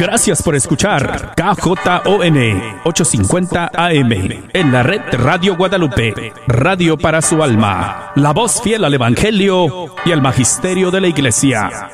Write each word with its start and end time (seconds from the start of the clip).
Gracias 0.00 0.42
por 0.42 0.56
escuchar 0.56 1.34
KJON 1.36 2.38
850 2.84 3.70
AM 3.74 4.12
en 4.54 4.72
la 4.72 4.82
red 4.82 5.02
Radio 5.12 5.58
Guadalupe, 5.58 6.32
radio 6.46 6.96
para 6.96 7.20
su 7.20 7.42
alma, 7.42 8.10
la 8.14 8.32
voz 8.32 8.62
fiel 8.62 8.86
al 8.86 8.94
Evangelio 8.94 9.94
y 10.06 10.12
al 10.12 10.22
Magisterio 10.22 10.90
de 10.90 11.02
la 11.02 11.08
Iglesia. 11.08 11.90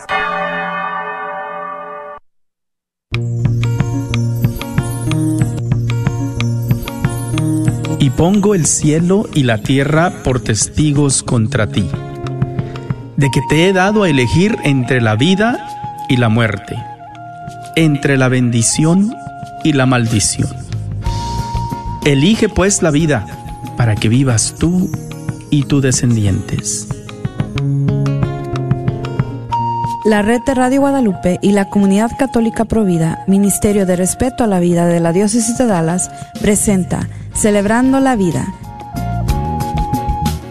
Y 7.98 8.10
pongo 8.10 8.54
el 8.54 8.66
cielo 8.66 9.24
y 9.34 9.42
la 9.42 9.58
tierra 9.58 10.22
por 10.22 10.38
testigos 10.38 11.24
contra 11.24 11.66
ti, 11.66 11.90
de 13.16 13.30
que 13.32 13.40
te 13.48 13.68
he 13.68 13.72
dado 13.72 14.04
a 14.04 14.08
elegir 14.08 14.56
entre 14.62 15.00
la 15.00 15.16
vida 15.16 16.06
y 16.08 16.18
la 16.18 16.28
muerte 16.28 16.76
entre 17.76 18.16
la 18.16 18.28
bendición 18.28 19.14
y 19.62 19.74
la 19.74 19.86
maldición. 19.86 20.48
Elige 22.04 22.48
pues 22.48 22.82
la 22.82 22.90
vida 22.90 23.26
para 23.76 23.94
que 23.94 24.08
vivas 24.08 24.54
tú 24.58 24.90
y 25.50 25.62
tus 25.64 25.82
descendientes. 25.82 26.88
La 30.06 30.22
red 30.22 30.40
de 30.46 30.54
Radio 30.54 30.80
Guadalupe 30.80 31.38
y 31.42 31.52
la 31.52 31.68
Comunidad 31.68 32.10
Católica 32.18 32.64
Provida, 32.64 33.24
Ministerio 33.26 33.86
de 33.86 33.96
Respeto 33.96 34.44
a 34.44 34.46
la 34.46 34.60
Vida 34.60 34.86
de 34.86 35.00
la 35.00 35.12
Diócesis 35.12 35.58
de 35.58 35.66
Dallas, 35.66 36.10
presenta 36.40 37.08
Celebrando 37.34 38.00
la 38.00 38.16
Vida. 38.16 38.46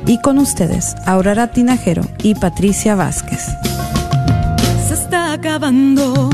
Y 0.06 0.20
con 0.20 0.38
ustedes, 0.38 0.96
Aurora 1.06 1.48
Tinajero 1.48 2.04
y 2.22 2.36
Patricia 2.36 2.96
Vázquez. 2.96 3.48
Se 4.88 4.94
está 4.94 5.32
acabando 5.32 6.30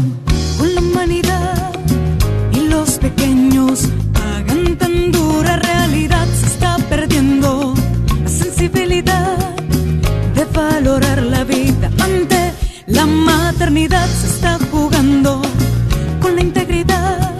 la 13.02 13.08
maternidad. 13.08 14.08
Se 14.22 14.28
está 14.28 14.60
jugando 14.72 15.42
con 16.22 16.36
la 16.36 16.42
integridad 16.42 17.32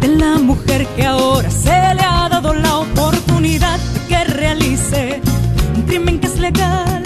de 0.00 0.08
la 0.08 0.32
mujer 0.38 0.86
que 0.96 1.04
ahora 1.06 1.50
se 1.50 1.78
le 1.96 2.04
ha 2.12 2.28
dado 2.28 2.52
la 2.52 2.72
oportunidad 2.86 3.78
de 3.94 4.00
que 4.08 4.24
realice 4.24 5.22
un 5.76 5.82
crimen 5.88 6.20
que 6.20 6.26
es 6.26 6.38
legal, 6.38 7.02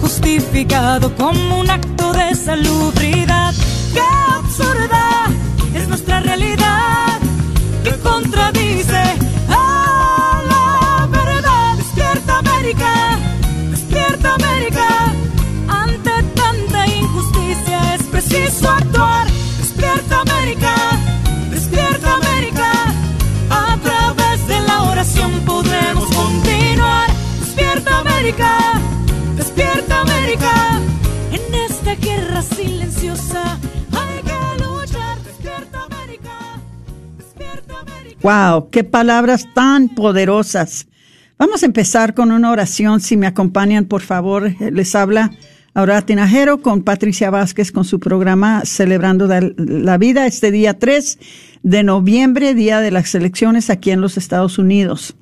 justificado 0.00 1.14
como 1.16 1.60
un 1.60 1.68
acto 1.70 2.12
de 2.12 2.34
salubridad. 2.34 3.52
¡Qué 3.96 4.06
absurda 4.38 5.04
es 5.74 5.88
nuestra 5.88 6.20
realidad 6.20 7.18
que 7.84 7.92
contradice 8.10 9.03
preciso 18.54 18.70
actuar. 18.70 19.26
Despierta 19.58 20.20
América, 20.20 20.74
despierta 21.50 22.14
América. 22.14 22.72
A 23.50 23.78
través 23.82 24.46
de 24.46 24.60
la 24.60 24.82
oración 24.84 25.32
podremos 25.44 26.04
continuar. 26.14 27.10
Despierta 27.40 27.98
América, 27.98 28.58
despierta 29.36 30.00
América. 30.00 30.80
En 31.32 31.54
esta 31.54 31.94
guerra 31.96 32.42
silenciosa. 32.42 33.58
Wow, 38.22 38.70
qué 38.70 38.84
palabras 38.84 39.46
tan 39.54 39.90
poderosas. 39.90 40.86
Vamos 41.36 41.62
a 41.62 41.66
empezar 41.66 42.14
con 42.14 42.32
una 42.32 42.50
oración. 42.50 43.00
Si 43.00 43.18
me 43.18 43.26
acompañan, 43.26 43.84
por 43.84 44.00
favor, 44.00 44.54
les 44.60 44.94
habla 44.94 45.30
Aurora 45.76 46.02
Tinajero 46.02 46.62
con 46.62 46.84
Patricia 46.84 47.30
Vázquez 47.30 47.72
con 47.72 47.84
su 47.84 47.98
programa 47.98 48.62
Celebrando 48.64 49.26
la 49.26 49.98
Vida 49.98 50.24
este 50.24 50.52
día 50.52 50.78
3 50.78 51.18
de 51.64 51.82
noviembre, 51.82 52.54
día 52.54 52.78
de 52.78 52.92
las 52.92 53.12
elecciones 53.16 53.70
aquí 53.70 53.90
en 53.90 54.00
los 54.00 54.16
Estados 54.16 54.56
Unidos. 54.58 55.16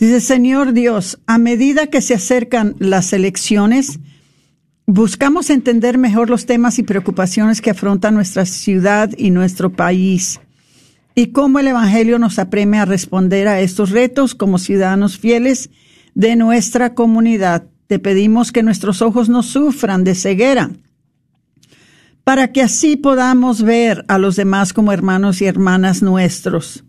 Dice, 0.00 0.20
Señor 0.20 0.72
Dios, 0.72 1.20
a 1.26 1.38
medida 1.38 1.86
que 1.86 2.00
se 2.00 2.14
acercan 2.14 2.74
las 2.80 3.12
elecciones, 3.12 4.00
buscamos 4.84 5.48
entender 5.48 5.96
mejor 5.96 6.28
los 6.28 6.44
temas 6.44 6.80
y 6.80 6.82
preocupaciones 6.82 7.60
que 7.60 7.70
afronta 7.70 8.10
nuestra 8.10 8.44
ciudad 8.44 9.10
y 9.16 9.30
nuestro 9.30 9.70
país 9.70 10.40
y 11.14 11.28
cómo 11.28 11.60
el 11.60 11.68
Evangelio 11.68 12.18
nos 12.18 12.40
apremia 12.40 12.82
a 12.82 12.86
responder 12.86 13.46
a 13.46 13.60
estos 13.60 13.90
retos 13.90 14.34
como 14.34 14.58
ciudadanos 14.58 15.18
fieles 15.18 15.70
de 16.14 16.34
nuestra 16.34 16.94
comunidad. 16.94 17.68
Te 17.86 17.98
pedimos 17.98 18.52
que 18.52 18.62
nuestros 18.62 19.02
ojos 19.02 19.28
no 19.28 19.42
sufran 19.42 20.04
de 20.04 20.14
ceguera, 20.14 20.70
para 22.24 22.52
que 22.52 22.62
así 22.62 22.96
podamos 22.96 23.62
ver 23.62 24.04
a 24.08 24.18
los 24.18 24.36
demás 24.36 24.72
como 24.72 24.92
hermanos 24.92 25.42
y 25.42 25.44
hermanas 25.44 26.02
nuestros, 26.02 26.84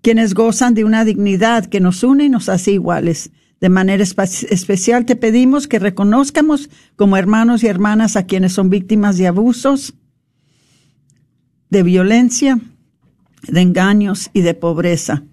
quienes 0.00 0.34
gozan 0.34 0.74
de 0.74 0.84
una 0.84 1.04
dignidad 1.04 1.66
que 1.66 1.80
nos 1.80 2.04
une 2.04 2.24
y 2.26 2.28
nos 2.28 2.48
hace 2.48 2.72
iguales. 2.72 3.30
De 3.60 3.68
manera 3.68 4.02
especial 4.02 5.06
te 5.06 5.16
pedimos 5.16 5.66
que 5.66 5.78
reconozcamos 5.78 6.68
como 6.96 7.16
hermanos 7.16 7.64
y 7.64 7.66
hermanas 7.66 8.14
a 8.16 8.26
quienes 8.26 8.52
son 8.52 8.68
víctimas 8.68 9.16
de 9.16 9.26
abusos, 9.26 9.94
de 11.70 11.82
violencia, 11.82 12.60
de 13.48 13.60
engaños 13.60 14.30
y 14.32 14.42
de 14.42 14.54
pobreza. 14.54 15.24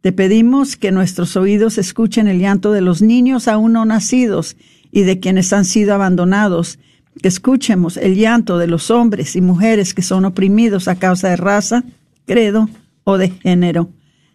Te 0.00 0.12
pedimos 0.12 0.76
que 0.76 0.92
nuestros 0.92 1.36
oídos 1.36 1.76
escuchen 1.76 2.26
el 2.26 2.38
llanto 2.38 2.72
de 2.72 2.80
los 2.80 3.02
niños 3.02 3.48
aún 3.48 3.74
no 3.74 3.84
nacidos 3.84 4.56
y 4.90 5.02
de 5.02 5.20
quienes 5.20 5.52
han 5.52 5.66
sido 5.66 5.94
abandonados, 5.94 6.78
que 7.20 7.28
escuchemos 7.28 7.98
el 7.98 8.14
llanto 8.14 8.56
de 8.56 8.66
los 8.66 8.90
hombres 8.90 9.36
y 9.36 9.42
mujeres 9.42 9.92
que 9.92 10.00
son 10.00 10.24
oprimidos 10.24 10.88
a 10.88 10.96
causa 10.96 11.28
de 11.28 11.36
raza, 11.36 11.84
credo 12.24 12.70
o 13.04 13.18
de 13.18 13.28
género. 13.28 13.90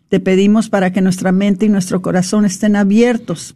Te 0.09 0.19
pedimos 0.19 0.69
para 0.69 0.93
que 0.93 1.01
nuestra 1.01 1.31
mente 1.31 1.65
y 1.65 1.69
nuestro 1.69 2.01
corazón 2.01 2.45
estén 2.45 2.75
abiertos 2.75 3.55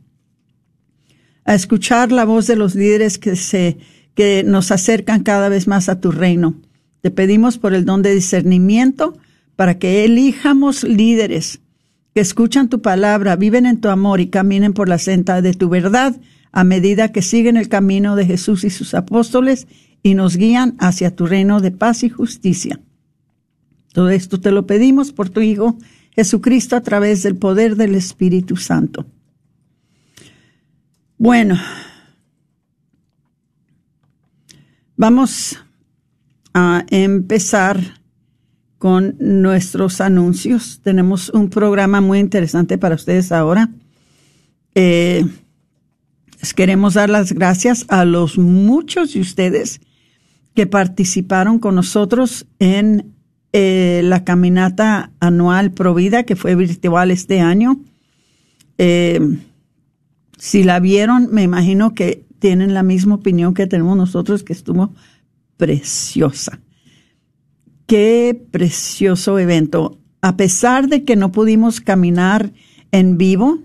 a 1.45 1.53
escuchar 1.53 2.11
la 2.11 2.25
voz 2.25 2.47
de 2.47 2.55
los 2.55 2.75
líderes 2.75 3.17
que 3.17 3.35
se 3.35 3.77
que 4.15 4.43
nos 4.43 4.71
acercan 4.71 5.23
cada 5.23 5.47
vez 5.47 5.67
más 5.67 5.87
a 5.87 6.01
tu 6.01 6.11
reino. 6.11 6.55
Te 7.01 7.11
pedimos 7.11 7.57
por 7.57 7.73
el 7.73 7.85
don 7.85 8.01
de 8.01 8.13
discernimiento 8.13 9.17
para 9.55 9.77
que 9.77 10.03
elijamos 10.03 10.83
líderes 10.83 11.61
que 12.19 12.23
escuchan 12.23 12.67
tu 12.67 12.81
palabra, 12.81 13.37
viven 13.37 13.65
en 13.65 13.79
tu 13.79 13.87
amor 13.87 14.19
y 14.19 14.27
caminen 14.27 14.73
por 14.73 14.89
la 14.89 14.97
senda 14.97 15.41
de 15.41 15.53
tu 15.53 15.69
verdad 15.69 16.19
a 16.51 16.65
medida 16.65 17.13
que 17.13 17.21
siguen 17.21 17.55
el 17.55 17.69
camino 17.69 18.17
de 18.17 18.25
Jesús 18.25 18.65
y 18.65 18.69
sus 18.69 18.93
apóstoles 18.93 19.67
y 20.03 20.15
nos 20.15 20.35
guían 20.35 20.75
hacia 20.79 21.15
tu 21.15 21.27
reino 21.27 21.61
de 21.61 21.71
paz 21.71 22.03
y 22.03 22.09
justicia. 22.09 22.81
Todo 23.93 24.09
esto 24.09 24.41
te 24.41 24.51
lo 24.51 24.67
pedimos 24.67 25.13
por 25.13 25.29
tu 25.29 25.39
Hijo 25.39 25.77
Jesucristo 26.11 26.75
a 26.75 26.81
través 26.81 27.23
del 27.23 27.37
poder 27.37 27.77
del 27.77 27.95
Espíritu 27.95 28.57
Santo. 28.57 29.05
Bueno, 31.17 31.57
vamos 34.97 35.57
a 36.53 36.83
empezar 36.89 37.98
con 38.79 39.15
nuestros 39.19 40.01
anuncios. 40.01 40.79
Tenemos 40.81 41.29
un 41.29 41.49
programa 41.49 42.01
muy 42.01 42.17
interesante 42.17 42.77
para 42.77 42.95
ustedes 42.95 43.31
ahora. 43.31 43.69
Eh, 44.73 45.27
queremos 46.55 46.93
dar 46.93 47.09
las 47.09 47.33
gracias 47.33 47.85
a 47.89 48.05
los 48.05 48.37
muchos 48.37 49.13
de 49.13 49.19
ustedes 49.19 49.81
que 50.55 50.65
participaron 50.65 51.59
con 51.59 51.75
nosotros 51.75 52.47
en 52.59 53.13
eh, 53.51 54.01
la 54.05 54.23
caminata 54.23 55.11
anual 55.19 55.71
Provida, 55.71 56.23
que 56.23 56.37
fue 56.37 56.55
virtual 56.55 57.11
este 57.11 57.41
año. 57.41 57.81
Eh, 58.77 59.19
si 60.37 60.63
la 60.63 60.79
vieron, 60.79 61.27
me 61.33 61.43
imagino 61.43 61.93
que 61.93 62.25
tienen 62.39 62.73
la 62.73 62.83
misma 62.83 63.15
opinión 63.15 63.53
que 63.53 63.67
tenemos 63.67 63.97
nosotros, 63.97 64.43
que 64.43 64.53
estuvo 64.53 64.93
preciosa. 65.57 66.61
Qué 67.89 68.39
precioso 68.51 69.39
evento. 69.39 69.97
A 70.21 70.37
pesar 70.37 70.89
de 70.89 71.03
que 71.05 71.15
no 71.15 71.31
pudimos 71.31 71.81
caminar 71.81 72.53
en 72.91 73.17
vivo, 73.17 73.57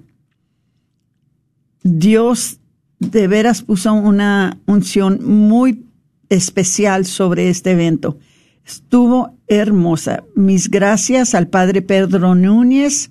Dios 1.82 2.58
de 2.98 3.28
veras 3.28 3.60
puso 3.60 3.92
una 3.92 4.56
unción 4.64 5.22
muy 5.22 5.84
especial 6.30 7.04
sobre 7.04 7.50
este 7.50 7.72
evento. 7.72 8.18
Estuvo 8.64 9.36
hermosa. 9.46 10.24
Mis 10.34 10.70
gracias 10.70 11.34
al 11.34 11.48
Padre 11.48 11.82
Pedro 11.82 12.34
Núñez, 12.34 13.10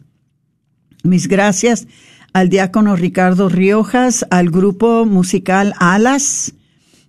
mis 1.04 1.28
gracias 1.28 1.86
al 2.34 2.50
diácono 2.50 2.96
Ricardo 2.96 3.50
Riojas, 3.50 4.26
al 4.32 4.50
grupo 4.50 5.06
musical 5.06 5.76
Alas, 5.78 6.56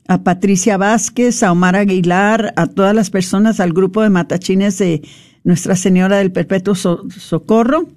a 0.06 0.22
Patricia 0.22 0.76
Vázquez, 0.76 1.42
a 1.42 1.52
Omar 1.52 1.76
Aguilar, 1.76 2.52
a 2.56 2.66
todas 2.66 2.94
las 2.94 3.10
personas, 3.10 3.60
al 3.60 3.72
grupo 3.72 4.02
de 4.02 4.10
matachines 4.10 4.78
de 4.78 5.02
Nuestra 5.44 5.76
Señora 5.76 6.18
del 6.18 6.32
Perpetuo 6.32 6.74
Socorro. 6.74 7.88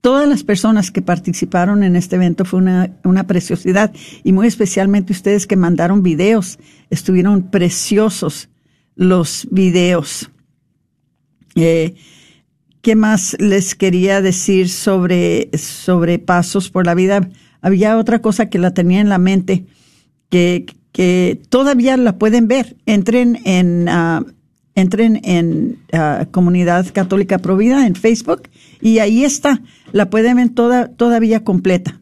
Todas 0.00 0.28
las 0.28 0.42
personas 0.42 0.90
que 0.90 1.02
participaron 1.02 1.84
en 1.84 1.94
este 1.94 2.16
evento 2.16 2.44
fue 2.44 2.58
una, 2.58 2.96
una 3.04 3.26
preciosidad 3.26 3.92
y 4.24 4.32
muy 4.32 4.48
especialmente 4.48 5.12
ustedes 5.12 5.46
que 5.46 5.56
mandaron 5.56 6.02
videos. 6.02 6.58
Estuvieron 6.90 7.50
preciosos 7.50 8.48
los 8.96 9.46
videos. 9.50 10.30
Eh, 11.54 11.94
¿Qué 12.80 12.96
más 12.96 13.36
les 13.38 13.76
quería 13.76 14.20
decir 14.20 14.68
sobre, 14.68 15.50
sobre 15.56 16.18
pasos 16.18 16.68
por 16.68 16.84
la 16.84 16.94
vida? 16.94 17.28
Había 17.60 17.96
otra 17.96 18.20
cosa 18.20 18.50
que 18.50 18.58
la 18.58 18.74
tenía 18.74 19.00
en 19.00 19.08
la 19.08 19.18
mente, 19.18 19.66
que, 20.32 20.64
que 20.92 21.42
todavía 21.50 21.98
la 21.98 22.16
pueden 22.16 22.48
ver. 22.48 22.76
Entren 22.86 23.38
en, 23.44 23.86
uh, 23.86 24.24
entren 24.74 25.20
en 25.24 25.78
uh, 25.92 26.24
Comunidad 26.30 26.86
Católica 26.94 27.36
Provida 27.36 27.86
en 27.86 27.94
Facebook 27.94 28.44
y 28.80 28.98
ahí 28.98 29.24
está. 29.24 29.60
La 29.92 30.08
pueden 30.08 30.38
ver 30.38 30.48
toda, 30.48 30.88
todavía 30.88 31.44
completa. 31.44 32.00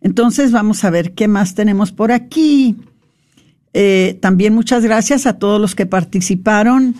Entonces 0.00 0.50
vamos 0.50 0.82
a 0.82 0.88
ver 0.88 1.12
qué 1.12 1.28
más 1.28 1.54
tenemos 1.54 1.92
por 1.92 2.10
aquí. 2.10 2.76
Eh, 3.74 4.16
también 4.22 4.54
muchas 4.54 4.82
gracias 4.82 5.26
a 5.26 5.38
todos 5.38 5.60
los 5.60 5.74
que 5.74 5.84
participaron 5.84 6.94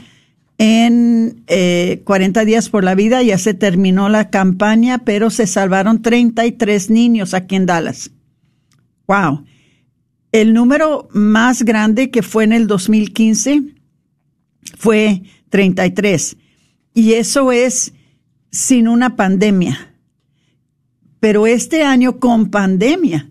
en 0.59 1.45
eh, 1.47 2.03
40 2.05 2.45
días 2.45 2.69
por 2.69 2.85
la 2.85 2.95
vida. 2.95 3.23
Ya 3.23 3.39
se 3.39 3.55
terminó 3.55 4.11
la 4.11 4.29
campaña, 4.29 4.99
pero 4.99 5.31
se 5.31 5.47
salvaron 5.47 6.03
33 6.03 6.91
niños 6.91 7.33
aquí 7.33 7.57
en 7.57 7.65
Dallas. 7.65 8.11
Wow. 9.07 9.47
El 10.33 10.53
número 10.53 11.09
más 11.13 11.63
grande 11.63 12.11
que 12.11 12.23
fue 12.23 12.45
en 12.45 12.53
el 12.53 12.67
2015 12.67 13.75
fue 14.77 15.23
33. 15.49 16.37
Y 16.95 17.15
eso 17.15 17.53
es 17.53 17.95
sin 18.51 18.89
una 18.89 19.17
pandemia. 19.17 19.95
Pero 21.21 21.47
este 21.47 21.83
año 21.83 22.19
con 22.19 22.51
pandemia 22.51 23.31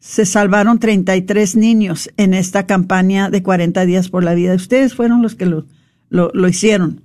se 0.00 0.24
salvaron 0.24 0.78
33 0.78 1.56
niños 1.56 2.10
en 2.16 2.34
esta 2.34 2.66
campaña 2.66 3.30
de 3.30 3.42
40 3.42 3.84
días 3.84 4.08
por 4.08 4.24
la 4.24 4.34
vida. 4.34 4.54
Ustedes 4.54 4.94
fueron 4.94 5.22
los 5.22 5.34
que 5.34 5.46
lo, 5.46 5.66
lo, 6.08 6.48
hicieron. 6.48 7.02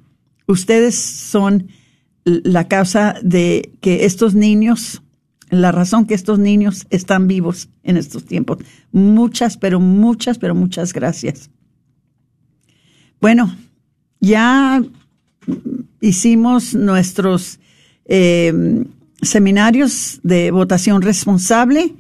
Ustedes 0.48 0.96
son 0.96 1.68
la 2.24 2.68
causa 2.68 3.16
de 3.22 3.74
que 3.82 4.06
estos 4.06 4.36
niños, 4.36 5.03
la 5.62 5.72
razón 5.72 6.06
que 6.06 6.14
estos 6.14 6.40
niños 6.40 6.88
están 6.90 7.28
vivos 7.28 7.70
en 7.84 7.98
estos 7.98 8.26
tiempos. 8.26 8.60
Muchas, 8.92 9.58
pero 9.58 9.80
muchas, 9.80 10.38
pero 10.38 10.56
muchas 10.56 10.94
gracias. 10.94 11.50
Bueno, 13.20 13.56
ya 14.20 14.84
hicimos 16.02 16.74
nuestros 16.76 17.60
eh, 18.06 18.86
seminarios 19.22 20.20
de 20.24 20.52
votación 20.52 21.02
responsable. 21.02 21.96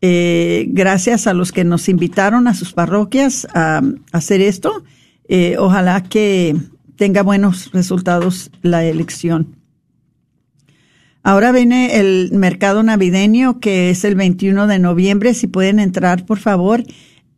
Eh, 0.00 0.66
gracias 0.68 1.26
a 1.26 1.34
los 1.34 1.50
que 1.50 1.64
nos 1.64 1.88
invitaron 1.88 2.46
a 2.46 2.54
sus 2.54 2.72
parroquias 2.72 3.46
a 3.54 3.82
hacer 4.12 4.40
esto. 4.40 4.84
Eh, 5.28 5.56
ojalá 5.58 6.04
que 6.04 6.56
tenga 6.96 7.22
buenos 7.22 7.72
resultados 7.72 8.50
la 8.62 8.84
elección. 8.84 9.57
Ahora 11.22 11.52
viene 11.52 11.98
el 11.98 12.30
mercado 12.32 12.82
navideño 12.82 13.60
que 13.60 13.90
es 13.90 14.04
el 14.04 14.14
21 14.14 14.66
de 14.66 14.78
noviembre. 14.78 15.34
Si 15.34 15.46
pueden 15.46 15.78
entrar, 15.78 16.24
por 16.24 16.38
favor, 16.38 16.84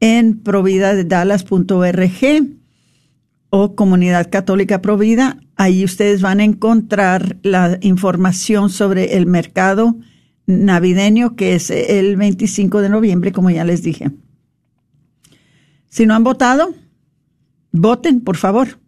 en 0.01 0.41
providadedallas.org 0.41 2.61
o 3.51 3.75
Comunidad 3.75 4.31
Católica 4.31 4.81
Provida. 4.81 5.39
Ahí 5.57 5.85
ustedes 5.85 6.23
van 6.23 6.41
a 6.41 6.45
encontrar 6.45 7.37
la 7.43 7.79
información 7.83 8.71
sobre 8.71 9.17
el 9.17 9.27
mercado 9.27 9.97
navideño 10.47 11.37
que 11.37 11.55
es 11.55 11.71
el 11.71 12.17
25 12.17 12.81
de 12.81 12.89
noviembre, 12.89 13.33
como 13.33 13.51
ya 13.51 13.65
les 13.65 13.83
dije. 13.83 14.11
Si 15.89 16.07
no 16.07 16.15
han 16.15 16.25
votado, 16.25 16.75
voten, 17.73 18.21
por 18.21 18.37
favor. 18.37 18.80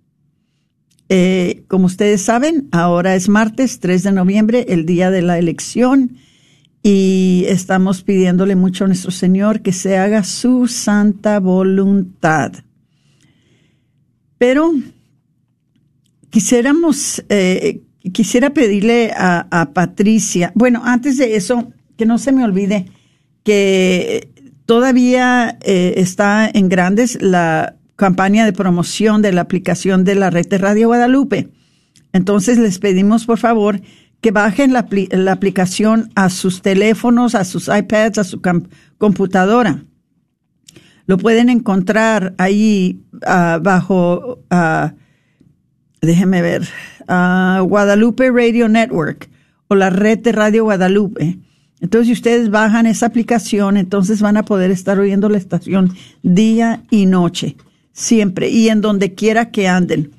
Eh, 1.14 1.64
como 1.68 1.84
ustedes 1.84 2.22
saben, 2.22 2.68
ahora 2.72 3.14
es 3.14 3.28
martes 3.28 3.80
3 3.80 4.02
de 4.02 4.12
noviembre, 4.12 4.64
el 4.70 4.86
día 4.86 5.10
de 5.10 5.20
la 5.20 5.38
elección, 5.38 6.16
y 6.82 7.44
estamos 7.48 8.02
pidiéndole 8.02 8.56
mucho 8.56 8.84
a 8.84 8.86
nuestro 8.86 9.10
Señor 9.10 9.60
que 9.60 9.72
se 9.72 9.98
haga 9.98 10.24
su 10.24 10.68
santa 10.68 11.38
voluntad. 11.38 12.52
Pero 14.38 14.72
quisiéramos, 16.30 17.22
eh, 17.28 17.82
quisiera 18.10 18.54
pedirle 18.54 19.12
a, 19.14 19.68
Patricia, 19.74 20.50
bueno, 20.54 20.80
antes 20.82 21.18
de 21.18 21.36
eso, 21.36 21.74
que 21.98 22.06
no 22.06 22.16
se 22.16 22.32
me 22.32 22.42
olvide 22.42 22.86
que 23.44 24.30
todavía 24.64 25.58
eh, 25.60 25.92
está 25.98 26.48
en 26.50 26.70
grandes 26.70 27.20
la 27.20 27.76
campaña 28.02 28.44
de 28.44 28.52
promoción 28.52 29.22
de 29.22 29.31
la 29.31 29.43
aplicación 29.43 30.02
de 30.02 30.16
la 30.16 30.28
red 30.28 30.49
de 30.49 30.58
Radio 30.58 30.88
Guadalupe. 30.88 31.50
Entonces 32.12 32.58
les 32.58 32.81
pedimos 32.81 33.26
por 33.26 33.38
favor 33.38 33.81
que 34.20 34.32
bajen 34.32 34.72
la, 34.72 34.88
aplicación 35.31 36.10
a 36.16 36.28
sus 36.28 36.62
teléfonos, 36.62 37.37
a 37.37 37.44
sus 37.44 37.69
iPads, 37.69 38.19
a 38.19 38.25
su 38.25 38.43
computadora. 38.99 39.84
Lo 41.06 41.16
pueden 41.16 41.49
encontrar 41.49 42.34
ahí 42.38 43.04
uh, 43.12 43.62
bajo, 43.62 44.40
uh, 44.50 44.88
déjeme 46.00 46.43
ver, 46.43 46.62
uh, 47.02 47.62
Guadalupe 47.62 48.32
Radio 48.32 48.69
Network 48.69 49.31
o 49.69 49.76
la 49.76 49.90
red 49.90 50.19
de 50.19 50.32
Radio 50.32 50.64
Guadalupe. 50.64 51.38
Entonces, 51.81 52.08
si 52.08 52.12
ustedes 52.14 52.50
bajan 52.50 52.87
esa 52.87 53.06
aplicación, 53.06 53.76
entonces 53.76 54.20
van 54.20 54.38
a 54.38 54.44
poder 54.44 54.72
estar 54.72 54.98
oyendo 54.98 55.28
la 55.28 55.38
estación 55.38 55.94
día 56.25 56.82
y 56.90 57.06
noche 57.06 57.55
siempre 57.92 58.48
y 58.48 58.68
en 58.68 58.80
donde 58.80 59.14
quiera 59.14 59.50
que 59.50 59.68
anden. 59.68 60.12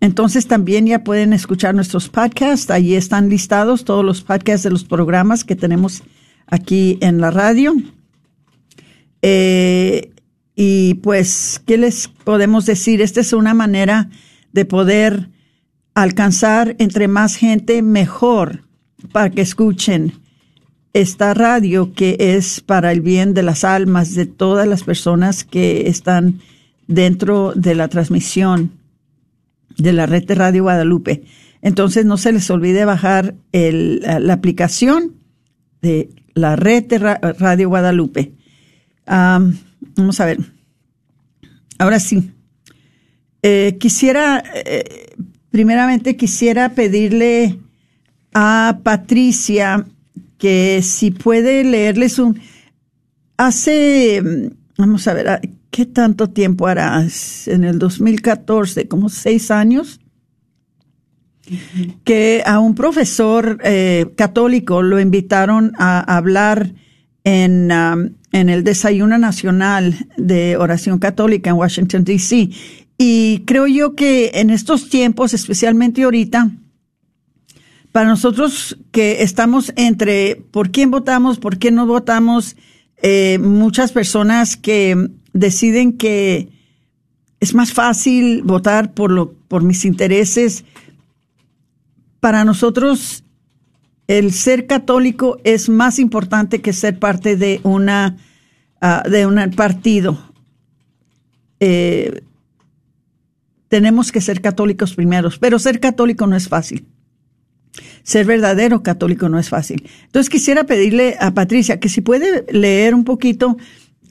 Entonces 0.00 0.46
también 0.46 0.86
ya 0.86 1.02
pueden 1.02 1.32
escuchar 1.32 1.74
nuestros 1.74 2.08
podcasts. 2.08 2.70
Allí 2.70 2.94
están 2.94 3.30
listados 3.30 3.84
todos 3.84 4.04
los 4.04 4.22
podcasts 4.22 4.62
de 4.64 4.70
los 4.70 4.84
programas 4.84 5.44
que 5.44 5.56
tenemos 5.56 6.02
aquí 6.46 6.98
en 7.00 7.20
la 7.20 7.30
radio. 7.30 7.74
Eh, 9.22 10.10
y 10.54 10.94
pues, 10.94 11.62
¿qué 11.66 11.78
les 11.78 12.08
podemos 12.08 12.66
decir? 12.66 13.00
Esta 13.00 13.20
es 13.20 13.32
una 13.32 13.54
manera 13.54 14.10
de 14.52 14.64
poder 14.64 15.30
alcanzar 15.94 16.76
entre 16.78 17.08
más 17.08 17.36
gente 17.36 17.80
mejor 17.80 18.64
para 19.12 19.30
que 19.30 19.40
escuchen 19.40 20.12
esta 20.92 21.34
radio 21.34 21.92
que 21.92 22.16
es 22.18 22.60
para 22.60 22.92
el 22.92 23.00
bien 23.00 23.34
de 23.34 23.42
las 23.42 23.64
almas 23.64 24.14
de 24.14 24.26
todas 24.26 24.68
las 24.68 24.84
personas 24.84 25.44
que 25.44 25.88
están 25.88 26.40
dentro 26.86 27.52
de 27.54 27.74
la 27.74 27.88
transmisión 27.88 28.72
de 29.76 29.92
la 29.92 30.06
red 30.06 30.24
de 30.24 30.34
Radio 30.34 30.64
Guadalupe. 30.64 31.24
Entonces 31.62 32.04
no 32.04 32.16
se 32.16 32.32
les 32.32 32.48
olvide 32.50 32.84
bajar 32.84 33.34
la 33.52 34.32
aplicación 34.32 35.14
de 35.80 36.10
la 36.34 36.56
red 36.56 36.84
de 36.84 36.98
Radio 36.98 37.68
Guadalupe. 37.68 38.32
vamos 39.06 40.20
a 40.20 40.26
ver. 40.26 40.38
Ahora 41.78 41.98
sí. 42.00 42.30
Eh, 43.42 43.76
quisiera, 43.78 44.42
eh, 44.54 45.14
primeramente 45.50 46.16
quisiera 46.16 46.70
pedirle 46.70 47.58
a 48.32 48.80
Patricia 48.82 49.84
que 50.38 50.80
si 50.82 51.10
puede 51.10 51.64
leerles 51.64 52.18
un... 52.18 52.40
Hace, 53.36 54.22
vamos 54.78 55.08
a 55.08 55.14
ver, 55.14 55.40
¿qué 55.74 55.86
tanto 55.86 56.30
tiempo 56.30 56.68
hará? 56.68 57.04
En 57.46 57.64
el 57.64 57.80
2014, 57.80 58.86
como 58.86 59.08
seis 59.08 59.50
años, 59.50 59.98
que 62.04 62.44
a 62.46 62.60
un 62.60 62.76
profesor 62.76 63.58
eh, 63.64 64.06
católico 64.16 64.82
lo 64.82 65.00
invitaron 65.00 65.72
a 65.76 66.16
hablar 66.16 66.74
en, 67.24 67.72
um, 67.72 68.10
en 68.30 68.50
el 68.50 68.62
Desayuno 68.62 69.18
Nacional 69.18 70.06
de 70.16 70.56
Oración 70.58 71.00
Católica 71.00 71.50
en 71.50 71.56
Washington, 71.56 72.04
D.C. 72.04 72.50
Y 72.96 73.42
creo 73.44 73.66
yo 73.66 73.96
que 73.96 74.30
en 74.34 74.50
estos 74.50 74.88
tiempos, 74.88 75.34
especialmente 75.34 76.04
ahorita, 76.04 76.52
para 77.90 78.08
nosotros 78.08 78.78
que 78.92 79.24
estamos 79.24 79.72
entre 79.74 80.36
por 80.52 80.70
quién 80.70 80.92
votamos, 80.92 81.40
por 81.40 81.58
qué 81.58 81.72
no 81.72 81.84
votamos, 81.84 82.54
eh, 83.02 83.38
muchas 83.40 83.90
personas 83.90 84.56
que 84.56 85.10
deciden 85.34 85.98
que 85.98 86.48
es 87.40 87.54
más 87.54 87.74
fácil 87.74 88.42
votar 88.42 88.94
por 88.94 89.10
lo 89.10 89.34
por 89.34 89.62
mis 89.62 89.84
intereses. 89.84 90.64
Para 92.20 92.44
nosotros 92.44 93.24
el 94.06 94.32
ser 94.32 94.66
católico 94.66 95.38
es 95.44 95.68
más 95.68 95.98
importante 95.98 96.62
que 96.62 96.72
ser 96.72 96.98
parte 96.98 97.36
de 97.36 97.60
una 97.62 98.16
ah, 98.80 99.02
de 99.08 99.26
un 99.26 99.50
partido. 99.50 100.32
Eh, 101.60 102.22
tenemos 103.68 104.12
que 104.12 104.20
ser 104.20 104.40
católicos 104.40 104.94
primeros, 104.94 105.38
pero 105.38 105.58
ser 105.58 105.80
católico 105.80 106.26
no 106.26 106.36
es 106.36 106.48
fácil. 106.48 106.86
Ser 108.04 108.26
verdadero 108.26 108.82
católico 108.82 109.28
no 109.28 109.38
es 109.38 109.48
fácil. 109.48 109.88
Entonces 110.04 110.30
quisiera 110.30 110.64
pedirle 110.64 111.16
a 111.18 111.32
Patricia 111.32 111.80
que 111.80 111.88
si 111.88 112.00
puede 112.00 112.44
leer 112.52 112.94
un 112.94 113.04
poquito 113.04 113.56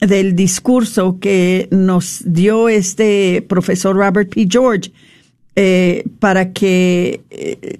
del 0.00 0.34
discurso 0.34 1.18
que 1.20 1.68
nos 1.70 2.22
dio 2.26 2.68
este 2.68 3.44
profesor 3.48 3.96
Robert 3.96 4.34
P. 4.34 4.46
George 4.50 4.92
eh, 5.56 6.04
para 6.18 6.52
que 6.52 7.22
eh, 7.30 7.78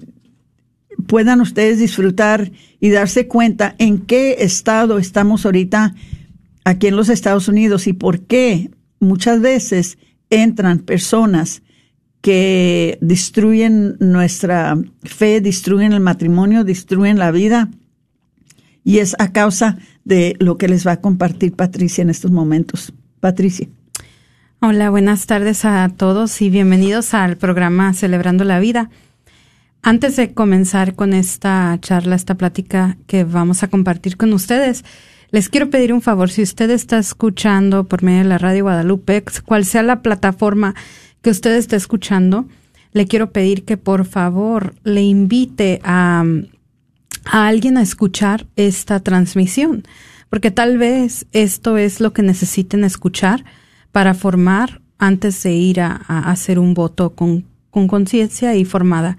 puedan 1.07 1.41
ustedes 1.41 1.79
disfrutar 1.79 2.51
y 2.79 2.89
darse 2.89 3.27
cuenta 3.27 3.75
en 3.77 3.99
qué 3.99 4.37
estado 4.39 4.97
estamos 4.97 5.45
ahorita 5.45 5.93
aquí 6.63 6.87
en 6.87 6.95
los 6.95 7.09
Estados 7.09 7.47
Unidos 7.47 7.87
y 7.87 7.93
por 7.93 8.21
qué 8.21 8.71
muchas 8.99 9.41
veces 9.41 9.97
entran 10.29 10.79
personas 10.79 11.61
que 12.21 12.97
destruyen 13.01 13.97
nuestra 13.99 14.75
fe, 15.03 15.41
destruyen 15.41 15.93
el 15.93 15.99
matrimonio, 15.99 16.63
destruyen 16.63 17.19
la 17.19 17.31
vida. 17.31 17.69
Y 18.85 18.99
es 18.99 19.15
a 19.17 19.33
causa 19.33 19.77
de 20.03 20.35
lo 20.39 20.57
que 20.57 20.67
les 20.67 20.85
va 20.85 20.93
a 20.93 21.01
compartir 21.01 21.53
Patricia 21.53 22.03
en 22.03 22.11
estos 22.11 22.29
momentos. 22.29 22.93
Patricia. 23.19 23.67
Hola, 24.61 24.91
buenas 24.91 25.25
tardes 25.25 25.65
a 25.65 25.89
todos 25.89 26.39
y 26.41 26.51
bienvenidos 26.51 27.15
al 27.15 27.35
programa 27.35 27.93
Celebrando 27.93 28.43
la 28.43 28.59
Vida. 28.59 28.91
Antes 29.81 30.15
de 30.15 30.33
comenzar 30.33 30.93
con 30.93 31.13
esta 31.13 31.75
charla, 31.81 32.15
esta 32.15 32.35
plática 32.35 32.97
que 33.07 33.23
vamos 33.23 33.63
a 33.63 33.69
compartir 33.69 34.17
con 34.17 34.31
ustedes, 34.33 34.85
les 35.31 35.49
quiero 35.49 35.71
pedir 35.71 35.91
un 35.91 36.01
favor. 36.01 36.29
Si 36.29 36.43
usted 36.43 36.69
está 36.69 36.99
escuchando 36.99 37.85
por 37.85 38.03
medio 38.03 38.19
de 38.19 38.29
la 38.29 38.37
radio 38.37 38.65
Guadalupe, 38.65 39.23
cual 39.45 39.65
sea 39.65 39.81
la 39.81 40.03
plataforma 40.03 40.75
que 41.23 41.31
usted 41.31 41.55
esté 41.55 41.75
escuchando, 41.75 42.47
le 42.93 43.07
quiero 43.07 43.31
pedir 43.31 43.65
que 43.65 43.77
por 43.77 44.05
favor 44.05 44.75
le 44.83 45.01
invite 45.01 45.81
a, 45.83 46.23
a 47.25 47.47
alguien 47.47 47.77
a 47.77 47.81
escuchar 47.81 48.47
esta 48.55 48.99
transmisión, 48.99 49.83
porque 50.29 50.51
tal 50.51 50.77
vez 50.77 51.25
esto 51.31 51.77
es 51.77 51.99
lo 51.99 52.13
que 52.13 52.21
necesiten 52.21 52.83
escuchar 52.83 53.45
para 53.91 54.13
formar 54.13 54.81
antes 54.97 55.41
de 55.43 55.53
ir 55.53 55.81
a, 55.81 56.01
a 56.07 56.31
hacer 56.31 56.59
un 56.59 56.73
voto 56.73 57.15
con 57.15 57.45
conciencia 57.87 58.55
y 58.55 58.65
formada. 58.65 59.17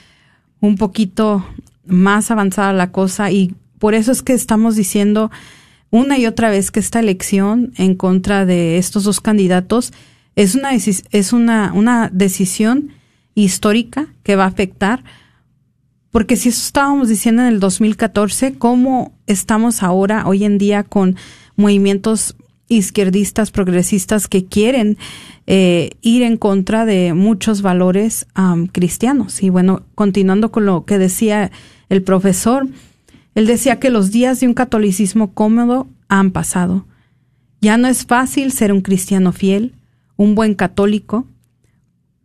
un 0.60 0.76
poquito 0.76 1.46
más 1.84 2.30
avanzada 2.30 2.72
la 2.72 2.90
cosa 2.90 3.30
y 3.30 3.54
por 3.78 3.92
eso 3.92 4.12
es 4.12 4.22
que 4.22 4.32
estamos 4.32 4.74
diciendo 4.74 5.30
una 5.90 6.16
y 6.16 6.24
otra 6.24 6.48
vez 6.48 6.70
que 6.70 6.80
esta 6.80 7.00
elección 7.00 7.74
en 7.76 7.96
contra 7.96 8.46
de 8.46 8.78
estos 8.78 9.04
dos 9.04 9.20
candidatos 9.20 9.92
es 10.36 10.54
una, 10.54 10.70
es 10.72 11.32
una, 11.34 11.74
una 11.74 12.08
decisión 12.10 12.92
histórica 13.34 14.06
que 14.22 14.36
va 14.36 14.44
a 14.44 14.48
afectar 14.48 15.04
porque 16.10 16.36
si 16.36 16.48
eso 16.48 16.62
estábamos 16.64 17.10
diciendo 17.10 17.42
en 17.42 17.48
el 17.48 17.60
2014, 17.60 18.54
¿cómo 18.54 19.12
estamos 19.26 19.82
ahora, 19.82 20.26
hoy 20.26 20.44
en 20.44 20.56
día, 20.56 20.82
con 20.82 21.16
movimientos 21.56 22.36
izquierdistas, 22.76 23.50
progresistas 23.50 24.28
que 24.28 24.44
quieren 24.46 24.98
eh, 25.46 25.90
ir 26.00 26.22
en 26.22 26.36
contra 26.36 26.84
de 26.84 27.14
muchos 27.14 27.62
valores 27.62 28.26
cristianos? 28.72 29.42
Y 29.42 29.50
bueno, 29.50 29.82
continuando 29.94 30.50
con 30.50 30.66
lo 30.66 30.84
que 30.84 30.98
decía 30.98 31.50
el 31.88 32.02
profesor, 32.02 32.68
él 33.34 33.46
decía 33.46 33.78
que 33.78 33.90
los 33.90 34.10
días 34.10 34.40
de 34.40 34.46
un 34.46 34.54
catolicismo 34.54 35.32
cómodo 35.32 35.88
han 36.08 36.30
pasado. 36.30 36.86
Ya 37.60 37.76
no 37.76 37.88
es 37.88 38.04
fácil 38.04 38.52
ser 38.52 38.72
un 38.72 38.80
cristiano 38.80 39.32
fiel, 39.32 39.74
un 40.16 40.34
buen 40.34 40.54
católico, 40.54 41.26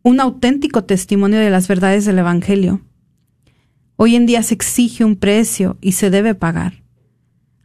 un 0.04 0.20
auténtico 0.20 0.84
testimonio 0.84 1.40
de 1.40 1.50
las 1.50 1.68
verdades 1.68 2.06
del 2.06 2.20
Evangelio. 2.20 2.82
Hoy 3.98 4.16
en 4.16 4.26
día 4.26 4.44
se 4.44 4.54
exige 4.54 5.04
un 5.04 5.16
precio 5.16 5.78
y 5.82 5.94
se 5.94 6.10
debe 6.10 6.36
pagar. 6.36 6.84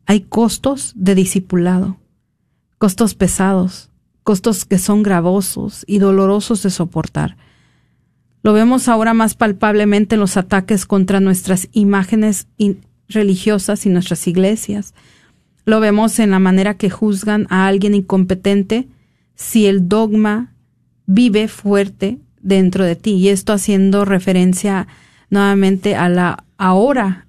Hay 0.07 0.23
costos 0.23 0.93
de 0.97 1.15
discipulado, 1.15 1.99
costos 2.83 3.15
pesados, 3.15 3.91
costos 4.25 4.65
que 4.65 4.77
son 4.77 5.05
gravosos 5.05 5.85
y 5.87 6.01
dolorosos 6.01 6.65
de 6.65 6.71
soportar. 6.71 7.37
Lo 8.43 8.53
vemos 8.53 8.89
ahora 8.89 9.15
más 9.15 9.37
palpablemente 9.37 10.17
en 10.17 10.21
los 10.21 10.37
ataques 10.37 10.85
contra 10.85 11.21
nuestras 11.21 11.69
imágenes 11.71 12.49
religiosas 13.09 13.87
y 13.87 13.89
nuestras 13.89 14.27
iglesias. 14.27 14.95
Lo 15.65 15.79
vemos 15.79 16.19
en 16.19 16.33
la 16.33 16.41
manera 16.41 16.75
que 16.77 16.91
juzgan 16.91 17.47
a 17.51 17.69
alguien 17.69 17.95
incompetente 17.95 18.89
si 19.37 19.67
el 19.67 19.89
dogma 19.89 20.53
vive 21.07 21.47
fuerte 21.47 22.19
dentro 22.41 22.85
de 22.85 22.97
ti. 22.97 23.12
Y 23.12 23.29
esto 23.29 23.53
haciendo 23.53 24.05
referencia 24.05 24.89
nuevamente 25.31 25.95
a 25.95 26.09
la 26.09 26.43
ahora 26.59 27.29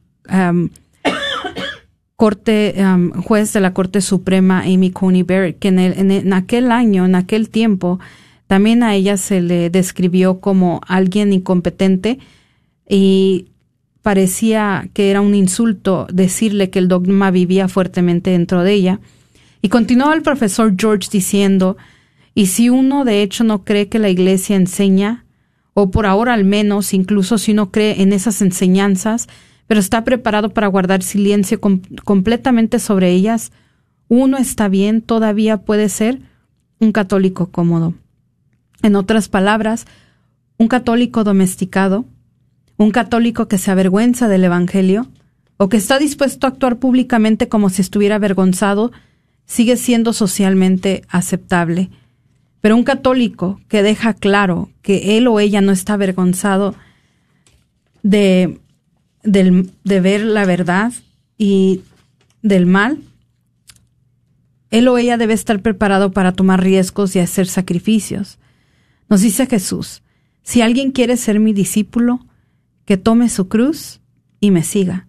corte 2.23 2.73
juez 3.25 3.51
de 3.51 3.59
la 3.59 3.73
Corte 3.73 3.99
Suprema 3.99 4.61
Amy 4.61 4.91
Coney 4.91 5.23
Barrett, 5.23 5.59
que 5.59 5.67
en, 5.67 5.77
en, 5.77 6.31
aquel 6.31 6.71
año, 6.71 7.03
en 7.03 7.15
aquel 7.15 7.49
tiempo, 7.49 7.99
también 8.47 8.81
a 8.81 8.95
ella 8.95 9.17
se 9.17 9.41
le 9.41 9.69
describió 9.69 10.39
como 10.39 10.79
alguien 10.87 11.33
incompetente 11.33 12.19
y 12.87 13.47
parecía 14.03 14.87
que 14.93 15.11
era 15.11 15.19
un 15.19 15.35
insulto 15.35 16.07
decirle 16.13 16.69
que 16.69 16.79
el 16.79 16.87
dogma 16.87 17.29
vivía 17.29 17.67
fuertemente 17.67 18.29
dentro 18.29 18.63
de 18.63 18.71
ella. 18.71 18.99
Y 19.61 19.67
continuó 19.67 20.13
el 20.13 20.21
profesor 20.21 20.75
George 20.79 21.09
diciendo, 21.11 21.75
y 22.33 22.45
si 22.45 22.69
uno 22.69 23.03
de 23.03 23.21
hecho 23.21 23.43
no 23.43 23.65
cree 23.65 23.89
que 23.89 23.99
la 23.99 24.07
Iglesia 24.07 24.55
enseña 24.55 25.25
o 25.73 25.91
por 25.91 26.05
ahora 26.05 26.35
al 26.35 26.45
menos, 26.45 26.93
incluso 26.93 27.37
si 27.37 27.53
no 27.53 27.69
cree 27.69 28.01
en 28.01 28.13
esas 28.13 28.41
enseñanzas, 28.41 29.27
pero 29.73 29.79
está 29.79 30.03
preparado 30.03 30.53
para 30.53 30.67
guardar 30.67 31.01
silencio 31.01 31.59
completamente 31.59 32.77
sobre 32.77 33.09
ellas, 33.09 33.51
uno 34.07 34.37
está 34.37 34.67
bien, 34.67 35.01
todavía 35.01 35.57
puede 35.57 35.89
ser 35.89 36.19
un 36.77 36.91
católico 36.91 37.49
cómodo. 37.49 37.95
En 38.83 38.95
otras 38.95 39.29
palabras, 39.29 39.87
un 40.59 40.67
católico 40.67 41.23
domesticado, 41.23 42.05
un 42.77 42.91
católico 42.91 43.47
que 43.47 43.57
se 43.57 43.71
avergüenza 43.71 44.27
del 44.27 44.43
Evangelio, 44.43 45.07
o 45.57 45.69
que 45.69 45.77
está 45.77 45.97
dispuesto 45.97 46.45
a 46.45 46.51
actuar 46.51 46.77
públicamente 46.77 47.49
como 47.49 47.71
si 47.71 47.81
estuviera 47.81 48.17
avergonzado, 48.17 48.91
sigue 49.47 49.75
siendo 49.75 50.13
socialmente 50.13 51.01
aceptable 51.09 51.89
pero 52.61 52.75
un 52.75 52.83
católico 52.83 53.59
que 53.69 53.81
deja 53.81 54.13
claro 54.13 54.69
que 54.83 55.17
él 55.17 55.27
o 55.27 55.39
ella 55.39 55.61
no 55.61 55.71
está 55.71 55.95
avergonzado 55.95 56.75
de, 58.03 58.61
de 59.23 59.99
ver 60.01 60.21
la 60.21 60.45
verdad 60.45 60.93
y 61.37 61.81
del 62.41 62.65
mal, 62.65 62.99
él 64.69 64.87
o 64.87 64.97
ella 64.97 65.17
debe 65.17 65.33
estar 65.33 65.61
preparado 65.61 66.11
para 66.11 66.31
tomar 66.31 66.63
riesgos 66.63 67.15
y 67.15 67.19
hacer 67.19 67.47
sacrificios. 67.47 68.39
Nos 69.07 69.21
dice 69.21 69.45
Jesús, 69.45 70.01
Si 70.41 70.61
alguien 70.61 70.91
quiere 70.91 71.15
ser 71.15 71.39
mi 71.39 71.53
discípulo, 71.53 72.25
que 72.85 72.97
tome 72.97 73.29
su 73.29 73.47
cruz 73.47 74.01
y 74.39 74.51
me 74.51 74.63
siga. 74.63 75.07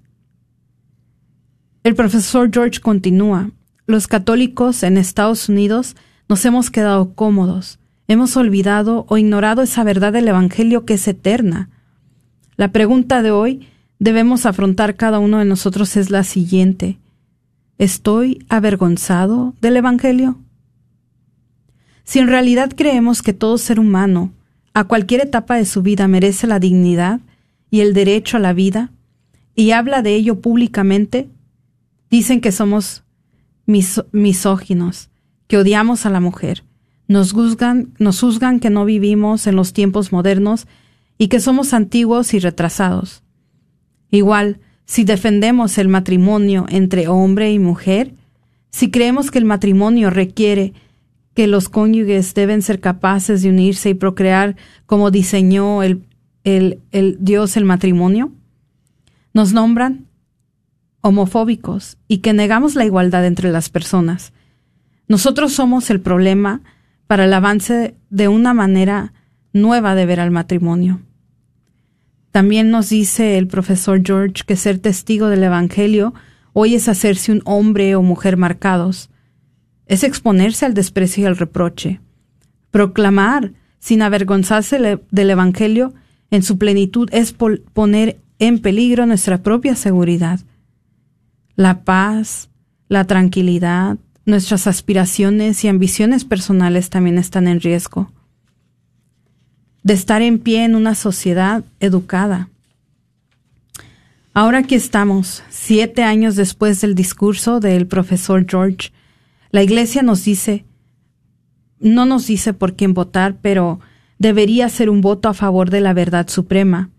El 1.82 1.94
profesor 1.94 2.50
George 2.52 2.80
continúa, 2.80 3.50
los 3.86 4.06
católicos 4.06 4.82
en 4.82 4.96
Estados 4.96 5.48
Unidos 5.48 5.96
nos 6.28 6.44
hemos 6.44 6.70
quedado 6.70 7.14
cómodos, 7.14 7.78
hemos 8.06 8.36
olvidado 8.36 9.06
o 9.08 9.18
ignorado 9.18 9.62
esa 9.62 9.82
verdad 9.82 10.12
del 10.12 10.28
Evangelio 10.28 10.84
que 10.84 10.94
es 10.94 11.08
eterna. 11.08 11.70
La 12.56 12.68
pregunta 12.70 13.22
de 13.22 13.30
hoy 13.30 13.66
debemos 13.98 14.46
afrontar 14.46 14.96
cada 14.96 15.18
uno 15.18 15.38
de 15.38 15.44
nosotros 15.44 15.96
es 15.96 16.10
la 16.10 16.24
siguiente. 16.24 16.98
¿Estoy 17.78 18.44
avergonzado 18.48 19.54
del 19.60 19.76
Evangelio? 19.76 20.38
Si 22.04 22.18
en 22.18 22.28
realidad 22.28 22.72
creemos 22.76 23.22
que 23.22 23.32
todo 23.32 23.58
ser 23.58 23.80
humano, 23.80 24.32
a 24.74 24.84
cualquier 24.84 25.22
etapa 25.22 25.56
de 25.56 25.64
su 25.64 25.82
vida, 25.82 26.06
merece 26.06 26.46
la 26.46 26.60
dignidad 26.60 27.20
y 27.70 27.80
el 27.80 27.94
derecho 27.94 28.36
a 28.36 28.40
la 28.40 28.52
vida, 28.52 28.92
y 29.56 29.70
habla 29.70 30.02
de 30.02 30.14
ello 30.14 30.40
públicamente, 30.40 31.28
dicen 32.10 32.40
que 32.40 32.52
somos 32.52 33.02
misóginos, 33.66 35.10
que 35.48 35.58
odiamos 35.58 36.06
a 36.06 36.10
la 36.10 36.20
mujer, 36.20 36.62
nos 37.08 37.32
juzgan, 37.32 37.92
nos 37.98 38.20
juzgan 38.20 38.60
que 38.60 38.70
no 38.70 38.84
vivimos 38.84 39.46
en 39.46 39.56
los 39.56 39.72
tiempos 39.72 40.12
modernos 40.12 40.68
y 41.18 41.28
que 41.28 41.40
somos 41.40 41.74
antiguos 41.74 42.34
y 42.34 42.38
retrasados. 42.38 43.23
Igual, 44.14 44.60
si 44.84 45.02
defendemos 45.02 45.76
el 45.76 45.88
matrimonio 45.88 46.66
entre 46.68 47.08
hombre 47.08 47.52
y 47.52 47.58
mujer, 47.58 48.14
si 48.70 48.88
creemos 48.92 49.32
que 49.32 49.38
el 49.38 49.44
matrimonio 49.44 50.08
requiere 50.08 50.72
que 51.34 51.48
los 51.48 51.68
cónyuges 51.68 52.32
deben 52.32 52.62
ser 52.62 52.78
capaces 52.78 53.42
de 53.42 53.48
unirse 53.48 53.90
y 53.90 53.94
procrear 53.94 54.54
como 54.86 55.10
diseñó 55.10 55.82
el, 55.82 56.04
el, 56.44 56.78
el 56.92 57.16
Dios 57.22 57.56
el 57.56 57.64
matrimonio, 57.64 58.30
nos 59.32 59.52
nombran 59.52 60.06
homofóbicos 61.00 61.98
y 62.06 62.18
que 62.18 62.32
negamos 62.32 62.76
la 62.76 62.84
igualdad 62.84 63.26
entre 63.26 63.50
las 63.50 63.68
personas. 63.68 64.32
Nosotros 65.08 65.52
somos 65.52 65.90
el 65.90 66.00
problema 66.00 66.62
para 67.08 67.24
el 67.24 67.32
avance 67.32 67.96
de 68.10 68.28
una 68.28 68.54
manera 68.54 69.12
nueva 69.52 69.96
de 69.96 70.06
ver 70.06 70.20
al 70.20 70.30
matrimonio. 70.30 71.00
También 72.34 72.72
nos 72.72 72.88
dice 72.88 73.38
el 73.38 73.46
profesor 73.46 74.02
George 74.04 74.42
que 74.44 74.56
ser 74.56 74.80
testigo 74.80 75.28
del 75.28 75.44
Evangelio 75.44 76.14
hoy 76.52 76.74
es 76.74 76.88
hacerse 76.88 77.30
un 77.30 77.42
hombre 77.44 77.94
o 77.94 78.02
mujer 78.02 78.36
marcados. 78.36 79.08
Es 79.86 80.02
exponerse 80.02 80.66
al 80.66 80.74
desprecio 80.74 81.22
y 81.22 81.26
al 81.26 81.36
reproche. 81.36 82.00
Proclamar, 82.72 83.52
sin 83.78 84.02
avergonzarse 84.02 84.98
del 85.12 85.30
Evangelio, 85.30 85.94
en 86.32 86.42
su 86.42 86.58
plenitud 86.58 87.08
es 87.12 87.32
poner 87.32 88.20
en 88.40 88.58
peligro 88.58 89.06
nuestra 89.06 89.44
propia 89.44 89.76
seguridad. 89.76 90.40
La 91.54 91.84
paz, 91.84 92.50
la 92.88 93.04
tranquilidad, 93.04 93.96
nuestras 94.26 94.66
aspiraciones 94.66 95.62
y 95.62 95.68
ambiciones 95.68 96.24
personales 96.24 96.90
también 96.90 97.16
están 97.16 97.46
en 97.46 97.60
riesgo 97.60 98.10
de 99.84 99.94
estar 99.94 100.22
en 100.22 100.40
pie 100.40 100.64
en 100.64 100.74
una 100.74 100.96
sociedad 100.96 101.62
educada. 101.78 102.48
Ahora 104.32 104.58
aquí 104.58 104.74
estamos, 104.74 105.44
siete 105.50 106.02
años 106.02 106.34
después 106.34 106.80
del 106.80 106.96
discurso 106.96 107.60
del 107.60 107.86
profesor 107.86 108.46
George. 108.48 108.90
La 109.50 109.62
Iglesia 109.62 110.02
nos 110.02 110.24
dice, 110.24 110.64
no 111.78 112.06
nos 112.06 112.26
dice 112.26 112.54
por 112.54 112.74
quién 112.74 112.94
votar, 112.94 113.36
pero 113.40 113.78
debería 114.18 114.68
ser 114.70 114.90
un 114.90 115.02
voto 115.02 115.28
a 115.28 115.34
favor 115.34 115.70
de 115.70 115.82
la 115.82 115.92
verdad 115.92 116.28
suprema. 116.28 116.90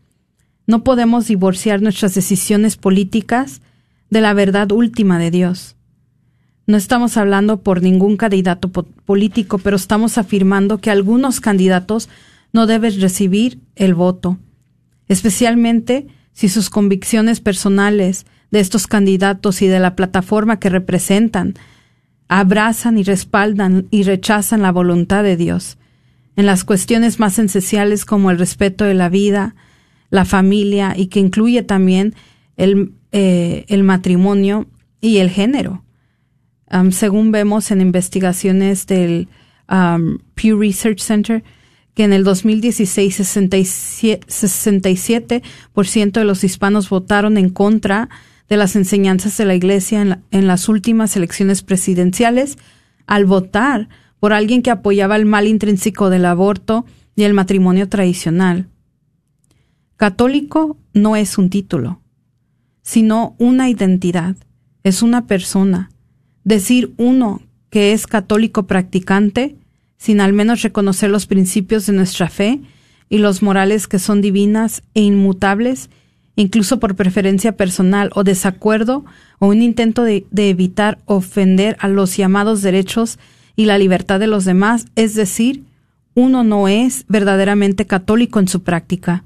No 0.67 0.83
podemos 0.83 1.27
divorciar 1.27 1.81
nuestras 1.81 2.13
decisiones 2.13 2.77
políticas 2.77 3.61
de 4.09 4.21
la 4.21 4.33
verdad 4.33 4.71
última 4.71 5.17
de 5.17 5.31
Dios. 5.31 5.75
No 6.67 6.77
estamos 6.77 7.17
hablando 7.17 7.61
por 7.61 7.81
ningún 7.81 8.15
candidato 8.15 8.69
político, 8.69 9.57
pero 9.57 9.75
estamos 9.75 10.17
afirmando 10.17 10.77
que 10.77 10.91
algunos 10.91 11.41
candidatos 11.41 12.09
no 12.55 12.67
debes 12.67 13.01
recibir 13.01 13.59
el 13.75 13.93
voto, 13.93 14.39
especialmente 15.09 16.07
si 16.31 16.47
sus 16.47 16.69
convicciones 16.69 17.41
personales 17.41 18.25
de 18.49 18.61
estos 18.61 18.87
candidatos 18.87 19.61
y 19.61 19.67
de 19.67 19.81
la 19.81 19.97
plataforma 19.97 20.57
que 20.57 20.69
representan 20.69 21.55
abrazan 22.29 22.97
y 22.97 23.03
respaldan 23.03 23.87
y 23.91 24.03
rechazan 24.03 24.61
la 24.61 24.71
voluntad 24.71 25.21
de 25.21 25.35
Dios 25.35 25.77
en 26.37 26.45
las 26.45 26.63
cuestiones 26.63 27.19
más 27.19 27.37
esenciales 27.37 28.05
como 28.05 28.31
el 28.31 28.39
respeto 28.39 28.85
de 28.85 28.93
la 28.93 29.09
vida, 29.09 29.53
la 30.09 30.23
familia 30.23 30.93
y 30.95 31.07
que 31.07 31.19
incluye 31.19 31.61
también 31.61 32.15
el, 32.55 32.93
eh, 33.11 33.65
matrimonio 33.83 34.67
y 35.01 35.17
el 35.17 35.29
género. 35.29 35.83
según 36.91 37.33
vemos 37.33 37.69
en 37.71 37.81
investigaciones 37.81 38.87
del 38.87 39.27
Pew 39.67 40.57
Research 40.57 40.99
Center, 40.99 41.43
que 41.95 42.03
en 42.03 42.13
el 42.13 42.23
2016 42.23 43.19
67%, 43.19 46.11
de 46.11 46.25
los 46.25 46.43
hispanos 46.43 46.89
votaron 46.89 47.37
en 47.37 47.49
contra 47.49 48.09
de 48.49 48.57
las 48.57 48.75
enseñanzas 48.75 49.37
de 49.37 49.45
la 49.45 49.55
Iglesia 49.55 50.21
en, 50.29 50.47
las 50.47 50.69
últimas 50.69 51.15
elecciones 51.15 51.63
presidenciales 51.63 52.59
al 53.07 53.25
votar 53.25 53.89
por 54.19 54.33
alguien 54.33 54.61
que 54.61 54.69
apoyaba 54.71 55.15
el 55.15 55.25
mal 55.25 55.47
intrínseco 55.47 56.11
del 56.11 56.25
aborto 56.25 56.85
y 57.15 57.23
el 57.23 57.33
matrimonio 57.33 57.87
tradicional. 57.87 58.67
Católico 59.95 60.77
no 60.93 61.15
es 61.15 61.37
un 61.37 61.49
título, 61.49 62.01
sino 62.81 63.37
una 63.39 63.69
identidad, 63.69 64.35
es 64.83 65.01
una 65.01 65.27
persona. 65.27 65.91
Decir 66.43 66.93
uno 66.97 67.41
que 67.69 67.93
es 67.93 68.05
católico 68.05 68.67
practicante 68.67 69.55
sin 69.97 70.21
al 70.21 70.33
menos 70.33 70.61
reconocer 70.61 71.09
los 71.09 71.25
principios 71.25 71.85
de 71.85 71.93
nuestra 71.93 72.29
fe 72.29 72.61
y 73.09 73.19
los 73.19 73.41
morales 73.41 73.87
que 73.87 73.99
son 73.99 74.21
divinas 74.21 74.83
e 74.93 75.01
inmutables, 75.01 75.89
incluso 76.35 76.79
por 76.79 76.95
preferencia 76.95 77.55
personal 77.55 78.09
o 78.13 78.23
desacuerdo 78.23 79.05
o 79.39 79.47
un 79.47 79.61
intento 79.61 80.03
de, 80.03 80.25
evitar 80.35 80.99
ofender 81.05 81.77
a 81.79 81.87
los 81.87 82.15
llamados 82.17 82.61
derechos 82.61 83.19
y 83.55 83.65
la 83.65 83.77
libertad 83.77 84.19
de 84.19 84.27
los 84.27 84.45
demás, 84.45 84.85
es 84.95 85.15
decir, 85.15 85.63
uno 86.13 86.43
no 86.43 86.67
es 86.67 87.05
verdaderamente 87.07 87.85
católico 87.85 88.39
en 88.39 88.47
su 88.47 88.63
práctica. 88.63 89.23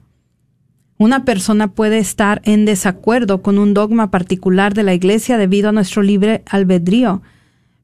Una 0.97 1.23
persona 1.23 1.71
puede 1.71 1.99
estar 1.99 2.41
en 2.43 2.65
desacuerdo 2.65 3.41
con 3.41 3.57
un 3.57 3.73
dogma 3.73 4.11
particular 4.11 4.73
de 4.73 4.83
la 4.83 4.93
Iglesia 4.93 5.37
debido 5.37 5.69
a 5.69 5.71
nuestro 5.71 6.01
libre 6.01 6.43
albedrío, 6.45 7.21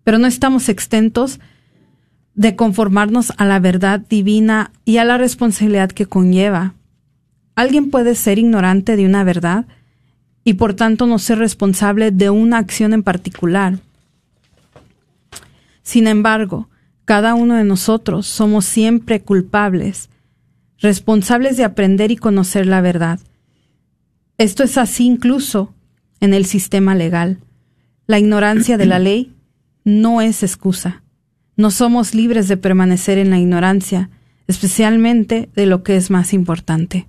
pero 0.03 0.17
no 0.17 0.27
estamos 0.27 0.69
exentos 0.69 1.39
de 2.35 2.55
conformarnos 2.55 3.33
a 3.37 3.45
la 3.45 3.59
verdad 3.59 3.99
divina 3.99 4.71
y 4.83 4.97
a 4.97 5.05
la 5.05 5.17
responsabilidad 5.17 5.89
que 5.89 6.05
conlleva. 6.05 6.75
Alguien 7.55 7.89
puede 7.89 8.15
ser 8.15 8.37
ignorante 8.37 8.97
de 8.97 9.05
una 9.05 9.23
verdad 9.23 9.65
y 10.43 10.53
por 10.53 10.73
tanto 10.73 11.07
no 11.07 11.17
ser 11.17 11.39
responsable 11.39 12.11
de 12.11 12.29
una 12.29 12.57
acción 12.57 12.93
en 12.93 13.03
particular. 13.03 13.79
Sin 15.81 16.07
embargo, 16.07 16.69
cada 17.05 17.35
uno 17.35 17.55
de 17.55 17.63
nosotros 17.63 18.27
somos 18.27 18.65
siempre 18.65 19.21
culpables, 19.21 20.09
responsables 20.79 21.55
de 21.55 21.63
aprender 21.63 22.11
y 22.11 22.17
conocer 22.17 22.65
la 22.65 22.81
verdad. 22.81 23.19
Esto 24.37 24.63
es 24.63 24.77
así 24.77 25.05
incluso 25.05 25.73
en 26.19 26.33
el 26.33 26.45
sistema 26.45 26.95
legal. 26.95 27.39
La 28.07 28.19
ignorancia 28.19 28.77
de 28.77 28.85
la 28.85 28.99
ley 28.99 29.33
no 29.85 30.21
es 30.21 30.43
excusa. 30.43 31.04
No 31.57 31.71
somos 31.71 32.13
libres 32.13 32.47
de 32.47 32.57
permanecer 32.57 33.17
en 33.17 33.29
la 33.29 33.39
ignorancia, 33.39 34.09
especialmente 34.47 35.49
de 35.55 35.65
lo 35.65 35.83
que 35.83 35.95
es 35.95 36.09
más 36.09 36.33
importante. 36.33 37.07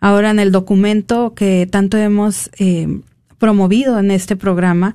Ahora 0.00 0.30
en 0.30 0.38
el 0.38 0.52
documento 0.52 1.34
que 1.34 1.66
tanto 1.70 1.96
hemos 1.96 2.50
eh, 2.58 3.00
promovido 3.38 3.98
en 3.98 4.10
este 4.10 4.36
programa, 4.36 4.94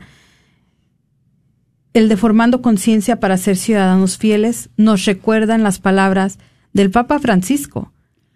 el 1.94 2.10
de 2.10 2.18
Formando 2.18 2.62
Conciencia 2.62 3.20
para 3.20 3.38
ser 3.38 3.58
ciudadanos 3.58 4.18
fieles, 4.18 4.70
nos 4.78 5.06
recuerdan 5.06 5.64
las 5.64 5.80
palabras 5.80 6.38
del 6.74 6.92
Papa 6.92 7.20
Francisco, 7.20 7.92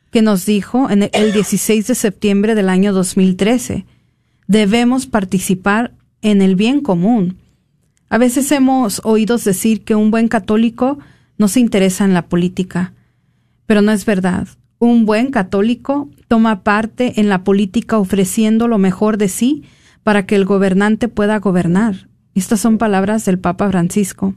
que 0.10 0.22
nos 0.22 0.46
dijo 0.46 0.90
en 0.90 1.10
el 1.14 1.34
16 1.34 1.88
de 1.88 1.96
septiembre 1.96 2.56
del 2.56 2.70
año 2.70 2.94
2013, 2.94 3.86
debemos 4.48 5.06
participar 5.06 5.94
en 6.22 6.42
el 6.42 6.56
bien 6.56 6.82
común 6.82 7.38
a 8.12 8.18
veces 8.18 8.52
hemos 8.52 9.00
oído 9.06 9.38
decir 9.38 9.86
que 9.86 9.96
un 9.96 10.12
buen 10.12 10.28
católico 10.28 11.00
no 11.38 11.48
se 11.48 11.62
interesa 11.62 12.04
en 12.04 12.14
la 12.14 12.28
política, 12.28 12.94
pero 13.66 13.82
no 13.82 13.94
es 13.94 14.06
verdad. 14.06 14.50
Un 14.80 15.06
buen 15.06 15.32
católico 15.32 16.10
toma 16.28 16.62
parte 16.62 17.22
en 17.22 17.30
la 17.30 17.46
política 17.46 17.98
ofreciendo 17.98 18.68
lo 18.68 18.78
mejor 18.78 19.18
de 19.18 19.30
sí 19.30 19.64
para 20.04 20.26
que 20.26 20.36
el 20.36 20.44
gobernante 20.44 21.08
pueda 21.08 21.40
gobernar. 21.40 22.10
Estas 22.36 22.60
son 22.60 22.78
palabras 22.78 23.24
del 23.24 23.40
Papa 23.40 23.70
Francisco. 23.70 24.36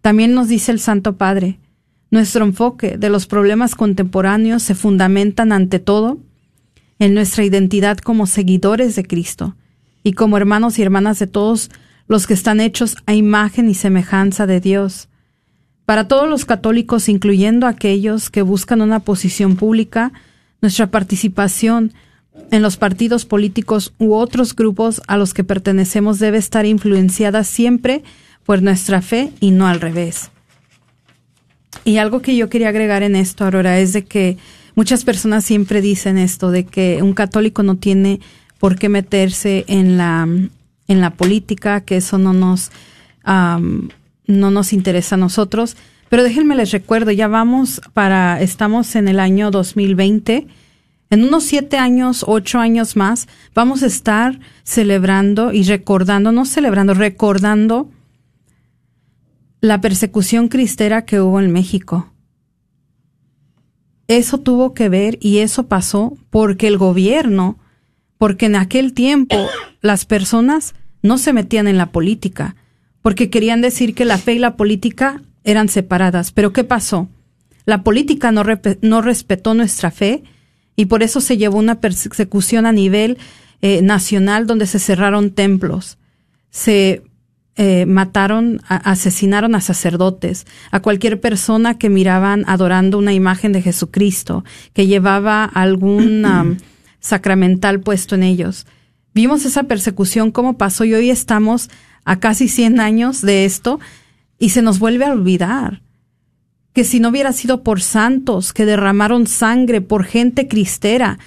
También 0.00 0.32
nos 0.32 0.48
dice 0.48 0.72
el 0.72 0.80
Santo 0.80 1.18
Padre, 1.18 1.58
Nuestro 2.10 2.42
enfoque 2.46 2.96
de 2.96 3.10
los 3.10 3.26
problemas 3.26 3.74
contemporáneos 3.74 4.62
se 4.62 4.74
fundamentan 4.74 5.52
ante 5.52 5.78
todo 5.78 6.20
en 6.98 7.12
nuestra 7.12 7.44
identidad 7.44 7.98
como 7.98 8.26
seguidores 8.26 8.96
de 8.96 9.04
Cristo 9.04 9.56
y 10.02 10.14
como 10.14 10.38
hermanos 10.38 10.78
y 10.78 10.82
hermanas 10.82 11.18
de 11.18 11.26
todos 11.26 11.70
los 12.08 12.26
que 12.26 12.34
están 12.34 12.60
hechos 12.60 12.96
a 13.06 13.14
imagen 13.14 13.68
y 13.68 13.74
semejanza 13.74 14.46
de 14.46 14.60
Dios. 14.60 15.08
Para 15.84 16.08
todos 16.08 16.28
los 16.28 16.44
católicos, 16.44 17.08
incluyendo 17.08 17.66
aquellos 17.66 18.30
que 18.30 18.42
buscan 18.42 18.80
una 18.80 19.00
posición 19.00 19.56
pública, 19.56 20.12
nuestra 20.60 20.90
participación 20.90 21.92
en 22.50 22.62
los 22.62 22.76
partidos 22.76 23.24
políticos 23.24 23.94
u 23.98 24.14
otros 24.14 24.54
grupos 24.56 25.02
a 25.06 25.16
los 25.16 25.34
que 25.34 25.44
pertenecemos 25.44 26.18
debe 26.18 26.38
estar 26.38 26.66
influenciada 26.66 27.44
siempre 27.44 28.02
por 28.44 28.62
nuestra 28.62 29.02
fe 29.02 29.32
y 29.40 29.50
no 29.50 29.66
al 29.66 29.80
revés. 29.80 30.30
Y 31.84 31.98
algo 31.98 32.22
que 32.22 32.36
yo 32.36 32.48
quería 32.48 32.70
agregar 32.70 33.02
en 33.02 33.16
esto, 33.16 33.44
Aurora, 33.44 33.78
es 33.78 33.92
de 33.92 34.04
que 34.04 34.36
muchas 34.74 35.04
personas 35.04 35.44
siempre 35.44 35.80
dicen 35.80 36.18
esto, 36.18 36.50
de 36.50 36.64
que 36.64 37.02
un 37.02 37.12
católico 37.12 37.62
no 37.62 37.76
tiene 37.76 38.20
por 38.58 38.76
qué 38.76 38.88
meterse 38.88 39.64
en 39.68 39.96
la, 39.96 40.26
en 40.88 41.00
la 41.00 41.10
política, 41.10 41.82
que 41.82 41.98
eso 41.98 42.18
no 42.18 42.32
nos, 42.32 42.70
no 43.24 44.50
nos 44.50 44.72
interesa 44.72 45.14
a 45.14 45.18
nosotros. 45.18 45.76
Pero 46.08 46.22
déjenme 46.22 46.56
les 46.56 46.72
recuerdo, 46.72 47.10
ya 47.10 47.28
vamos 47.28 47.80
para, 47.92 48.40
estamos 48.40 48.96
en 48.96 49.08
el 49.08 49.20
año 49.20 49.50
2020. 49.50 50.46
En 51.10 51.24
unos 51.24 51.44
siete 51.44 51.78
años, 51.78 52.24
ocho 52.26 52.58
años 52.58 52.96
más, 52.96 53.28
vamos 53.54 53.82
a 53.82 53.86
estar 53.86 54.40
celebrando 54.62 55.52
y 55.52 55.62
recordando, 55.62 56.32
no 56.32 56.44
celebrando, 56.44 56.94
recordando 56.94 57.90
la 59.60 59.80
persecución 59.80 60.48
cristera 60.48 61.04
que 61.04 61.20
hubo 61.20 61.40
en 61.40 61.52
México. 61.52 62.12
Eso 64.06 64.38
tuvo 64.38 64.72
que 64.72 64.88
ver 64.88 65.18
y 65.20 65.38
eso 65.38 65.66
pasó 65.66 66.16
porque 66.30 66.66
el 66.68 66.78
gobierno, 66.78 67.58
porque 68.18 68.46
en 68.46 68.56
aquel 68.56 68.92
tiempo 68.92 69.48
las 69.80 70.04
personas 70.04 70.74
no 71.02 71.18
se 71.18 71.32
metían 71.32 71.68
en 71.68 71.78
la 71.78 71.92
política, 71.92 72.56
porque 73.00 73.30
querían 73.30 73.60
decir 73.60 73.94
que 73.94 74.04
la 74.04 74.18
fe 74.18 74.34
y 74.34 74.38
la 74.38 74.56
política 74.56 75.22
eran 75.44 75.68
separadas. 75.68 76.32
Pero 76.32 76.52
¿qué 76.52 76.64
pasó? 76.64 77.08
La 77.64 77.82
política 77.82 78.32
no, 78.32 78.44
no 78.82 79.02
respetó 79.02 79.54
nuestra 79.54 79.90
fe 79.90 80.24
y 80.76 80.86
por 80.86 81.02
eso 81.02 81.20
se 81.20 81.36
llevó 81.36 81.58
una 81.58 81.80
persecución 81.80 82.66
a 82.66 82.72
nivel 82.72 83.18
eh, 83.62 83.82
nacional 83.82 84.46
donde 84.46 84.66
se 84.66 84.78
cerraron 84.78 85.30
templos, 85.30 85.98
se 86.50 87.02
eh, 87.56 87.86
mataron, 87.86 88.60
asesinaron 88.68 89.56
a 89.56 89.60
sacerdotes, 89.60 90.46
a 90.70 90.80
cualquier 90.80 91.20
persona 91.20 91.76
que 91.76 91.90
miraban 91.90 92.44
adorando 92.46 92.98
una 92.98 93.12
imagen 93.12 93.52
de 93.52 93.62
Jesucristo, 93.62 94.44
que 94.74 94.86
llevaba 94.86 95.44
algún 95.44 96.22
sacramental 97.08 97.80
puesto 97.80 98.14
en 98.14 98.22
ellos. 98.22 98.66
Vimos 99.14 99.44
esa 99.44 99.64
persecución, 99.64 100.30
cómo 100.30 100.56
pasó, 100.56 100.84
y 100.84 100.94
hoy 100.94 101.10
estamos 101.10 101.70
a 102.04 102.20
casi 102.20 102.48
100 102.48 102.80
años 102.80 103.22
de 103.22 103.44
esto, 103.44 103.80
y 104.38 104.50
se 104.50 104.62
nos 104.62 104.78
vuelve 104.78 105.04
a 105.04 105.12
olvidar 105.12 105.82
que 106.72 106.84
si 106.84 107.00
no 107.00 107.08
hubiera 107.08 107.32
sido 107.32 107.62
por 107.64 107.80
santos 107.80 108.52
que 108.52 108.64
derramaron 108.64 109.26
sangre, 109.26 109.80
por 109.80 110.04
gente 110.04 110.46
cristera, 110.46 111.18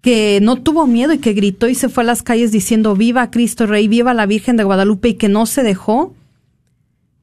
que 0.00 0.40
no 0.42 0.56
tuvo 0.56 0.86
miedo 0.86 1.12
y 1.12 1.18
que 1.18 1.34
gritó 1.34 1.68
y 1.68 1.74
se 1.74 1.88
fue 1.88 2.02
a 2.02 2.06
las 2.06 2.22
calles 2.22 2.50
diciendo 2.50 2.96
viva 2.96 3.30
Cristo 3.30 3.66
Rey, 3.66 3.86
viva 3.86 4.14
la 4.14 4.26
Virgen 4.26 4.56
de 4.56 4.64
Guadalupe 4.64 5.10
y 5.10 5.14
que 5.14 5.28
no 5.28 5.46
se 5.46 5.62
dejó, 5.62 6.14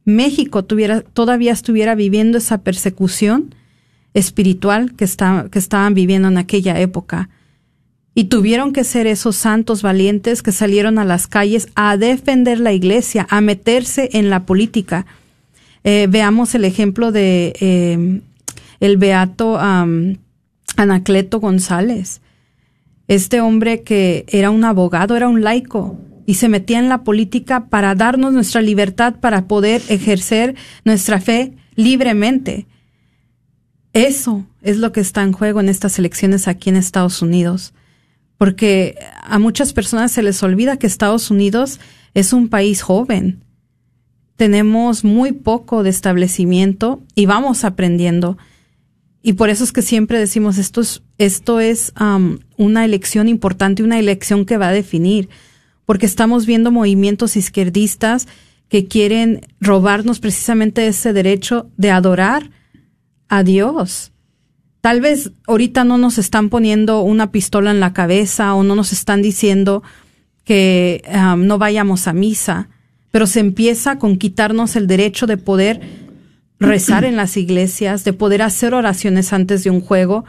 México 0.06 0.64
tuviera, 0.64 1.02
todavía 1.02 1.52
estuviera 1.52 1.96
viviendo 1.96 2.38
esa 2.38 2.60
persecución 2.60 3.56
espiritual 4.14 4.96
que, 4.96 5.04
está, 5.04 5.48
que 5.52 5.60
estaban 5.60 5.94
viviendo 5.96 6.28
en 6.28 6.38
aquella 6.38 6.80
época. 6.80 7.30
Y 8.16 8.26
tuvieron 8.26 8.74
que 8.74 8.84
ser 8.84 9.06
esos 9.06 9.36
santos 9.36 9.84
valientes 9.84 10.42
que 10.42 10.52
salieron 10.52 10.98
a 10.98 11.06
las 11.06 11.28
calles 11.28 11.68
a 11.76 11.98
defender 11.98 12.60
la 12.60 12.74
iglesia, 12.74 13.28
a 13.30 13.42
meterse 13.42 14.10
en 14.14 14.32
la 14.32 14.46
política. 14.46 15.06
Eh, 15.84 16.08
veamos 16.10 16.56
el 16.56 16.66
ejemplo 16.66 17.12
de 17.12 17.54
eh, 17.60 18.22
el 18.80 18.98
beato 18.98 19.60
Anacleto 20.78 21.40
González 21.40 22.22
este 23.08 23.42
hombre 23.42 23.84
que 23.84 24.26
era 24.30 24.50
un 24.50 24.64
abogado, 24.64 25.16
era 25.16 25.28
un 25.28 25.44
laico 25.44 25.98
y 26.26 26.36
se 26.36 26.50
metía 26.50 26.80
en 26.80 26.90
la 26.90 27.04
política 27.04 27.68
para 27.68 27.94
darnos 27.94 28.34
nuestra 28.34 28.62
libertad 28.62 29.16
para 29.20 29.48
poder 29.48 29.82
ejercer 29.90 30.56
nuestra 30.84 31.22
fe 31.22 31.54
libremente. 31.76 32.66
Eso 33.94 34.46
es 34.62 34.78
lo 34.78 34.92
que 34.92 35.02
está 35.02 35.22
en 35.22 35.34
juego 35.34 35.60
en 35.60 35.70
estas 35.70 36.00
elecciones 36.00 36.48
aquí 36.48 36.70
en 36.70 36.76
Estados 36.78 37.22
Unidos, 37.22 37.74
porque 38.38 38.98
a 39.24 39.40
muchas 39.40 39.74
personas 39.74 40.12
se 40.12 40.24
les 40.24 40.42
olvida 40.44 40.78
que 40.78 40.88
Estados 40.88 41.32
Unidos 41.32 41.80
es 42.14 42.34
un 42.34 42.50
país 42.50 42.82
joven. 42.82 43.44
Tenemos 44.36 45.04
muy 45.04 45.32
poco 45.32 45.84
de 45.84 45.90
establecimiento 45.90 47.02
y 47.16 47.26
vamos 47.26 47.64
aprendiendo. 47.64 48.38
Y 49.22 49.34
por 49.34 49.50
eso 49.50 49.64
es 49.64 49.72
que 49.72 49.82
siempre 49.82 50.20
decimos, 50.20 50.58
esto 50.58 50.82
es, 50.82 51.02
esto 51.18 51.60
es 51.60 51.94
una 52.58 52.86
elección 52.86 53.28
importante, 53.28 53.84
una 53.84 53.98
elección 53.98 54.46
que 54.46 54.58
va 54.58 54.68
a 54.68 54.74
definir, 54.74 55.30
porque 55.86 56.06
estamos 56.06 56.46
viendo 56.46 56.72
movimientos 56.72 57.36
izquierdistas 57.38 58.28
que 58.70 58.86
quieren 58.86 59.42
robarnos 59.60 60.20
precisamente 60.20 60.86
ese 60.88 61.14
derecho 61.14 61.70
de 61.78 61.92
adorar 61.92 62.52
a 63.30 63.44
Dios. 63.44 64.12
Tal 64.86 65.02
vez 65.02 65.32
ahorita 65.48 65.84
no 65.84 65.98
nos 65.98 66.20
están 66.20 66.50
poniendo 66.50 67.02
una 67.02 67.32
pistola 67.32 67.72
en 67.72 67.80
la 67.80 67.92
cabeza 67.92 68.54
o 68.54 68.62
no 68.62 68.76
nos 68.76 68.94
están 68.94 69.24
diciendo 69.24 69.82
que 70.44 71.02
no 71.40 71.58
vayamos 71.58 72.08
a 72.08 72.14
misa, 72.14 72.70
pero 73.10 73.26
se 73.26 73.40
empieza 73.40 73.98
con 73.98 74.18
quitarnos 74.18 74.76
el 74.76 74.86
derecho 74.86 75.26
de 75.26 75.38
poder 75.38 75.82
rezar 76.60 77.04
en 77.04 77.16
las 77.16 77.36
iglesias, 77.36 78.04
de 78.04 78.14
poder 78.14 78.44
hacer 78.44 78.76
oraciones 78.76 79.34
antes 79.34 79.64
de 79.64 79.72
un 79.72 79.82
juego, 79.82 80.24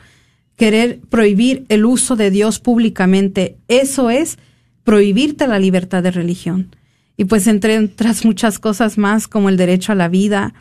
querer 0.56 1.00
prohibir 1.10 1.66
el 1.68 1.84
uso 1.84 2.16
de 2.16 2.30
Dios 2.30 2.58
públicamente, 2.58 3.58
eso 3.68 4.08
es 4.08 4.38
prohibirte 4.84 5.46
la 5.48 5.58
libertad 5.58 6.02
de 6.02 6.12
religión. 6.12 6.74
Y 7.18 7.26
pues 7.26 7.46
entre 7.46 7.78
otras 7.78 8.24
muchas 8.24 8.58
cosas 8.58 8.96
más, 8.96 9.28
como 9.28 9.50
el 9.50 9.58
derecho 9.58 9.92
a 9.92 9.96
la 9.96 10.08
vida, 10.08 10.54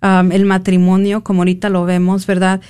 el 0.00 0.46
matrimonio, 0.46 1.22
como 1.22 1.42
ahorita 1.42 1.68
lo 1.68 1.84
vemos, 1.84 2.26
¿verdad? 2.26 2.62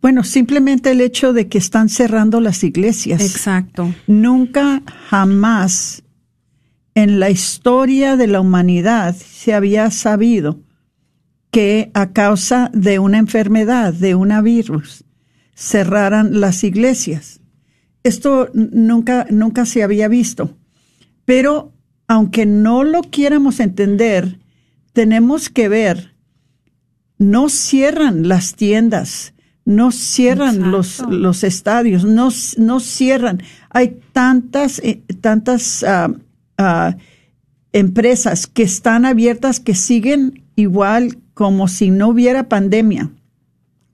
Bueno, 0.00 0.22
simplemente 0.24 0.92
el 0.92 1.00
hecho 1.00 1.32
de 1.32 1.48
que 1.48 1.58
están 1.58 1.88
cerrando 1.88 2.40
las 2.40 2.62
iglesias. 2.62 3.20
Exacto. 3.20 3.92
Nunca, 4.06 4.82
jamás 5.08 6.04
en 6.94 7.20
la 7.20 7.30
historia 7.30 8.16
de 8.16 8.26
la 8.26 8.40
humanidad 8.40 9.14
se 9.14 9.54
había 9.54 9.90
sabido 9.90 10.60
que 11.50 11.90
a 11.94 12.12
causa 12.12 12.70
de 12.74 12.98
una 12.98 13.18
enfermedad, 13.18 13.94
de 13.94 14.14
una 14.14 14.42
virus, 14.42 15.04
cerraran 15.54 16.40
las 16.40 16.62
iglesias. 16.64 17.40
Esto 18.02 18.50
nunca, 18.52 19.26
nunca 19.30 19.66
se 19.66 19.82
había 19.82 20.08
visto. 20.08 20.56
Pero 21.24 21.72
aunque 22.06 22.46
no 22.46 22.84
lo 22.84 23.02
quieramos 23.02 23.60
entender, 23.60 24.38
tenemos 24.92 25.50
que 25.50 25.68
ver, 25.68 26.14
no 27.18 27.48
cierran 27.48 28.28
las 28.28 28.54
tiendas, 28.54 29.34
no 29.68 29.92
cierran 29.92 30.70
los, 30.70 31.00
los, 31.10 31.44
estadios, 31.44 32.02
no, 32.02 32.30
no, 32.56 32.80
cierran. 32.80 33.42
Hay 33.68 34.00
tantas, 34.14 34.78
eh, 34.78 35.02
tantas 35.20 35.84
ah, 35.84 36.96
empresas 37.74 38.46
que 38.46 38.62
están 38.62 39.04
abiertas 39.04 39.60
que 39.60 39.74
siguen 39.74 40.46
igual 40.56 41.18
como 41.34 41.68
si 41.68 41.90
no 41.90 42.08
hubiera 42.08 42.48
pandemia. 42.48 43.10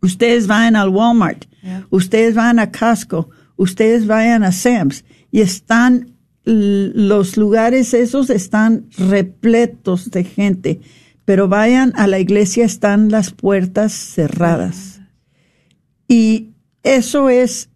Ustedes 0.01 0.47
van 0.47 0.77
al 0.77 0.91
Walmart, 0.91 1.47
ustedes 1.91 2.37
van 2.37 2.61
a 2.61 2.71
Costco, 2.71 3.31
ustedes 3.57 4.07
vayan 4.07 4.45
a 4.45 4.53
Sam's 4.53 5.05
y 5.33 5.41
están 5.41 6.13
los 6.45 7.37
lugares 7.37 7.95
esos 7.95 8.31
están 8.31 8.87
repletos 8.97 10.13
de 10.13 10.23
gente, 10.23 10.81
pero 11.25 11.49
vayan 11.49 11.93
a 11.97 12.07
la 12.07 12.21
iglesia 12.21 12.65
están 12.65 13.11
las 13.11 13.33
puertas 13.33 13.93
cerradas. 13.93 15.01
Y 16.15 16.51
eso 16.85 17.29
es 17.29 17.71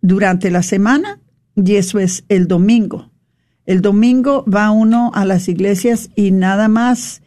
durante 0.00 0.50
la 0.50 0.62
semana 0.62 1.20
y 1.54 1.74
eso 1.74 1.98
es 1.98 2.24
el 2.30 2.48
domingo. 2.48 3.10
El 3.66 3.82
domingo 3.82 4.46
va 4.46 4.70
uno 4.70 5.10
a 5.12 5.26
las 5.26 5.46
iglesias 5.46 6.08
y 6.16 6.30
nada 6.30 6.68
más 6.68 7.20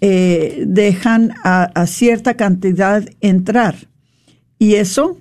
eh, 0.00 0.62
dejan 0.68 1.34
a, 1.42 1.84
cierta 1.88 2.34
cantidad 2.34 3.02
entrar. 3.20 3.74
Y 4.56 4.76
eso 4.76 5.18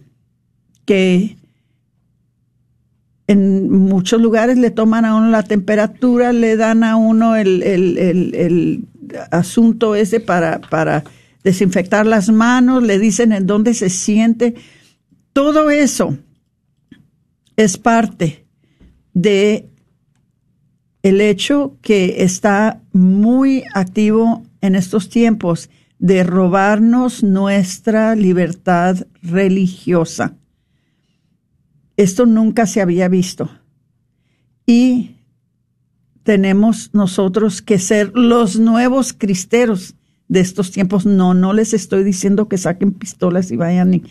que 0.85 1.37
en 3.25 3.71
muchos 3.71 4.21
lugares 4.21 4.59
le 4.59 4.69
toman 4.69 5.05
a 5.05 5.15
uno 5.15 5.31
la 5.31 5.41
temperatura, 5.41 6.33
le 6.33 6.55
dan 6.55 6.83
a 6.83 6.97
uno 6.97 7.35
el, 7.35 7.63
el, 7.63 8.85
asunto 9.31 9.95
ese 9.95 10.19
para, 10.19 10.61
para 10.61 11.03
desinfectar 11.43 12.05
las 12.05 12.29
manos, 12.29 12.83
le 12.83 12.99
dicen 12.99 13.31
en 13.31 13.47
dónde 13.47 13.73
se 13.73 13.89
siente. 13.89 14.53
Todo 15.33 15.71
eso 15.71 16.17
es 17.55 17.77
parte 17.77 18.45
de 19.13 19.67
el 21.01 21.21
hecho 21.21 21.77
que 21.81 22.23
está 22.23 22.81
muy 22.93 23.63
activo 23.73 24.43
en 24.61 24.75
estos 24.75 25.09
tiempos 25.09 25.69
de 25.97 26.23
robarnos 26.23 27.23
nuestra 27.23 28.15
libertad 28.15 29.07
religiosa. 29.21 30.37
Esto 31.97 32.25
nunca 32.25 32.67
se 32.67 32.81
había 32.81 33.07
visto. 33.07 33.49
Y 34.65 35.17
tenemos 36.23 36.91
nosotros 36.93 37.61
que 37.61 37.79
ser 37.79 38.11
los 38.13 38.59
nuevos 38.59 39.13
cristeros 39.13 39.95
de 40.27 40.39
estos 40.39 40.71
tiempos. 40.71 41.05
No, 41.05 41.33
no 41.33 41.53
les 41.53 41.73
estoy 41.73 42.03
diciendo 42.03 42.47
que 42.47 42.57
saquen 42.57 42.93
pistolas 42.93 43.51
y 43.51 43.57
vayan 43.57 43.93
y, 43.95 44.03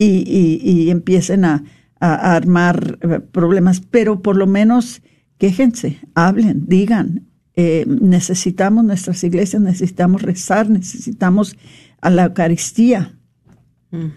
y, 0.00 0.90
empiecen 0.90 1.44
a, 1.44 1.64
a, 2.00 2.34
armar 2.34 2.98
eh, 3.02 3.20
problemas, 3.20 3.80
pero 3.80 4.22
por 4.22 4.36
lo 4.36 4.46
menos 4.46 5.02
quéjense, 5.38 5.98
hablen, 6.14 6.64
digan, 6.66 7.26
eh, 7.56 7.84
necesitamos 7.86 8.84
nuestras 8.84 9.22
iglesias, 9.24 9.62
necesitamos 9.62 10.22
rezar, 10.22 10.68
necesitamos 10.68 11.56
a 12.00 12.10
la 12.10 12.24
Eucaristía. 12.26 13.16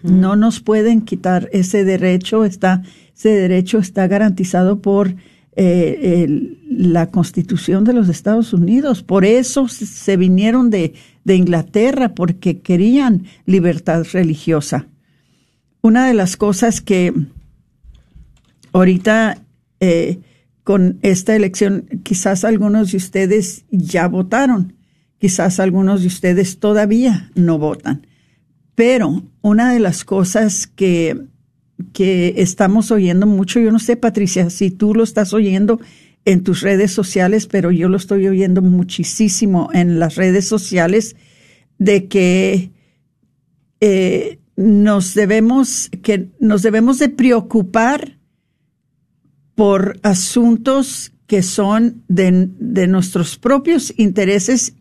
No 0.03 0.35
nos 0.35 0.59
pueden 0.59 1.01
quitar 1.01 1.49
ese 1.51 1.83
derecho, 1.83 2.45
está, 2.45 2.83
ese 3.15 3.29
derecho 3.29 3.79
está 3.79 4.05
garantizado 4.07 4.83
por 4.83 5.15
eh, 5.55 6.57
la 6.69 7.07
Constitución 7.07 7.83
de 7.83 7.93
los 7.93 8.07
Estados 8.07 8.53
Unidos. 8.53 9.01
Por 9.01 9.25
eso 9.25 9.67
se 9.67 10.15
vinieron 10.15 10.69
de, 10.69 10.93
de 11.23 11.35
Inglaterra, 11.37 12.13
porque 12.13 12.59
querían 12.59 13.23
libertad 13.47 14.05
religiosa. 14.13 14.89
Una 15.85 16.07
de 16.07 16.13
las 16.13 16.37
cosas 16.37 16.79
que 16.79 17.13
ahorita 18.71 19.37
eh, 19.81 20.19
con 20.63 20.97
esta 21.01 21.35
elección, 21.35 21.89
quizás 22.03 22.45
algunos 22.45 22.91
de 22.91 22.97
ustedes 22.97 23.65
ya 23.69 24.07
votaron, 24.07 24.77
quizás 25.17 25.59
algunos 25.59 25.99
de 25.99 26.07
ustedes 26.07 26.59
todavía 26.59 27.29
no 27.35 27.57
votan. 27.57 28.07
Pero 28.75 29.23
una 29.41 29.73
de 29.73 29.81
las 29.81 30.05
cosas 30.05 30.67
que, 30.67 31.19
que 31.91 32.35
estamos 32.37 32.89
oyendo 32.89 33.27
mucho, 33.27 33.59
yo 33.59 33.69
no 33.69 33.79
sé, 33.79 33.97
Patricia, 33.97 34.49
si 34.49 34.71
tú 34.71 34.95
lo 34.95 35.03
estás 35.03 35.33
oyendo 35.33 35.81
en 36.23 36.43
tus 36.43 36.61
redes 36.61 36.93
sociales, 36.93 37.45
pero 37.45 37.71
yo 37.71 37.89
lo 37.89 37.97
estoy 37.97 38.25
oyendo 38.29 38.61
muchísimo 38.61 39.69
en 39.73 39.99
las 39.99 40.15
redes 40.15 40.47
sociales, 40.47 41.17
de 41.77 42.07
que 42.07 42.71
eh, 43.81 44.39
nos 44.55 45.13
debemos, 45.13 45.89
que 46.01 46.29
nos 46.39 46.61
debemos 46.61 46.99
de 46.99 47.09
preocupar 47.09 48.19
por 49.55 49.99
asuntos 50.03 51.11
que 51.27 51.41
son 51.41 52.03
de, 52.07 52.49
de 52.59 52.87
nuestros 52.87 53.37
propios 53.37 53.93
intereses 53.97 54.75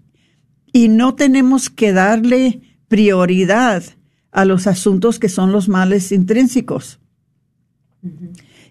y 0.72 0.88
no 0.88 1.14
tenemos 1.14 1.70
que 1.70 1.92
darle 1.92 2.60
prioridad 2.88 3.84
a 4.32 4.44
los 4.44 4.66
asuntos 4.66 5.18
que 5.18 5.28
son 5.28 5.52
los 5.52 5.68
males 5.68 6.12
intrínsecos. 6.12 6.98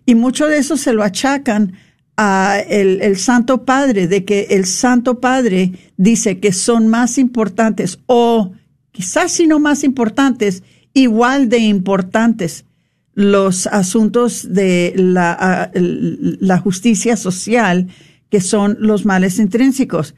Y 0.05 0.15
mucho 0.15 0.47
de 0.47 0.57
eso 0.57 0.77
se 0.77 0.93
lo 0.93 1.03
achacan 1.03 1.73
a 2.17 2.59
el, 2.67 3.01
el, 3.01 3.17
Santo 3.17 3.65
Padre, 3.65 4.07
de 4.07 4.25
que 4.25 4.47
el 4.49 4.65
Santo 4.65 5.19
Padre 5.19 5.71
dice 5.97 6.39
que 6.39 6.51
son 6.51 6.87
más 6.87 7.17
importantes 7.17 7.99
o 8.07 8.51
quizás 8.91 9.31
si 9.31 9.47
no 9.47 9.59
más 9.59 9.83
importantes, 9.83 10.63
igual 10.93 11.49
de 11.49 11.59
importantes 11.59 12.65
los 13.13 13.67
asuntos 13.67 14.53
de 14.53 14.93
la, 14.95 15.71
la 15.73 16.57
justicia 16.59 17.17
social, 17.17 17.87
que 18.29 18.41
son 18.41 18.77
los 18.79 19.05
males 19.05 19.39
intrínsecos. 19.39 20.15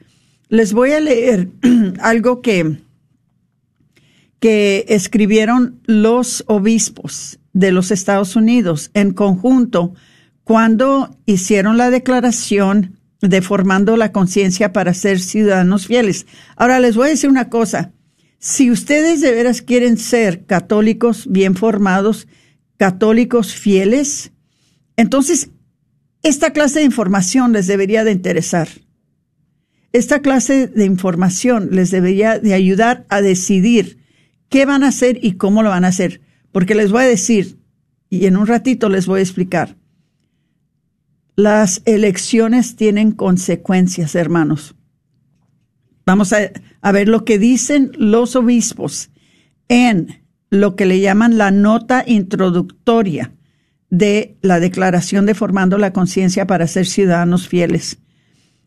Les 0.48 0.72
voy 0.72 0.92
a 0.92 1.00
leer 1.00 1.48
algo 2.00 2.40
que, 2.40 2.78
que 4.38 4.84
escribieron 4.88 5.80
los 5.84 6.44
obispos 6.46 7.40
de 7.52 7.72
los 7.72 7.90
Estados 7.90 8.36
Unidos 8.36 8.90
en 8.94 9.12
conjunto 9.12 9.94
cuando 10.44 11.16
hicieron 11.26 11.76
la 11.76 11.90
declaración 11.90 12.98
de 13.20 13.40
formando 13.40 13.96
la 13.96 14.12
conciencia 14.12 14.72
para 14.72 14.92
ser 14.92 15.18
ciudadanos 15.18 15.86
fieles. 15.86 16.26
Ahora 16.56 16.78
les 16.78 16.94
voy 16.94 17.06
a 17.06 17.10
decir 17.10 17.30
una 17.30 17.48
cosa. 17.48 17.92
Si 18.46 18.70
ustedes 18.70 19.22
de 19.22 19.30
veras 19.30 19.62
quieren 19.62 19.96
ser 19.96 20.44
católicos 20.44 21.26
bien 21.30 21.54
formados, 21.54 22.28
católicos 22.76 23.54
fieles, 23.54 24.32
entonces 24.98 25.48
esta 26.22 26.52
clase 26.52 26.80
de 26.80 26.84
información 26.84 27.54
les 27.54 27.66
debería 27.66 28.04
de 28.04 28.12
interesar. 28.12 28.68
Esta 29.94 30.20
clase 30.20 30.66
de 30.66 30.84
información 30.84 31.70
les 31.70 31.90
debería 31.90 32.38
de 32.38 32.52
ayudar 32.52 33.06
a 33.08 33.22
decidir 33.22 34.04
qué 34.50 34.66
van 34.66 34.84
a 34.84 34.88
hacer 34.88 35.24
y 35.24 35.38
cómo 35.38 35.62
lo 35.62 35.70
van 35.70 35.86
a 35.86 35.88
hacer. 35.88 36.20
Porque 36.52 36.74
les 36.74 36.92
voy 36.92 37.04
a 37.04 37.08
decir, 37.08 37.58
y 38.10 38.26
en 38.26 38.36
un 38.36 38.46
ratito 38.46 38.90
les 38.90 39.06
voy 39.06 39.20
a 39.20 39.22
explicar, 39.22 39.78
las 41.34 41.80
elecciones 41.86 42.76
tienen 42.76 43.10
consecuencias, 43.12 44.14
hermanos. 44.14 44.74
Vamos 46.06 46.34
a, 46.34 46.50
a 46.84 46.92
ver 46.92 47.08
lo 47.08 47.24
que 47.24 47.38
dicen 47.38 47.92
los 47.96 48.36
obispos 48.36 49.10
en 49.68 50.22
lo 50.50 50.76
que 50.76 50.84
le 50.84 51.00
llaman 51.00 51.38
la 51.38 51.50
nota 51.50 52.04
introductoria 52.06 53.32
de 53.88 54.36
la 54.42 54.60
Declaración 54.60 55.24
de 55.24 55.34
Formando 55.34 55.78
la 55.78 55.94
Conciencia 55.94 56.46
para 56.46 56.66
ser 56.66 56.84
ciudadanos 56.84 57.48
fieles. 57.48 58.00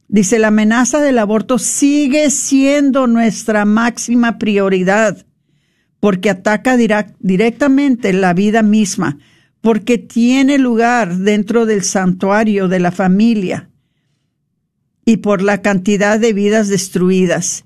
Dice, 0.08 0.40
la 0.40 0.48
amenaza 0.48 1.00
del 1.00 1.20
aborto 1.20 1.60
sigue 1.60 2.32
siendo 2.32 3.06
nuestra 3.06 3.66
máxima 3.66 4.40
prioridad 4.40 5.28
porque 6.00 6.32
ataca 6.32 6.76
directamente 6.76 8.14
la 8.14 8.34
vida 8.34 8.64
misma, 8.64 9.20
porque 9.62 10.00
tiene 10.00 10.58
lugar 10.58 11.18
dentro 11.18 11.68
del 11.68 11.84
santuario 11.84 12.68
de 12.68 12.80
la 12.80 12.92
familia 12.92 13.70
y 15.06 15.18
por 15.18 15.44
la 15.44 15.62
cantidad 15.62 16.20
de 16.20 16.34
vidas 16.34 16.68
destruidas 16.68 17.64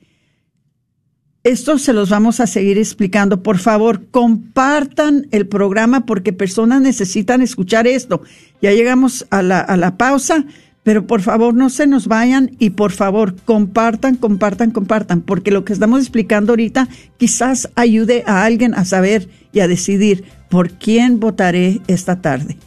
esto 1.43 1.79
se 1.79 1.93
los 1.93 2.09
vamos 2.09 2.39
a 2.39 2.47
seguir 2.47 2.77
explicando. 2.77 3.41
Por 3.41 3.57
favor, 3.57 4.05
compartan 4.11 5.27
el 5.31 5.47
programa 5.47 6.05
porque 6.05 6.33
personas 6.33 6.81
necesitan 6.81 7.41
escuchar 7.41 7.87
esto. 7.87 8.21
Ya 8.61 8.71
llegamos 8.71 9.25
a 9.31 9.41
la, 9.41 9.97
pausa, 9.97 10.45
pero 10.83 11.07
por 11.07 11.21
favor 11.21 11.55
no 11.55 11.69
se 11.69 11.87
nos 11.87 12.07
vayan 12.07 12.51
y 12.59 12.71
por 12.71 12.91
favor 12.91 13.35
compartan, 13.43 14.15
compartan, 14.15 14.69
compartan, 14.71 15.21
porque 15.21 15.51
lo 15.51 15.65
que 15.65 15.73
estamos 15.73 16.01
explicando 16.01 16.51
ahorita 16.51 16.87
quizás 17.17 17.69
ayude 17.75 18.23
a 18.27 18.43
alguien 18.43 18.75
a 18.75 18.85
saber 18.85 19.27
y 19.51 19.61
a 19.61 19.67
decidir 19.67 20.23
por 20.49 20.71
quién 20.71 21.19
votaré 21.19 21.81
esta 21.87 22.21
tarde. 22.21 22.57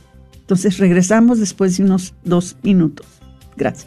Entonces 0.41 0.79
regresamos 0.79 1.39
después 1.39 1.77
de 1.77 1.85
unos 1.85 2.15
dos 2.25 2.57
minutos. 2.63 3.07
Gracias. 3.57 3.87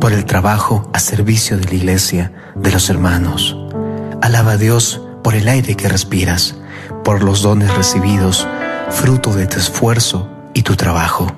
por 0.01 0.13
el 0.13 0.25
trabajo 0.25 0.91
a 0.93 0.99
servicio 0.99 1.57
de 1.57 1.67
la 1.67 1.75
iglesia, 1.75 2.33
de 2.57 2.73
los 2.73 2.91
hermanos. 2.91 3.57
Alaba 4.21 4.51
a 4.51 4.57
Dios 4.57 5.01
por 5.23 5.37
el 5.37 5.47
aire 5.47 5.77
que 5.77 5.89
respiras, 5.89 6.57
por 7.05 7.23
los 7.23 7.43
dones 7.43 7.73
recibidos, 7.77 8.49
fruto 8.89 9.35
de 9.35 9.47
tu 9.47 9.61
esfuerzo 9.61 10.29
y 10.53 10.63
tu 10.63 10.75
trabajo. 10.75 11.29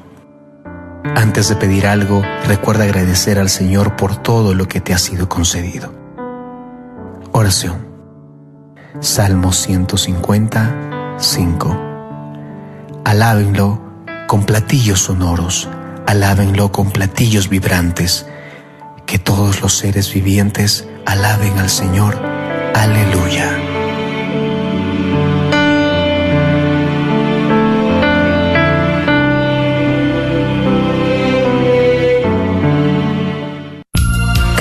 Antes 1.15 1.51
de 1.51 1.57
pedir 1.57 1.87
algo, 1.87 2.23
recuerda 2.47 2.85
agradecer 2.85 3.39
al 3.39 3.51
Señor 3.51 3.97
por 3.97 4.17
todo 4.17 4.55
lo 4.55 4.69
que 4.69 4.81
te 4.81 4.95
ha 4.95 4.99
sido 4.99 5.29
concedido. 5.29 5.93
Oración. 7.33 7.93
Salmo 9.01 9.53
150, 9.53 10.92
5. 11.23 11.77
Alábenlo 13.05 13.81
con 14.27 14.45
platillos 14.45 15.03
sonoros, 15.03 15.69
alábenlo 16.05 16.73
con 16.73 16.91
platillos 16.91 17.49
vibrantes. 17.49 18.27
Que 19.07 19.21
todos 19.21 19.61
los 19.63 19.77
seres 19.77 20.13
vivientes 20.13 20.89
alaben 21.07 21.59
al 21.59 21.71
Señor. 21.71 22.17
Aleluya. 22.75 23.52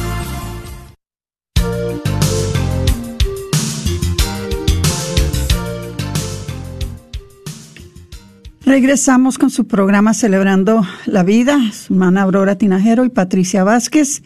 Regresamos 8.76 9.38
con 9.38 9.52
su 9.52 9.68
programa 9.68 10.14
Celebrando 10.14 10.86
la 11.06 11.24
Vida, 11.24 11.58
su 11.72 11.94
hermana 11.94 12.24
Aurora 12.24 12.58
Tinajero 12.58 13.06
y 13.06 13.10
Patricia 13.10 13.64
Vázquez, 13.64 14.22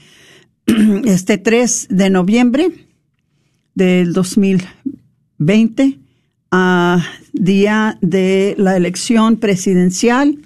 este 1.06 1.38
3 1.38 1.86
de 1.92 2.10
noviembre 2.10 2.88
del 3.76 4.12
2020, 4.12 6.00
a 6.50 7.06
día 7.32 8.00
de 8.02 8.56
la 8.58 8.76
elección 8.76 9.38
presidencial, 9.38 10.40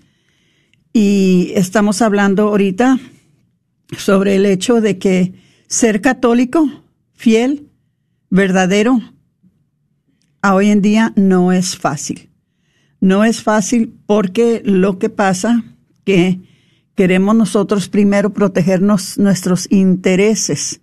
y 0.92 1.54
estamos 1.56 2.02
hablando 2.02 2.50
ahorita 2.50 3.00
sobre 3.98 4.36
el 4.36 4.46
hecho 4.46 4.82
de 4.82 4.98
que 4.98 5.32
ser 5.68 6.02
católico, 6.02 6.70
fiel, 7.13 7.70
verdadero, 8.30 9.00
a 10.42 10.56
hoy 10.56 10.72
en 10.72 10.82
día 10.82 11.13
no 11.16 11.54
es 11.54 11.78
fácil 11.78 12.33
no 13.04 13.26
es 13.26 13.44
fácil 13.44 13.94
porque 14.06 14.62
lo 14.63 14.98
que 14.98 15.10
pasa 15.10 15.66
que 16.06 16.39
queremos 16.96 17.36
nosotros 17.36 17.89
primero 17.89 18.32
protegernos 18.32 19.18
nuestros 19.18 19.70
intereses, 19.70 20.80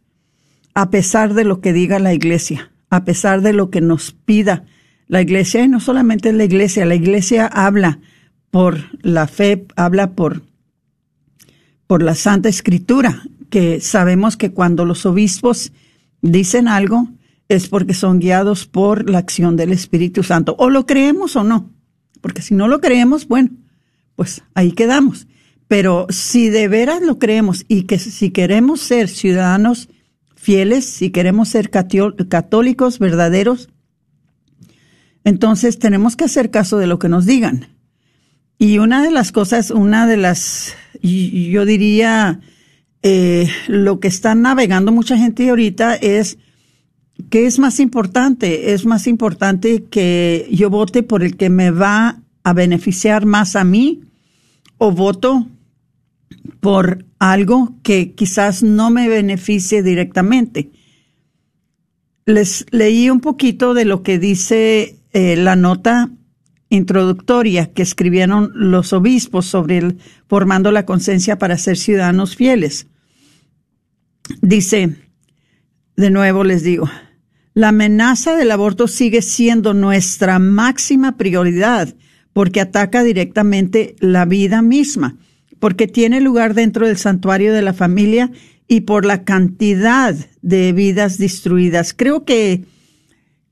a 0.74 0.90
pesar 0.90 1.32
de 1.32 1.44
lo 1.44 1.62
que 1.62 1.72
diga 1.72 1.98
la 1.98 2.12
iglesia, 2.12 2.72
a 2.90 3.04
pesar 3.04 3.40
de 3.40 3.54
lo 3.54 3.70
que 3.70 3.80
nos 3.80 4.12
pida 4.12 4.66
la 5.06 5.22
iglesia, 5.22 5.64
y 5.64 5.68
no 5.68 5.80
solamente 5.80 6.30
la 6.34 6.44
iglesia, 6.44 6.84
la 6.84 6.94
iglesia 6.94 7.46
habla 7.46 8.00
por 8.50 8.84
la 9.00 9.26
fe, 9.26 9.64
habla 9.74 10.12
por, 10.12 10.42
por 11.86 12.02
la 12.02 12.14
Santa 12.14 12.50
Escritura, 12.50 13.22
que 13.48 13.80
sabemos 13.80 14.36
que 14.36 14.52
cuando 14.52 14.84
los 14.84 15.06
obispos 15.06 15.72
dicen 16.20 16.68
algo 16.68 17.08
es 17.48 17.66
porque 17.70 17.94
son 17.94 18.18
guiados 18.18 18.66
por 18.66 19.08
la 19.08 19.16
acción 19.16 19.56
del 19.56 19.72
Espíritu 19.72 20.22
Santo, 20.22 20.54
o 20.58 20.68
lo 20.68 20.84
creemos 20.84 21.34
o 21.34 21.44
no. 21.44 21.79
Porque 22.20 22.42
si 22.42 22.54
no 22.54 22.68
lo 22.68 22.80
creemos, 22.80 23.26
bueno, 23.26 23.50
pues 24.16 24.42
ahí 24.54 24.72
quedamos. 24.72 25.26
Pero 25.68 26.06
si 26.10 26.50
de 26.50 26.68
veras 26.68 27.00
lo 27.00 27.18
creemos 27.18 27.64
y 27.68 27.84
que 27.84 27.98
si 27.98 28.30
queremos 28.30 28.80
ser 28.80 29.08
ciudadanos 29.08 29.88
fieles, 30.34 30.84
si 30.84 31.10
queremos 31.10 31.48
ser 31.48 31.70
católicos 31.70 32.98
verdaderos, 32.98 33.68
entonces 35.24 35.78
tenemos 35.78 36.16
que 36.16 36.24
hacer 36.24 36.50
caso 36.50 36.78
de 36.78 36.86
lo 36.86 36.98
que 36.98 37.08
nos 37.08 37.26
digan. 37.26 37.68
Y 38.58 38.78
una 38.78 39.02
de 39.02 39.10
las 39.10 39.32
cosas, 39.32 39.70
una 39.70 40.06
de 40.06 40.16
las, 40.16 40.74
yo 41.02 41.64
diría, 41.64 42.40
eh, 43.02 43.48
lo 43.68 44.00
que 44.00 44.08
está 44.08 44.34
navegando 44.34 44.92
mucha 44.92 45.16
gente 45.16 45.48
ahorita 45.48 45.94
es 45.94 46.38
¿Qué 47.28 47.46
es 47.46 47.58
más 47.58 47.80
importante? 47.80 48.72
Es 48.72 48.86
más 48.86 49.06
importante 49.06 49.84
que 49.84 50.48
yo 50.50 50.70
vote 50.70 51.02
por 51.02 51.22
el 51.22 51.36
que 51.36 51.50
me 51.50 51.70
va 51.70 52.22
a 52.42 52.52
beneficiar 52.52 53.26
más 53.26 53.56
a 53.56 53.64
mí 53.64 54.02
o 54.78 54.92
voto 54.92 55.46
por 56.60 57.04
algo 57.18 57.74
que 57.82 58.12
quizás 58.12 58.62
no 58.62 58.90
me 58.90 59.08
beneficie 59.08 59.82
directamente. 59.82 60.70
Les 62.26 62.64
leí 62.70 63.10
un 63.10 63.20
poquito 63.20 63.74
de 63.74 63.84
lo 63.84 64.02
que 64.02 64.18
dice 64.18 64.96
eh, 65.12 65.36
la 65.36 65.56
nota 65.56 66.10
introductoria 66.68 67.72
que 67.72 67.82
escribieron 67.82 68.52
los 68.54 68.92
obispos 68.92 69.46
sobre 69.46 69.78
el 69.78 69.98
formando 70.28 70.70
la 70.70 70.86
conciencia 70.86 71.38
para 71.38 71.58
ser 71.58 71.76
ciudadanos 71.76 72.36
fieles. 72.36 72.86
Dice, 74.40 74.96
de 75.96 76.10
nuevo 76.10 76.44
les 76.44 76.62
digo, 76.62 76.88
la 77.60 77.68
amenaza 77.68 78.36
del 78.36 78.52
aborto 78.52 78.88
sigue 78.88 79.20
siendo 79.20 79.74
nuestra 79.74 80.38
máxima 80.38 81.18
prioridad 81.18 81.94
porque 82.32 82.58
ataca 82.58 83.02
directamente 83.02 83.96
la 84.00 84.24
vida 84.24 84.62
misma, 84.62 85.18
porque 85.58 85.86
tiene 85.86 86.22
lugar 86.22 86.54
dentro 86.54 86.86
del 86.86 86.96
santuario 86.96 87.52
de 87.52 87.60
la 87.60 87.74
familia 87.74 88.32
y 88.66 88.80
por 88.82 89.04
la 89.04 89.24
cantidad 89.24 90.16
de 90.40 90.72
vidas 90.72 91.18
destruidas. 91.18 91.92
Creo 91.92 92.24
que 92.24 92.64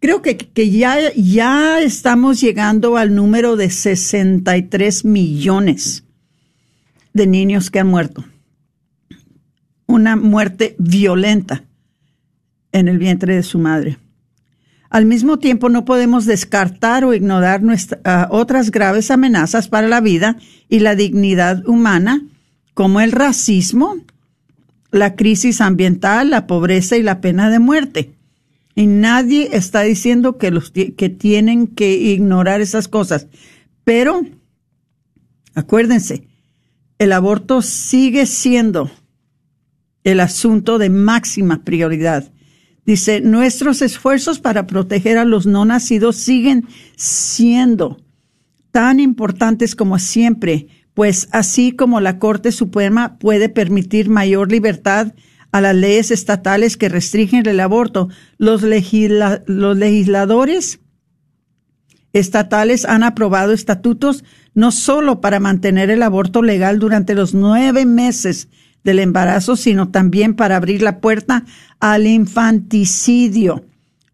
creo 0.00 0.22
que, 0.22 0.38
que 0.38 0.70
ya, 0.70 1.12
ya 1.14 1.78
estamos 1.82 2.40
llegando 2.40 2.96
al 2.96 3.14
número 3.14 3.56
de 3.56 3.68
63 3.68 5.04
millones 5.04 6.04
de 7.12 7.26
niños 7.26 7.70
que 7.70 7.80
han 7.80 7.88
muerto. 7.88 8.24
Una 9.86 10.16
muerte 10.16 10.76
violenta 10.78 11.67
en 12.72 12.88
el 12.88 12.98
vientre 12.98 13.36
de 13.36 13.42
su 13.42 13.58
madre. 13.58 13.98
Al 14.90 15.04
mismo 15.04 15.38
tiempo, 15.38 15.68
no 15.68 15.84
podemos 15.84 16.24
descartar 16.24 17.04
o 17.04 17.12
ignorar 17.12 17.60
ah, 18.04 18.28
otras 18.30 18.70
graves 18.70 19.10
amenazas 19.10 19.68
para 19.68 19.86
la 19.86 20.00
vida 20.00 20.36
y 20.68 20.78
la 20.78 20.94
dignidad 20.94 21.66
humana, 21.66 22.22
como 22.72 23.00
el 23.00 23.12
racismo, 23.12 23.96
la 24.90 25.14
crisis 25.14 25.60
ambiental, 25.60 26.30
la 26.30 26.46
pobreza 26.46 26.96
y 26.96 27.02
la 27.02 27.20
pena 27.20 27.50
de 27.50 27.58
muerte. 27.58 28.14
Y 28.74 28.86
nadie 28.86 29.50
está 29.52 29.82
diciendo 29.82 30.38
que, 30.38 30.50
los, 30.50 30.70
que 30.70 31.08
tienen 31.10 31.66
que 31.66 31.94
ignorar 31.94 32.60
esas 32.60 32.88
cosas. 32.88 33.26
Pero, 33.84 34.22
acuérdense, 35.54 36.28
el 36.98 37.12
aborto 37.12 37.60
sigue 37.60 38.24
siendo 38.24 38.90
el 40.04 40.20
asunto 40.20 40.78
de 40.78 40.90
máxima 40.90 41.64
prioridad. 41.64 42.30
Dice, 42.88 43.20
nuestros 43.20 43.82
esfuerzos 43.82 44.40
para 44.40 44.66
proteger 44.66 45.18
a 45.18 45.26
los 45.26 45.44
no 45.44 45.66
nacidos 45.66 46.16
siguen 46.16 46.66
siendo 46.96 47.98
tan 48.70 48.98
importantes 48.98 49.76
como 49.76 49.98
siempre, 49.98 50.68
pues 50.94 51.28
así 51.32 51.72
como 51.72 52.00
la 52.00 52.18
Corte 52.18 52.50
Suprema 52.50 53.18
puede 53.18 53.50
permitir 53.50 54.08
mayor 54.08 54.50
libertad 54.50 55.12
a 55.52 55.60
las 55.60 55.74
leyes 55.74 56.10
estatales 56.10 56.78
que 56.78 56.88
restringen 56.88 57.46
el 57.46 57.60
aborto, 57.60 58.08
los, 58.38 58.62
legisladores 58.62 60.80
estatales 62.14 62.86
han 62.86 63.02
aprobado 63.02 63.52
estatutos 63.52 64.24
no 64.54 64.72
solo 64.72 65.20
para 65.20 65.40
mantener 65.40 65.90
el 65.90 66.02
aborto 66.02 66.40
legal 66.40 66.78
durante 66.78 67.14
los 67.14 67.34
nueve 67.34 67.84
meses 67.84 68.48
del 68.88 69.00
embarazo, 69.00 69.54
sino 69.54 69.90
también 69.90 70.32
para 70.32 70.56
abrir 70.56 70.80
la 70.80 70.98
puerta 70.98 71.44
al 71.78 72.06
infanticidio, 72.06 73.66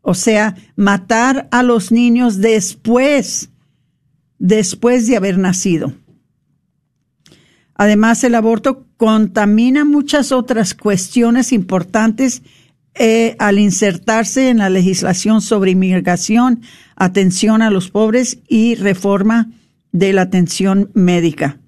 o 0.03 0.15
sea, 0.15 0.57
matar 0.75 1.47
a 1.53 1.63
los 1.63 1.93
niños 1.93 2.41
después, 2.41 3.51
después 4.41 5.07
de 5.07 5.17
haber 5.17 5.39
nacido. 5.39 5.95
Además, 7.77 8.25
el 8.25 8.35
aborto 8.35 8.85
contamina 8.97 9.85
muchas 9.85 10.33
otras 10.33 10.75
cuestiones 10.75 11.53
importantes 11.53 12.43
eh, 12.97 13.37
al 13.39 13.61
insertarse 13.61 14.49
en 14.49 14.59
la 14.59 14.71
legislación 14.71 15.41
sobre 15.41 15.71
inmigración, 15.71 16.63
atención 16.97 17.63
a 17.63 17.71
los 17.71 17.91
pobres 17.91 18.39
y 18.49 18.75
reforma 18.75 19.53
de 19.93 20.13
la 20.13 20.23
atención 20.23 20.91
médica. 20.95 21.61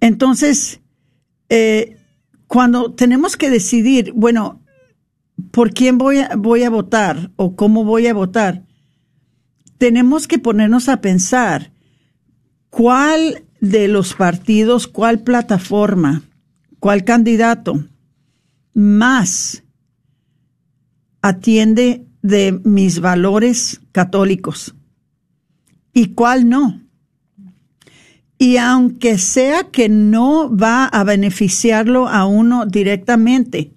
Entonces, 0.00 0.80
eh, 1.48 1.98
cuando 2.46 2.92
tenemos 2.92 3.36
que 3.36 3.50
decidir, 3.50 4.12
bueno, 4.12 4.62
¿por 5.50 5.72
quién 5.72 5.98
voy 5.98 6.18
a, 6.18 6.36
voy 6.36 6.62
a 6.62 6.70
votar 6.70 7.32
o 7.36 7.56
cómo 7.56 7.84
voy 7.84 8.06
a 8.06 8.14
votar? 8.14 8.64
Tenemos 9.78 10.26
que 10.26 10.38
ponernos 10.38 10.88
a 10.88 11.00
pensar 11.00 11.72
cuál 12.70 13.44
de 13.60 13.88
los 13.88 14.14
partidos, 14.14 14.86
cuál 14.86 15.22
plataforma, 15.22 16.22
cuál 16.78 17.04
candidato 17.04 17.86
más 18.74 19.64
atiende 21.22 22.06
de 22.22 22.60
mis 22.64 23.00
valores 23.00 23.80
católicos 23.92 24.74
y 25.92 26.14
cuál 26.14 26.48
no. 26.48 26.85
Y 28.38 28.58
aunque 28.58 29.18
sea 29.18 29.64
que 29.64 29.88
no 29.88 30.54
va 30.54 30.86
a 30.86 31.04
beneficiarlo 31.04 32.08
a 32.08 32.26
uno 32.26 32.66
directamente, 32.66 33.72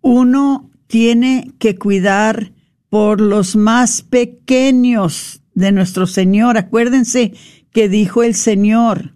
uno 0.00 0.70
tiene 0.86 1.52
que 1.58 1.76
cuidar 1.76 2.52
por 2.88 3.20
los 3.20 3.56
más 3.56 4.02
pequeños 4.02 5.42
de 5.54 5.72
nuestro 5.72 6.06
Señor. 6.06 6.58
Acuérdense 6.58 7.32
que 7.72 7.88
dijo 7.88 8.22
el 8.22 8.34
Señor, 8.34 9.14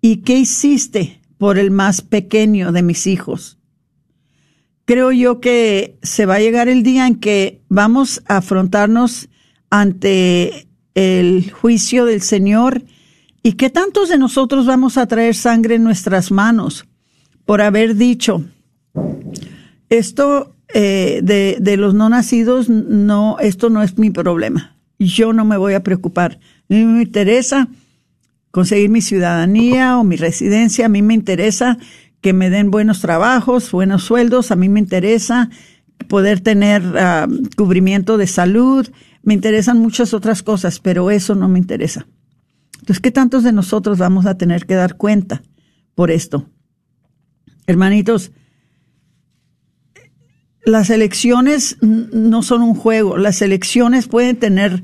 ¿y 0.00 0.18
qué 0.18 0.38
hiciste 0.38 1.20
por 1.38 1.58
el 1.58 1.70
más 1.70 2.02
pequeño 2.02 2.72
de 2.72 2.82
mis 2.82 3.06
hijos? 3.06 3.58
Creo 4.86 5.12
yo 5.12 5.40
que 5.40 5.98
se 6.02 6.26
va 6.26 6.34
a 6.34 6.40
llegar 6.40 6.68
el 6.68 6.82
día 6.82 7.06
en 7.06 7.16
que 7.16 7.62
vamos 7.68 8.22
a 8.26 8.38
afrontarnos 8.38 9.30
ante 9.70 10.68
el 10.94 11.50
juicio 11.50 12.04
del 12.04 12.22
Señor 12.22 12.82
y 13.42 13.52
que 13.52 13.70
tantos 13.70 14.08
de 14.08 14.18
nosotros 14.18 14.66
vamos 14.66 14.96
a 14.96 15.06
traer 15.06 15.34
sangre 15.34 15.74
en 15.74 15.84
nuestras 15.84 16.30
manos 16.30 16.86
por 17.44 17.60
haber 17.60 17.94
dicho, 17.96 18.44
esto 19.90 20.54
eh, 20.72 21.20
de, 21.22 21.58
de 21.60 21.76
los 21.76 21.94
no 21.94 22.08
nacidos, 22.08 22.68
no, 22.68 23.38
esto 23.38 23.70
no 23.70 23.82
es 23.82 23.98
mi 23.98 24.10
problema. 24.10 24.76
Yo 24.98 25.32
no 25.32 25.44
me 25.44 25.56
voy 25.56 25.74
a 25.74 25.82
preocupar. 25.82 26.38
A 26.70 26.74
mí 26.74 26.84
me 26.84 27.02
interesa 27.02 27.68
conseguir 28.50 28.88
mi 28.88 29.02
ciudadanía 29.02 29.98
o 29.98 30.04
mi 30.04 30.16
residencia. 30.16 30.86
A 30.86 30.88
mí 30.88 31.02
me 31.02 31.14
interesa 31.14 31.78
que 32.20 32.32
me 32.32 32.48
den 32.48 32.70
buenos 32.70 33.00
trabajos, 33.00 33.70
buenos 33.70 34.04
sueldos. 34.04 34.50
A 34.50 34.56
mí 34.56 34.68
me 34.68 34.80
interesa 34.80 35.50
poder 36.08 36.40
tener 36.40 36.82
ah, 36.98 37.26
cubrimiento 37.56 38.16
de 38.16 38.26
salud. 38.26 38.88
Me 39.22 39.34
interesan 39.34 39.78
muchas 39.78 40.14
otras 40.14 40.42
cosas, 40.42 40.80
pero 40.80 41.10
eso 41.10 41.34
no 41.34 41.48
me 41.48 41.58
interesa. 41.58 42.06
Entonces, 42.74 43.00
¿qué 43.00 43.10
tantos 43.10 43.42
de 43.44 43.52
nosotros 43.52 43.98
vamos 43.98 44.26
a 44.26 44.36
tener 44.36 44.66
que 44.66 44.74
dar 44.74 44.96
cuenta 44.96 45.42
por 45.94 46.10
esto? 46.10 46.50
Hermanitos, 47.66 48.32
las 50.64 50.90
elecciones 50.90 51.78
no 51.80 52.42
son 52.42 52.62
un 52.62 52.74
juego. 52.74 53.16
Las 53.16 53.42
elecciones 53.42 54.06
pueden 54.08 54.36
tener, 54.36 54.82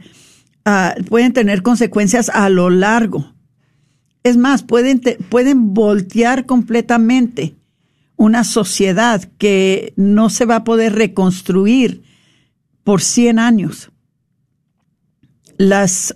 ah, 0.64 0.94
pueden 1.08 1.32
tener 1.32 1.62
consecuencias 1.62 2.28
a 2.30 2.48
lo 2.48 2.70
largo. 2.70 3.34
Es 4.22 4.36
más, 4.36 4.62
pueden, 4.62 5.00
pueden 5.28 5.72
voltear 5.72 6.46
completamente 6.46 7.56
una 8.20 8.44
sociedad 8.44 9.24
que 9.38 9.94
no 9.96 10.28
se 10.28 10.44
va 10.44 10.56
a 10.56 10.64
poder 10.64 10.92
reconstruir 10.92 12.02
por 12.84 13.00
100 13.00 13.38
años. 13.38 13.92
Las, 15.56 16.14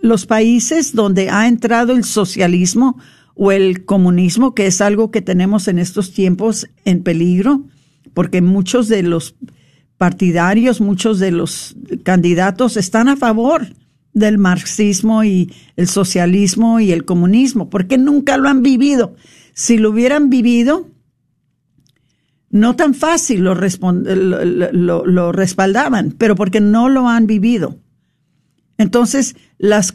los 0.00 0.24
países 0.24 0.94
donde 0.94 1.28
ha 1.28 1.46
entrado 1.46 1.92
el 1.92 2.04
socialismo 2.04 2.98
o 3.34 3.52
el 3.52 3.84
comunismo, 3.84 4.54
que 4.54 4.66
es 4.66 4.80
algo 4.80 5.10
que 5.10 5.20
tenemos 5.20 5.68
en 5.68 5.78
estos 5.78 6.14
tiempos 6.14 6.66
en 6.86 7.02
peligro, 7.02 7.66
porque 8.14 8.40
muchos 8.40 8.88
de 8.88 9.02
los 9.02 9.34
partidarios, 9.98 10.80
muchos 10.80 11.18
de 11.18 11.32
los 11.32 11.76
candidatos 12.02 12.78
están 12.78 13.10
a 13.10 13.16
favor 13.18 13.66
del 14.14 14.38
marxismo 14.38 15.22
y 15.22 15.52
el 15.76 15.86
socialismo 15.86 16.80
y 16.80 16.92
el 16.92 17.04
comunismo, 17.04 17.68
porque 17.68 17.98
nunca 17.98 18.38
lo 18.38 18.48
han 18.48 18.62
vivido. 18.62 19.14
Si 19.54 19.78
lo 19.78 19.90
hubieran 19.90 20.30
vivido, 20.30 20.88
no 22.50 22.76
tan 22.76 22.94
fácil 22.94 23.40
lo, 23.40 23.54
lo, 23.54 25.32
respaldaban, 25.32 26.14
pero 26.16 26.36
porque 26.36 26.60
no 26.60 26.88
lo 26.90 27.08
han 27.08 27.26
vivido. 27.26 27.78
Entonces, 28.76 29.36
las, 29.58 29.94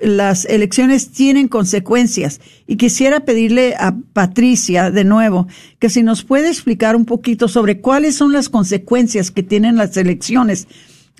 las 0.00 0.44
elecciones 0.44 1.10
tienen 1.10 1.48
consecuencias. 1.48 2.40
Y 2.66 2.76
quisiera 2.76 3.20
pedirle 3.20 3.74
a 3.76 3.96
Patricia 4.12 4.90
de 4.90 5.04
nuevo 5.04 5.48
que 5.78 5.88
si 5.88 6.02
nos 6.02 6.22
puede 6.22 6.48
explicar 6.48 6.94
un 6.94 7.06
poquito 7.06 7.48
sobre 7.48 7.80
cuáles 7.80 8.14
son 8.14 8.32
las 8.32 8.48
consecuencias 8.48 9.30
que 9.30 9.42
tienen 9.42 9.76
las 9.76 9.96
elecciones. 9.96 10.68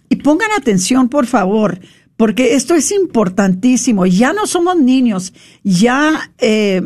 Y 0.09 0.17
pongan 0.17 0.51
atención, 0.57 1.09
por 1.09 1.27
favor, 1.27 1.81
porque 2.17 2.55
esto 2.55 2.75
es 2.75 2.93
importantísimo. 2.93 4.07
Ya 4.07 4.33
no 4.33 4.47
somos 4.47 4.77
niños, 4.77 5.33
ya 5.65 6.31
eh, 6.39 6.83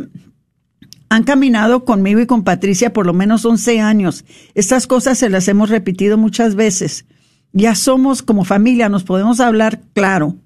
han 1.15 1.25
caminado 1.25 1.85
conmigo 1.85 2.21
y 2.21 2.27
con 2.27 2.45
Patricia 2.45 2.93
por 2.93 3.07
lo 3.07 3.13
menos 3.13 3.45
11 3.45 3.81
años. 3.81 4.25
Estas 4.55 4.87
cosas 4.87 5.19
se 5.19 5.31
las 5.31 5.49
hemos 5.49 5.71
repetido 5.71 6.19
muchas 6.19 6.55
veces 6.55 7.07
ya 7.55 7.77
somos 7.77 8.23
como 8.23 8.45
familia, 8.45 8.89
nos 8.89 9.05
podemos 9.05 9.39
hablar 9.39 9.81
claro. 9.95 10.37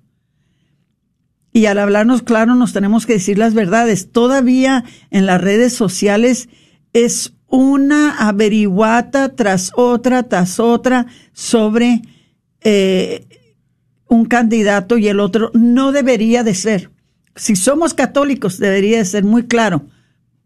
Y 1.52 1.64
al 1.64 1.78
hablarnos 1.78 2.22
claro 2.22 2.54
nos 2.54 2.74
tenemos 2.74 3.06
que 3.06 3.14
decir 3.14 3.38
las 3.38 3.54
verdades. 3.54 4.12
Todavía 4.12 4.84
en 5.10 5.24
las 5.24 5.40
redes 5.40 5.72
sociales 5.72 6.50
es 6.92 7.32
una 7.46 8.28
averiguata 8.28 9.34
tras 9.34 9.72
otra, 9.74 10.24
tras 10.24 10.60
otra 10.60 11.06
sobre 11.32 12.02
eh, 12.60 13.26
un 14.06 14.26
candidato 14.26 14.98
y 14.98 15.08
el 15.08 15.18
otro. 15.18 15.50
No 15.54 15.92
debería 15.92 16.44
de 16.44 16.54
ser. 16.54 16.90
Si 17.34 17.56
somos 17.56 17.94
católicos, 17.94 18.58
debería 18.58 18.98
de 18.98 19.06
ser 19.06 19.24
muy 19.24 19.46
claro 19.46 19.86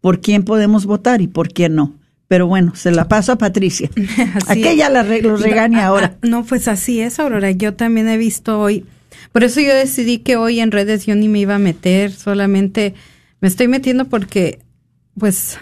por 0.03 0.19
quién 0.19 0.43
podemos 0.43 0.85
votar 0.85 1.21
y 1.21 1.27
por 1.27 1.53
quién 1.53 1.75
no. 1.75 1.93
Pero 2.27 2.45
bueno, 2.45 2.75
se 2.75 2.91
la 2.91 3.07
paso 3.07 3.31
a 3.31 3.37
Patricia. 3.37 3.89
Aquella 4.49 4.89
la 4.89 5.03
los 5.03 5.41
regaña 5.41 5.85
ahora. 5.85 6.17
No, 6.21 6.43
pues 6.43 6.67
así 6.67 6.99
es, 6.99 7.21
Aurora. 7.21 7.51
Yo 7.51 7.73
también 7.75 8.09
he 8.09 8.17
visto 8.17 8.59
hoy. 8.59 8.85
Por 9.31 9.45
eso 9.45 9.61
yo 9.61 9.73
decidí 9.73 10.17
que 10.17 10.35
hoy 10.35 10.59
en 10.59 10.71
redes 10.71 11.05
yo 11.05 11.15
ni 11.15 11.29
me 11.29 11.39
iba 11.39 11.55
a 11.55 11.59
meter, 11.59 12.11
solamente 12.11 12.95
me 13.39 13.47
estoy 13.47 13.69
metiendo 13.69 14.09
porque, 14.09 14.59
pues, 15.17 15.57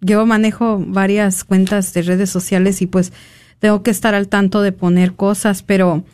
yo 0.00 0.26
manejo 0.26 0.82
varias 0.84 1.44
cuentas 1.44 1.94
de 1.94 2.02
redes 2.02 2.30
sociales 2.30 2.82
y 2.82 2.88
pues 2.88 3.12
tengo 3.60 3.84
que 3.84 3.92
estar 3.92 4.12
al 4.16 4.26
tanto 4.26 4.60
de 4.60 4.72
poner 4.72 5.12
cosas, 5.12 5.62
pero 5.62 6.04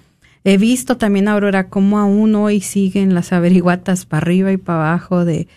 he 0.45 0.59
visto 0.59 0.99
también, 0.99 1.29
Aurora, 1.29 1.71
cómo 1.71 1.99
aún 1.99 2.35
hoy 2.35 2.61
siguen 2.61 3.15
las 3.15 3.33
averiguatas 3.33 4.05
para 4.05 4.19
arriba 4.19 4.53
y 4.53 4.59
para 4.59 4.91
abajo 4.91 5.25
de 5.25 5.49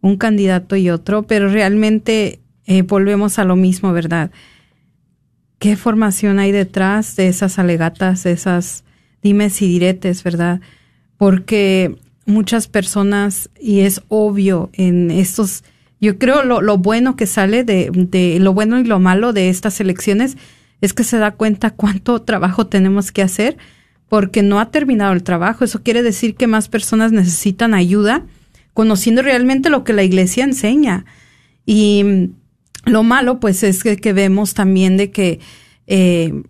un 0.00 0.16
candidato 0.16 0.76
y 0.76 0.90
otro, 0.90 1.24
pero 1.24 1.48
realmente 1.48 2.40
eh, 2.66 2.82
volvemos 2.82 3.38
a 3.38 3.44
lo 3.44 3.56
mismo, 3.56 3.92
¿verdad? 3.92 4.30
¿Qué 5.58 5.76
formación 5.76 6.38
hay 6.38 6.52
detrás 6.52 7.16
de 7.16 7.28
esas 7.28 7.58
alegatas, 7.58 8.22
de 8.24 8.32
esas 8.32 8.84
dimes 9.22 9.62
y 9.62 9.66
diretes, 9.66 10.22
¿verdad? 10.22 10.60
Porque 11.16 11.96
muchas 12.26 12.68
personas, 12.68 13.50
y 13.60 13.80
es 13.80 14.02
obvio 14.08 14.70
en 14.74 15.10
estos 15.10 15.64
Yo 16.00 16.18
creo 16.18 16.44
lo, 16.44 16.60
lo 16.60 16.76
bueno 16.76 17.16
que 17.16 17.26
sale 17.26 17.64
de, 17.64 17.90
de 17.92 18.38
lo 18.38 18.52
bueno 18.52 18.78
y 18.78 18.84
lo 18.84 18.98
malo 18.98 19.32
de 19.32 19.48
estas 19.48 19.80
elecciones 19.80 20.36
es 20.80 20.92
que 20.92 21.04
se 21.04 21.18
da 21.18 21.30
cuenta 21.30 21.70
cuánto 21.70 22.20
trabajo 22.20 22.66
tenemos 22.66 23.12
que 23.12 23.22
hacer 23.22 23.56
porque 24.08 24.42
no 24.42 24.60
ha 24.60 24.70
terminado 24.70 25.14
el 25.14 25.22
trabajo. 25.22 25.64
Eso 25.64 25.82
quiere 25.82 26.02
decir 26.02 26.34
que 26.36 26.46
más 26.46 26.68
personas 26.68 27.12
necesitan 27.12 27.74
ayuda 27.74 28.24
conociendo 28.76 29.22
realmente 29.22 29.70
lo 29.70 29.84
que 29.84 29.94
la 29.94 30.02
iglesia 30.02 30.44
enseña. 30.44 31.06
Y 31.64 32.04
mm, 32.04 32.90
lo 32.90 33.02
malo, 33.02 33.40
pues, 33.40 33.62
es 33.62 33.82
que, 33.82 34.12
vemos 34.12 34.52
también 34.52 34.98
de 34.98 35.10
que, 35.10 35.40
eh, 35.86 36.42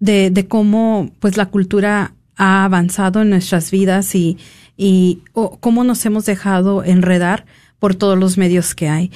de, 0.00 0.30
de, 0.30 0.48
cómo, 0.48 1.12
pues, 1.20 1.36
la 1.36 1.46
cultura 1.46 2.14
ha 2.36 2.64
avanzado 2.64 3.22
en 3.22 3.30
nuestras 3.30 3.70
vidas 3.70 4.16
y, 4.16 4.38
y 4.76 5.20
cómo 5.60 5.84
nos 5.84 6.04
hemos 6.04 6.26
dejado 6.26 6.82
enredar 6.82 7.46
por 7.78 7.94
todos 7.94 8.18
los 8.18 8.38
medios 8.38 8.74
que 8.74 8.88
hay. 8.88 9.12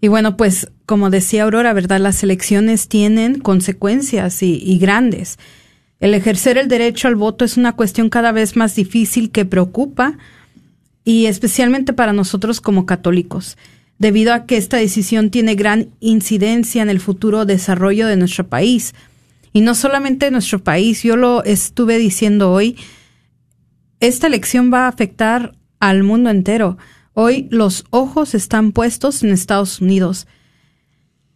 Y 0.00 0.08
bueno, 0.08 0.36
pues, 0.36 0.72
como 0.84 1.10
decía 1.10 1.44
Aurora, 1.44 1.72
¿verdad? 1.74 2.00
Las 2.00 2.24
elecciones 2.24 2.88
tienen 2.88 3.38
consecuencias 3.38 4.42
y, 4.42 4.60
y 4.64 4.78
grandes. 4.78 5.38
El 6.00 6.12
ejercer 6.14 6.58
el 6.58 6.66
derecho 6.66 7.06
al 7.06 7.14
voto 7.14 7.44
es 7.44 7.56
una 7.56 7.76
cuestión 7.76 8.10
cada 8.10 8.32
vez 8.32 8.56
más 8.56 8.74
difícil 8.74 9.30
que 9.30 9.44
preocupa 9.44 10.18
y 11.08 11.24
especialmente 11.24 11.94
para 11.94 12.12
nosotros 12.12 12.60
como 12.60 12.84
católicos, 12.84 13.56
debido 13.98 14.34
a 14.34 14.44
que 14.44 14.58
esta 14.58 14.76
decisión 14.76 15.30
tiene 15.30 15.54
gran 15.54 15.88
incidencia 16.00 16.82
en 16.82 16.90
el 16.90 17.00
futuro 17.00 17.46
desarrollo 17.46 18.06
de 18.06 18.18
nuestro 18.18 18.46
país. 18.46 18.94
Y 19.54 19.62
no 19.62 19.74
solamente 19.74 20.30
nuestro 20.30 20.62
país, 20.62 21.02
yo 21.02 21.16
lo 21.16 21.42
estuve 21.44 21.96
diciendo 21.96 22.52
hoy, 22.52 22.76
esta 24.00 24.26
elección 24.26 24.70
va 24.70 24.84
a 24.84 24.88
afectar 24.88 25.54
al 25.80 26.02
mundo 26.02 26.28
entero. 26.28 26.76
Hoy 27.14 27.48
los 27.50 27.86
ojos 27.88 28.34
están 28.34 28.72
puestos 28.72 29.22
en 29.22 29.30
Estados 29.30 29.80
Unidos. 29.80 30.26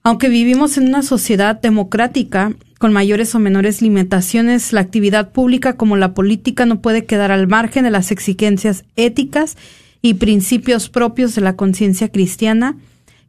Aunque 0.04 0.28
vivimos 0.28 0.76
en 0.78 0.88
una 0.88 1.02
sociedad 1.02 1.60
democrática, 1.60 2.52
con 2.78 2.92
mayores 2.92 3.34
o 3.36 3.38
menores 3.38 3.80
limitaciones, 3.80 4.72
la 4.72 4.80
actividad 4.80 5.30
pública 5.30 5.76
como 5.76 5.96
la 5.96 6.14
política 6.14 6.66
no 6.66 6.80
puede 6.80 7.04
quedar 7.04 7.30
al 7.30 7.46
margen 7.46 7.84
de 7.84 7.92
las 7.92 8.10
exigencias 8.10 8.84
éticas 8.96 9.56
y 10.00 10.14
principios 10.14 10.88
propios 10.88 11.36
de 11.36 11.42
la 11.42 11.54
conciencia 11.54 12.08
cristiana 12.08 12.76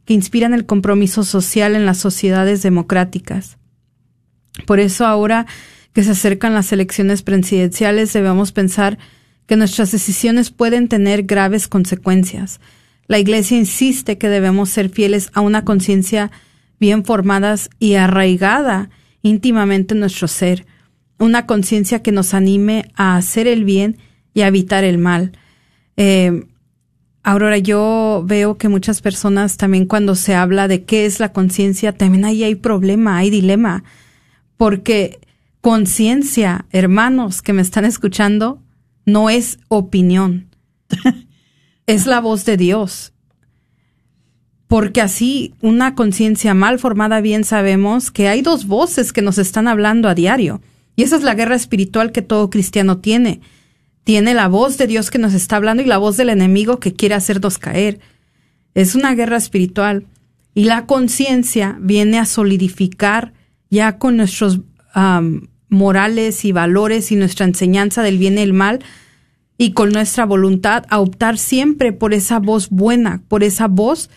que 0.04 0.14
inspiran 0.14 0.52
el 0.52 0.66
compromiso 0.66 1.22
social 1.22 1.76
en 1.76 1.86
las 1.86 1.98
sociedades 1.98 2.62
democráticas. 2.62 3.56
Por 4.66 4.80
eso 4.80 5.06
ahora 5.06 5.46
que 5.92 6.02
se 6.02 6.10
acercan 6.10 6.54
las 6.54 6.72
elecciones 6.72 7.22
presidenciales 7.22 8.12
debemos 8.12 8.50
pensar 8.50 8.98
que 9.46 9.56
nuestras 9.56 9.92
decisiones 9.92 10.50
pueden 10.50 10.88
tener 10.88 11.22
graves 11.22 11.68
consecuencias. 11.68 12.60
La 13.06 13.20
Iglesia 13.20 13.56
insiste 13.56 14.18
que 14.18 14.28
debemos 14.28 14.70
ser 14.70 14.88
fieles 14.88 15.30
a 15.34 15.40
una 15.40 15.64
conciencia 15.64 16.32
bien 16.84 17.02
formadas 17.02 17.70
y 17.78 17.94
arraigada 17.94 18.90
íntimamente 19.22 19.94
en 19.94 20.00
nuestro 20.00 20.28
ser, 20.28 20.66
una 21.18 21.46
conciencia 21.46 22.02
que 22.02 22.12
nos 22.12 22.34
anime 22.34 22.92
a 22.94 23.16
hacer 23.16 23.46
el 23.46 23.64
bien 23.64 23.96
y 24.34 24.42
a 24.42 24.48
evitar 24.48 24.84
el 24.84 24.98
mal. 24.98 25.32
Eh, 25.96 26.44
Aurora, 27.22 27.56
yo 27.56 28.22
veo 28.26 28.58
que 28.58 28.68
muchas 28.68 29.00
personas 29.00 29.56
también 29.56 29.86
cuando 29.86 30.14
se 30.14 30.34
habla 30.34 30.68
de 30.68 30.84
qué 30.84 31.06
es 31.06 31.20
la 31.20 31.32
conciencia, 31.32 31.94
también 31.94 32.26
ahí 32.26 32.44
hay 32.44 32.54
problema, 32.54 33.16
hay 33.16 33.30
dilema, 33.30 33.82
porque 34.58 35.20
conciencia, 35.62 36.66
hermanos 36.70 37.40
que 37.40 37.54
me 37.54 37.62
están 37.62 37.86
escuchando, 37.86 38.60
no 39.06 39.30
es 39.30 39.58
opinión, 39.68 40.50
es 41.86 42.04
la 42.04 42.20
voz 42.20 42.44
de 42.44 42.58
Dios 42.58 43.13
porque 44.74 45.00
así 45.00 45.54
una 45.60 45.94
conciencia 45.94 46.52
mal 46.52 46.80
formada 46.80 47.20
bien 47.20 47.44
sabemos 47.44 48.10
que 48.10 48.26
hay 48.26 48.42
dos 48.42 48.66
voces 48.66 49.12
que 49.12 49.22
nos 49.22 49.38
están 49.38 49.68
hablando 49.68 50.08
a 50.08 50.16
diario. 50.16 50.60
Y 50.96 51.04
esa 51.04 51.14
es 51.14 51.22
la 51.22 51.36
guerra 51.36 51.54
espiritual 51.54 52.10
que 52.10 52.22
todo 52.22 52.50
cristiano 52.50 52.98
tiene. 52.98 53.40
Tiene 54.02 54.34
la 54.34 54.48
voz 54.48 54.76
de 54.76 54.88
Dios 54.88 55.12
que 55.12 55.20
nos 55.20 55.32
está 55.32 55.54
hablando 55.54 55.84
y 55.84 55.86
la 55.86 55.98
voz 55.98 56.16
del 56.16 56.28
enemigo 56.28 56.80
que 56.80 56.92
quiere 56.92 57.14
hacernos 57.14 57.58
caer. 57.58 58.00
Es 58.74 58.96
una 58.96 59.14
guerra 59.14 59.36
espiritual. 59.36 60.06
Y 60.54 60.64
la 60.64 60.86
conciencia 60.86 61.78
viene 61.80 62.18
a 62.18 62.26
solidificar 62.26 63.32
ya 63.70 63.98
con 63.98 64.16
nuestros 64.16 64.58
morales 65.68 66.44
y 66.44 66.50
valores 66.50 67.12
y 67.12 67.14
nuestra 67.14 67.46
enseñanza 67.46 68.02
del 68.02 68.18
bien 68.18 68.38
y 68.38 68.40
el 68.40 68.54
mal 68.54 68.80
y 69.56 69.70
con 69.70 69.92
nuestra 69.92 70.26
voluntad 70.26 70.84
a 70.88 70.98
optar 70.98 71.38
siempre 71.38 71.92
por 71.92 72.12
esa 72.12 72.40
voz 72.40 72.70
buena, 72.70 73.22
por 73.28 73.44
esa 73.44 73.68
voz 73.68 74.10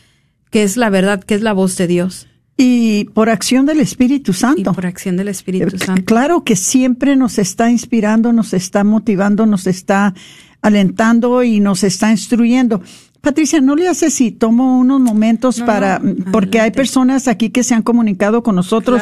que 0.49 0.63
es 0.63 0.77
la 0.77 0.89
verdad, 0.89 1.23
que 1.23 1.35
es 1.35 1.41
la 1.41 1.53
voz 1.53 1.77
de 1.77 1.87
Dios. 1.87 2.27
Y 2.57 3.05
por 3.13 3.29
acción 3.29 3.67
del 3.67 3.79
Espíritu 3.79 4.33
Santo. 4.33 4.71
Y 4.71 4.73
por 4.73 4.85
acción 4.85 5.15
del 5.15 5.27
Espíritu 5.27 5.75
eh, 5.75 5.79
Santo. 5.79 6.03
Claro 6.05 6.43
que 6.43 6.55
siempre 6.55 7.15
nos 7.15 7.37
está 7.37 7.69
inspirando, 7.69 8.33
nos 8.33 8.53
está 8.53 8.83
motivando, 8.83 9.45
nos 9.45 9.67
está 9.67 10.15
alentando 10.61 11.43
y 11.43 11.59
nos 11.59 11.83
está 11.83 12.09
instruyendo. 12.09 12.81
Patricia, 13.21 13.61
¿no 13.61 13.75
le 13.75 13.87
hace 13.87 14.09
si 14.09 14.31
tomo 14.31 14.79
unos 14.79 15.01
momentos 15.01 15.59
para, 15.61 16.01
porque 16.31 16.59
hay 16.61 16.71
personas 16.71 17.27
aquí 17.27 17.49
que 17.49 17.63
se 17.63 17.75
han 17.75 17.81
comunicado 17.81 18.41
con 18.41 18.55
nosotros? 18.55 19.01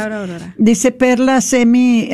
Dice 0.58 0.92
Perla 0.92 1.42
Semi 1.42 2.10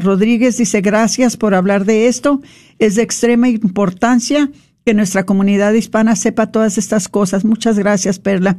Rodríguez, 0.00 0.56
dice 0.56 0.80
gracias 0.80 1.36
por 1.36 1.54
hablar 1.54 1.84
de 1.84 2.06
esto. 2.06 2.40
Es 2.78 2.94
de 2.94 3.02
extrema 3.02 3.48
importancia 3.48 4.50
que 4.84 4.94
nuestra 4.94 5.24
comunidad 5.24 5.72
hispana 5.72 6.16
sepa 6.16 6.48
todas 6.48 6.78
estas 6.78 7.08
cosas. 7.08 7.44
Muchas 7.44 7.78
gracias, 7.78 8.18
Perla. 8.18 8.56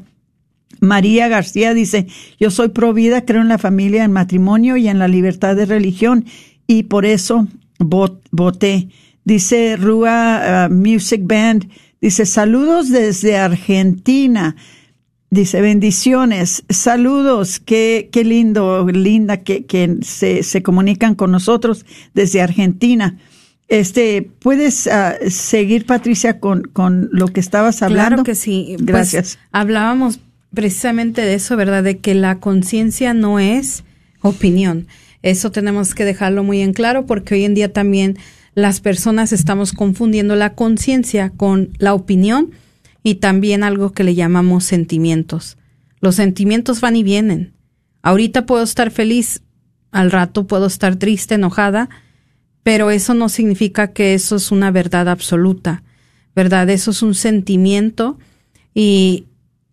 María 0.80 1.28
García 1.28 1.74
dice, 1.74 2.08
yo 2.40 2.50
soy 2.52 2.70
pro 2.70 2.94
vida, 2.94 3.26
creo 3.26 3.42
en 3.42 3.48
la 3.48 3.58
familia, 3.58 4.04
en 4.04 4.12
matrimonio 4.12 4.78
y 4.78 4.88
en 4.88 5.00
la 5.00 5.08
libertad 5.08 5.56
de 5.56 5.66
religión 5.66 6.26
y 6.68 6.84
por 6.84 7.06
eso 7.06 7.48
voté. 7.80 8.90
Dice 9.26 9.78
Rua 9.78 10.68
uh, 10.70 10.74
Music 10.74 11.22
Band, 11.24 11.70
dice, 12.02 12.26
saludos 12.26 12.90
desde 12.90 13.38
Argentina. 13.38 14.56
Dice, 15.30 15.62
bendiciones, 15.62 16.64
saludos, 16.70 17.60
qué, 17.60 18.10
qué 18.12 18.24
lindo, 18.24 18.86
linda 18.88 19.38
que, 19.38 19.66
que 19.66 19.98
se, 20.02 20.44
se 20.44 20.62
comunican 20.62 21.16
con 21.16 21.32
nosotros 21.32 21.88
desde 22.14 22.42
Argentina. 22.42 23.18
Este, 23.68 24.30
¿puedes 24.40 24.88
ah, 24.88 25.16
seguir, 25.30 25.86
Patricia, 25.86 26.40
con, 26.40 26.64
con 26.64 27.10
lo 27.12 27.28
que 27.28 27.40
estabas 27.40 27.82
hablando? 27.82 28.08
Claro 28.08 28.24
que 28.24 28.36
sí. 28.36 28.76
Pues, 28.78 28.86
Gracias. 28.86 29.40
hablábamos 29.52 30.20
precisamente 30.54 31.22
de 31.22 31.36
eso, 31.36 31.56
¿verdad? 31.58 31.84
De 31.84 31.98
que 31.98 32.14
la 32.14 32.40
conciencia 32.40 33.14
no 33.14 33.40
es 33.40 33.84
opinión. 34.22 34.88
Eso 35.22 35.52
tenemos 35.52 35.96
que 35.96 36.06
dejarlo 36.06 36.44
muy 36.44 36.62
en 36.62 36.74
claro 36.74 37.06
porque 37.06 37.36
hoy 37.36 37.46
en 37.46 37.56
día 37.56 37.72
también 37.72 38.18
las 38.56 38.82
personas 38.82 39.32
estamos 39.32 39.74
confundiendo 39.74 40.36
la 40.36 40.54
conciencia 40.54 41.32
con 41.32 41.70
la 41.78 41.94
opinión 41.94 42.52
y 43.04 43.16
también 43.16 43.64
algo 43.64 43.92
que 43.94 44.04
le 44.04 44.16
llamamos 44.16 44.66
sentimientos. 44.66 45.58
Los 46.02 46.16
sentimientos 46.16 46.82
van 46.82 46.96
y 46.96 47.04
vienen. 47.04 47.54
Ahorita 48.02 48.46
puedo 48.46 48.64
estar 48.64 48.92
feliz, 48.92 49.42
al 49.92 50.12
rato 50.12 50.46
puedo 50.46 50.68
estar 50.68 50.98
triste, 50.98 51.36
enojada, 51.36 51.90
pero 52.64 52.90
eso 52.92 53.14
no 53.14 53.30
significa 53.30 53.92
que 53.92 54.14
eso 54.14 54.38
es 54.38 54.52
una 54.52 54.72
verdad 54.72 55.10
absoluta, 55.10 55.84
¿verdad? 56.36 56.70
Eso 56.70 56.92
es 56.92 57.02
un 57.02 57.14
sentimiento 57.14 58.18
y, 58.74 59.26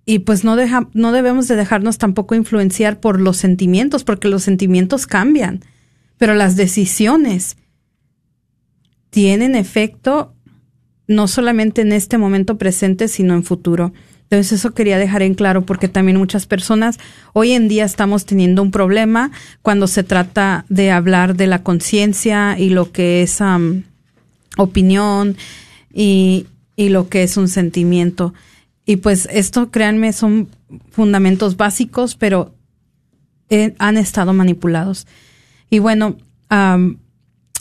y 0.05 0.20
pues 0.20 0.45
no, 0.45 0.57
deja, 0.57 0.88
no 0.93 1.12
debemos 1.12 1.49
de 1.49 1.57
dejarnos 1.57 1.99
tampoco 1.99 2.34
influenciar 2.34 3.01
por 3.01 3.20
los 3.20 3.36
sentimientos, 3.36 4.05
porque 4.05 4.28
los 4.28 4.43
sentimientos 4.43 5.07
cambian, 5.07 5.61
pero 6.18 6.34
las 6.34 6.57
decisiones 6.57 7.57
tienen 9.11 9.55
efecto 9.55 10.34
no 11.07 11.26
solamente 11.26 11.82
en 11.82 11.93
este 11.93 12.18
momento 12.18 12.57
presente, 12.59 13.09
sino 13.09 13.34
en 13.34 13.43
futuro. 13.43 13.93
Entonces 14.31 14.61
eso 14.61 14.74
quería 14.74 14.97
dejar 14.97 15.22
en 15.22 15.35
claro 15.35 15.66
porque 15.66 15.89
también 15.89 16.16
muchas 16.16 16.47
personas 16.47 16.99
hoy 17.33 17.51
en 17.51 17.66
día 17.66 17.85
estamos 17.85 18.26
teniendo 18.26 18.62
un 18.62 18.70
problema 18.70 19.33
cuando 19.61 19.89
se 19.89 20.05
trata 20.05 20.64
de 20.68 20.93
hablar 20.93 21.35
de 21.35 21.49
la 21.49 21.64
conciencia 21.64 22.57
y 22.57 22.70
lo 22.70 22.93
que 22.93 23.22
es 23.22 23.41
opinión 24.57 25.37
y, 25.93 26.47
y 26.76 26.91
lo 26.91 27.09
que 27.09 27.24
es 27.24 27.37
un 27.37 27.49
sentimiento. 27.49 28.33
Y 28.87 28.97
pues 28.97 29.28
esto, 29.33 29.72
créanme, 29.72 30.12
son 30.12 30.49
fundamentos 30.91 31.57
básicos, 31.57 32.14
pero 32.14 32.55
eh, 33.49 33.74
han 33.78 33.97
estado 33.97 34.33
manipulados. 34.33 35.09
Y 35.70 35.81
bueno, 35.81 36.16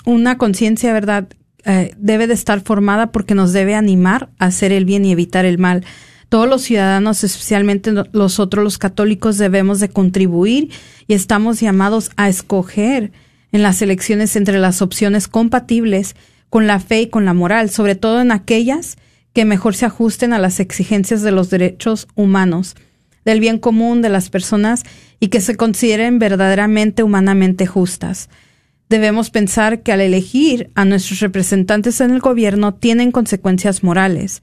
una 0.05 0.37
conciencia, 0.37 0.93
¿verdad? 0.93 1.29
Eh, 1.65 1.93
debe 1.97 2.27
de 2.27 2.35
estar 2.35 2.61
formada 2.61 3.11
porque 3.11 3.35
nos 3.35 3.53
debe 3.53 3.73
animar 3.73 4.29
a 4.37 4.45
hacer 4.45 4.71
el 4.71 4.85
bien 4.85 5.03
y 5.05 5.11
evitar 5.11 5.45
el 5.45 5.57
mal 5.57 5.83
todos 6.29 6.47
los 6.47 6.61
ciudadanos, 6.61 7.23
especialmente 7.23 7.91
nosotros 8.13 8.63
los 8.63 8.77
católicos, 8.77 9.37
debemos 9.37 9.79
de 9.79 9.89
contribuir 9.89 10.69
y 11.07 11.15
estamos 11.15 11.59
llamados 11.59 12.11
a 12.15 12.29
escoger 12.29 13.11
en 13.51 13.63
las 13.63 13.81
elecciones 13.81 14.35
entre 14.35 14.59
las 14.59 14.81
opciones 14.81 15.27
compatibles 15.27 16.15
con 16.49 16.67
la 16.67 16.79
fe 16.79 17.01
y 17.01 17.07
con 17.09 17.25
la 17.25 17.33
moral, 17.33 17.71
sobre 17.71 17.95
todo 17.95 18.21
en 18.21 18.31
aquellas 18.31 18.97
que 19.33 19.45
mejor 19.45 19.75
se 19.75 19.85
ajusten 19.85 20.33
a 20.33 20.39
las 20.39 20.59
exigencias 20.59 21.21
de 21.23 21.31
los 21.31 21.49
derechos 21.49 22.07
humanos, 22.15 22.75
del 23.25 23.39
bien 23.39 23.59
común 23.59 24.01
de 24.01 24.09
las 24.09 24.29
personas 24.29 24.83
y 25.19 25.27
que 25.27 25.41
se 25.41 25.55
consideren 25.55 26.19
verdaderamente 26.19 27.03
humanamente 27.03 27.67
justas. 27.67 28.29
Debemos 28.87 29.29
pensar 29.29 29.81
que 29.81 29.91
al 29.91 30.01
elegir 30.01 30.71
a 30.73 30.85
nuestros 30.85 31.19
representantes 31.19 32.01
en 32.01 32.11
el 32.11 32.19
gobierno 32.19 32.73
tienen 32.73 33.11
consecuencias 33.11 33.83
morales, 33.83 34.41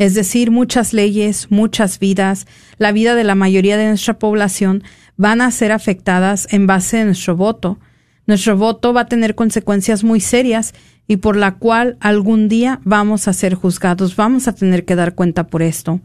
es 0.00 0.14
decir, 0.14 0.50
muchas 0.50 0.94
leyes, 0.94 1.48
muchas 1.50 1.98
vidas, 1.98 2.46
la 2.78 2.90
vida 2.90 3.14
de 3.14 3.22
la 3.22 3.34
mayoría 3.34 3.76
de 3.76 3.86
nuestra 3.86 4.18
población 4.18 4.82
van 5.18 5.42
a 5.42 5.50
ser 5.50 5.72
afectadas 5.72 6.50
en 6.54 6.66
base 6.66 7.00
a 7.00 7.04
nuestro 7.04 7.36
voto. 7.36 7.78
Nuestro 8.26 8.56
voto 8.56 8.94
va 8.94 9.02
a 9.02 9.08
tener 9.08 9.34
consecuencias 9.34 10.02
muy 10.02 10.20
serias 10.20 10.72
y 11.06 11.18
por 11.18 11.36
la 11.36 11.56
cual 11.56 11.98
algún 12.00 12.48
día 12.48 12.80
vamos 12.82 13.28
a 13.28 13.34
ser 13.34 13.52
juzgados, 13.52 14.16
vamos 14.16 14.48
a 14.48 14.54
tener 14.54 14.86
que 14.86 14.96
dar 14.96 15.14
cuenta 15.14 15.48
por 15.48 15.60
esto. 15.60 16.00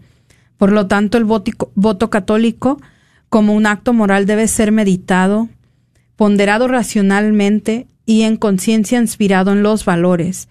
Por 0.58 0.74
lo 0.74 0.88
tanto, 0.88 1.18
el 1.18 1.24
voto 1.24 2.10
católico 2.10 2.82
como 3.30 3.54
un 3.54 3.66
acto 3.66 3.94
moral 3.94 4.26
debe 4.26 4.50
ser 4.50 4.74
meditado, 4.74 5.48
ponderado 6.18 6.68
racionalmente 6.68 7.88
y 8.06 8.24
en 8.24 8.36
conciencia 8.36 9.00
inspirado 9.00 9.54
en 9.54 9.64
los 9.64 9.86
valores. 9.86 10.50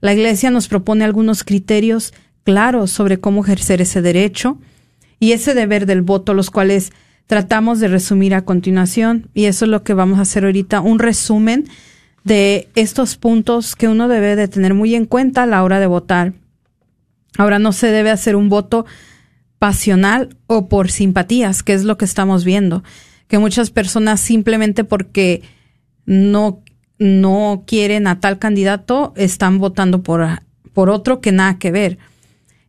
La 0.00 0.12
Iglesia 0.12 0.52
nos 0.52 0.68
propone 0.68 1.04
algunos 1.04 1.42
criterios 1.42 2.14
claros 2.44 2.90
sobre 2.90 3.18
cómo 3.18 3.42
ejercer 3.42 3.80
ese 3.80 4.02
derecho 4.02 4.58
y 5.18 5.32
ese 5.32 5.54
deber 5.54 5.86
del 5.86 6.02
voto, 6.02 6.34
los 6.34 6.50
cuales 6.50 6.92
tratamos 7.26 7.80
de 7.80 7.88
resumir 7.88 8.34
a 8.34 8.44
continuación. 8.44 9.28
Y 9.34 9.46
eso 9.46 9.64
es 9.64 9.70
lo 9.70 9.82
que 9.82 9.94
vamos 9.94 10.18
a 10.18 10.22
hacer 10.22 10.44
ahorita, 10.44 10.80
un 10.80 10.98
resumen 10.98 11.68
de 12.22 12.68
estos 12.74 13.16
puntos 13.16 13.76
que 13.76 13.88
uno 13.88 14.08
debe 14.08 14.36
de 14.36 14.48
tener 14.48 14.74
muy 14.74 14.94
en 14.94 15.06
cuenta 15.06 15.42
a 15.42 15.46
la 15.46 15.62
hora 15.62 15.80
de 15.80 15.86
votar. 15.86 16.34
Ahora 17.36 17.58
no 17.58 17.72
se 17.72 17.88
debe 17.88 18.10
hacer 18.10 18.36
un 18.36 18.48
voto 18.48 18.86
pasional 19.58 20.36
o 20.46 20.68
por 20.68 20.90
simpatías, 20.90 21.62
que 21.62 21.74
es 21.74 21.84
lo 21.84 21.96
que 21.96 22.04
estamos 22.04 22.44
viendo, 22.44 22.84
que 23.28 23.38
muchas 23.38 23.70
personas 23.70 24.20
simplemente 24.20 24.84
porque 24.84 25.42
no 26.06 26.62
no 26.98 27.64
quieren 27.66 28.06
a 28.06 28.20
tal 28.20 28.38
candidato 28.38 29.12
están 29.16 29.58
votando 29.58 30.02
por, 30.02 30.26
por 30.72 30.90
otro 30.90 31.20
que 31.20 31.32
nada 31.32 31.58
que 31.58 31.70
ver. 31.70 31.98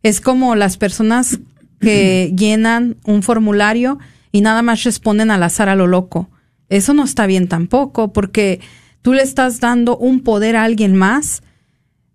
Es 0.06 0.20
como 0.20 0.54
las 0.54 0.76
personas 0.76 1.40
que 1.80 2.32
llenan 2.36 2.96
un 3.04 3.24
formulario 3.24 3.98
y 4.30 4.40
nada 4.40 4.62
más 4.62 4.84
responden 4.84 5.32
al 5.32 5.42
azar 5.42 5.68
a 5.68 5.74
lo 5.74 5.88
loco. 5.88 6.30
Eso 6.68 6.94
no 6.94 7.02
está 7.02 7.26
bien 7.26 7.48
tampoco, 7.48 8.12
porque 8.12 8.60
tú 9.02 9.14
le 9.14 9.22
estás 9.22 9.58
dando 9.58 9.96
un 9.96 10.20
poder 10.20 10.54
a 10.54 10.62
alguien 10.62 10.94
más 10.94 11.42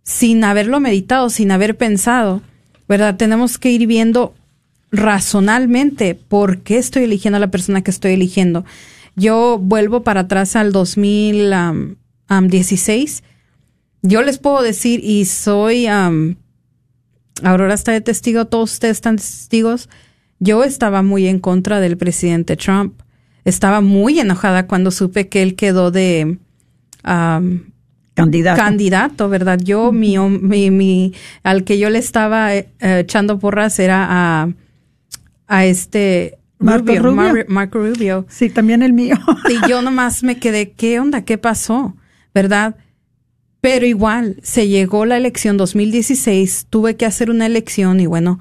sin 0.03 0.45
haberlo 0.45 0.79
meditado, 0.79 1.29
sin 1.29 1.51
haber 1.51 1.75
pensado, 1.75 2.41
¿verdad? 2.87 3.17
Tenemos 3.17 3.57
que 3.57 3.71
ir 3.71 3.87
viendo 3.87 4.33
razonalmente 4.89 6.15
por 6.15 6.59
qué 6.59 6.77
estoy 6.77 7.03
eligiendo 7.03 7.35
a 7.35 7.41
la 7.41 7.51
persona 7.51 7.81
que 7.81 7.91
estoy 7.91 8.13
eligiendo. 8.13 8.63
Yo 9.17 9.59
vuelvo 9.61 10.03
para 10.03 10.21
atrás 10.21 10.55
al 10.55 10.71
2016. 10.71 13.23
Yo 14.01 14.21
les 14.21 14.37
puedo 14.37 14.61
decir, 14.61 15.01
y 15.03 15.25
soy 15.25 15.87
Aurora 17.43 17.73
está 17.73 17.91
de 17.91 18.01
testigo, 18.01 18.45
todos 18.45 18.73
ustedes 18.73 18.97
están 18.97 19.17
testigos. 19.17 19.89
Yo 20.39 20.63
estaba 20.63 21.01
muy 21.03 21.27
en 21.27 21.39
contra 21.39 21.79
del 21.79 21.97
presidente 21.97 22.55
Trump. 22.55 23.01
Estaba 23.45 23.81
muy 23.81 24.19
enojada 24.19 24.67
cuando 24.67 24.91
supe 24.91 25.27
que 25.27 25.41
él 25.41 25.55
quedó 25.55 25.91
de 25.91 26.37
candidato. 28.13 28.61
candidato, 28.61 29.29
¿verdad? 29.29 29.59
Yo, 29.63 29.91
mi, 29.91 30.17
mi, 30.69 31.13
al 31.43 31.63
que 31.63 31.79
yo 31.79 31.89
le 31.89 31.99
estaba 31.99 32.55
eh, 32.55 32.69
echando 32.79 33.39
porras 33.39 33.79
era 33.79 34.07
a, 34.09 34.49
a 35.47 35.65
este 35.65 36.37
Marco 36.59 36.93
Rubio. 36.95 37.45
Marco 37.47 37.79
Rubio. 37.79 38.25
Sí, 38.29 38.49
también 38.49 38.83
el 38.83 38.93
mío. 38.93 39.15
y 39.49 39.69
yo 39.69 39.81
nomás 39.81 40.23
me 40.23 40.37
quedé, 40.37 40.71
¿qué 40.71 40.99
onda? 40.99 41.23
¿Qué 41.23 41.37
pasó? 41.37 41.95
¿Verdad? 42.33 42.75
Pero 43.61 43.85
igual, 43.85 44.37
se 44.41 44.67
llegó 44.67 45.05
la 45.05 45.17
elección 45.17 45.55
2016, 45.55 46.65
tuve 46.69 46.95
que 46.95 47.05
hacer 47.05 47.29
una 47.29 47.45
elección 47.45 47.99
y 47.99 48.07
bueno, 48.07 48.39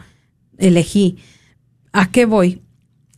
elegí. 0.56 1.18
¿A 1.92 2.10
qué 2.10 2.24
voy? 2.24 2.62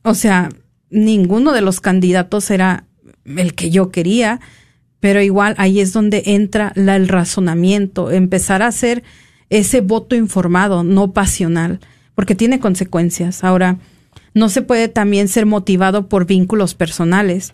O 0.02 0.14
sea, 0.14 0.48
ninguno 0.90 1.52
de 1.52 1.60
los 1.60 1.80
candidatos 1.80 2.50
era 2.50 2.86
el 3.24 3.54
que 3.54 3.70
yo 3.70 3.90
quería, 3.90 4.40
pero 4.98 5.22
igual 5.22 5.54
ahí 5.58 5.78
es 5.78 5.92
donde 5.92 6.22
entra 6.26 6.72
el 6.74 7.06
razonamiento, 7.06 8.10
empezar 8.10 8.62
a 8.62 8.68
hacer 8.68 9.04
ese 9.48 9.80
voto 9.80 10.16
informado, 10.16 10.82
no 10.82 11.12
pasional, 11.12 11.78
porque 12.16 12.34
tiene 12.34 12.58
consecuencias. 12.58 13.44
Ahora, 13.44 13.78
no 14.34 14.48
se 14.48 14.62
puede 14.62 14.88
también 14.88 15.28
ser 15.28 15.46
motivado 15.46 16.08
por 16.08 16.26
vínculos 16.26 16.74
personales 16.74 17.52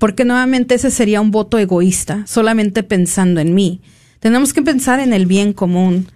porque 0.00 0.24
nuevamente 0.24 0.74
ese 0.74 0.90
sería 0.90 1.20
un 1.20 1.30
voto 1.30 1.58
egoísta, 1.58 2.26
solamente 2.26 2.82
pensando 2.82 3.40
en 3.40 3.54
mí. 3.54 3.80
Tenemos 4.20 4.52
que 4.52 4.62
pensar 4.62 5.00
en 5.00 5.12
el 5.12 5.26
bien 5.26 5.52
común. 5.52 6.08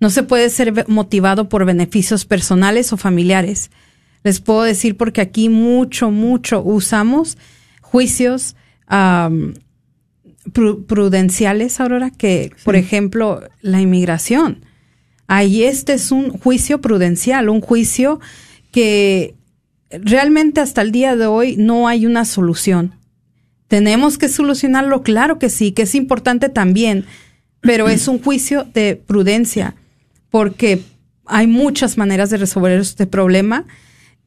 No 0.00 0.10
se 0.10 0.22
puede 0.22 0.50
ser 0.50 0.88
motivado 0.88 1.48
por 1.48 1.64
beneficios 1.64 2.24
personales 2.24 2.92
o 2.92 2.96
familiares. 2.96 3.70
Les 4.24 4.40
puedo 4.40 4.62
decir 4.62 4.96
porque 4.96 5.20
aquí 5.20 5.48
mucho, 5.48 6.10
mucho 6.10 6.62
usamos 6.62 7.38
juicios 7.80 8.56
prudenciales, 10.52 11.80
Aurora, 11.80 12.10
que, 12.10 12.52
por 12.64 12.76
ejemplo, 12.76 13.42
la 13.60 13.80
inmigración. 13.80 14.64
Ahí 15.28 15.62
este 15.62 15.94
es 15.94 16.10
un 16.10 16.30
juicio 16.30 16.80
prudencial, 16.80 17.48
un 17.48 17.60
juicio 17.60 18.20
que 18.70 19.34
realmente 19.90 20.60
hasta 20.60 20.82
el 20.82 20.92
día 20.92 21.16
de 21.16 21.26
hoy 21.26 21.56
no 21.56 21.88
hay 21.88 22.06
una 22.06 22.24
solución. 22.24 22.96
¿Tenemos 23.72 24.18
que 24.18 24.28
solucionarlo? 24.28 25.02
Claro 25.02 25.38
que 25.38 25.48
sí, 25.48 25.72
que 25.72 25.84
es 25.84 25.94
importante 25.94 26.50
también, 26.50 27.06
pero 27.62 27.88
es 27.88 28.06
un 28.06 28.22
juicio 28.22 28.64
de 28.64 28.96
prudencia, 28.96 29.76
porque 30.28 30.82
hay 31.24 31.46
muchas 31.46 31.96
maneras 31.96 32.28
de 32.28 32.36
resolver 32.36 32.78
este 32.78 33.06
problema 33.06 33.64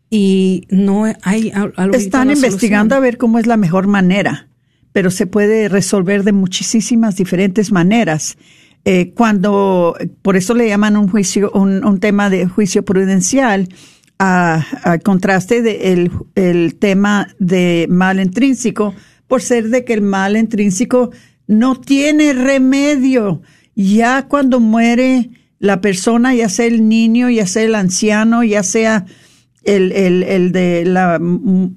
y 0.10 0.66
no 0.72 1.04
hay... 1.22 1.54
Están 1.94 2.32
investigando 2.32 2.96
a 2.96 3.00
ver 3.00 3.20
cómo 3.20 3.38
es 3.38 3.46
la 3.46 3.56
mejor 3.56 3.86
manera, 3.86 4.48
pero 4.94 5.12
se 5.12 5.28
puede 5.28 5.70
resolver 5.70 6.24
de 6.24 6.32
muchísimas 6.32 7.16
diferentes 7.16 7.72
maneras. 7.72 8.40
Eh, 8.84 9.14
cuando, 9.14 9.96
por 10.24 10.38
eso 10.38 10.56
le 10.56 10.68
llaman 10.68 10.98
un 10.98 11.08
juicio, 11.08 11.52
un, 11.52 12.00
tema 12.00 12.32
de 12.32 12.48
juicio 12.48 12.84
prudencial, 12.84 13.70
a, 14.18 14.66
contraste 15.04 15.62
del 15.62 16.10
de 16.34 16.50
el 16.50 16.76
tema 16.80 17.28
de 17.38 17.86
mal 17.92 18.20
intrínseco, 18.20 18.96
por 19.28 19.42
ser 19.42 19.70
de 19.70 19.84
que 19.84 19.94
el 19.94 20.02
mal 20.02 20.38
intrínseco 20.38 21.12
no 21.48 21.80
tiene 21.80 22.34
remedio. 22.34 23.42
Ya 23.76 24.28
cuando 24.28 24.60
muere 24.60 25.30
la 25.60 25.82
persona, 25.82 26.34
ya 26.34 26.50
sea 26.50 26.66
el 26.66 26.88
niño, 26.88 27.30
ya 27.30 27.46
sea 27.48 27.64
el 27.64 27.76
anciano, 27.76 28.44
ya 28.44 28.64
sea 28.64 29.06
el, 29.64 29.92
el, 29.92 30.52
de 30.52 30.86
la 30.86 31.20
mm, 31.20 31.76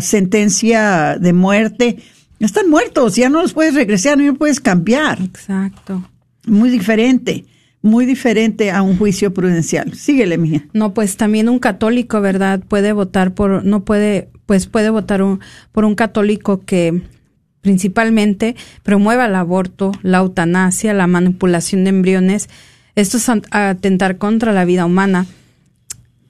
sentencia 0.00 1.18
de 1.20 1.32
muerte, 1.32 1.98
están 2.40 2.70
muertos, 2.70 3.16
ya 3.16 3.28
no 3.28 3.42
los 3.42 3.52
puedes 3.52 3.74
regresar, 3.74 4.16
no 4.16 4.24
los 4.24 4.38
puedes 4.38 4.60
cambiar. 4.60 5.20
Exacto. 5.20 6.08
Muy 6.46 6.70
diferente 6.70 7.44
muy 7.80 8.06
diferente 8.06 8.70
a 8.70 8.82
un 8.82 8.96
juicio 8.98 9.32
prudencial. 9.32 9.94
Síguele, 9.94 10.38
mía. 10.38 10.66
No, 10.72 10.94
pues 10.94 11.16
también 11.16 11.48
un 11.48 11.58
católico, 11.58 12.20
¿verdad? 12.20 12.60
Puede 12.66 12.92
votar 12.92 13.34
por, 13.34 13.64
no 13.64 13.84
puede 13.84 14.30
pues 14.48 14.66
puede 14.66 14.88
votar 14.88 15.22
por 15.72 15.84
un 15.84 15.94
católico 15.94 16.64
que 16.64 17.02
principalmente 17.60 18.56
promueva 18.82 19.26
el 19.26 19.34
aborto, 19.34 19.92
la 20.00 20.18
eutanasia, 20.18 20.94
la 20.94 21.06
manipulación 21.06 21.84
de 21.84 21.90
embriones. 21.90 22.48
Esto 22.94 23.18
es 23.18 23.28
atentar 23.50 24.16
contra 24.16 24.54
la 24.54 24.64
vida 24.64 24.86
humana. 24.86 25.26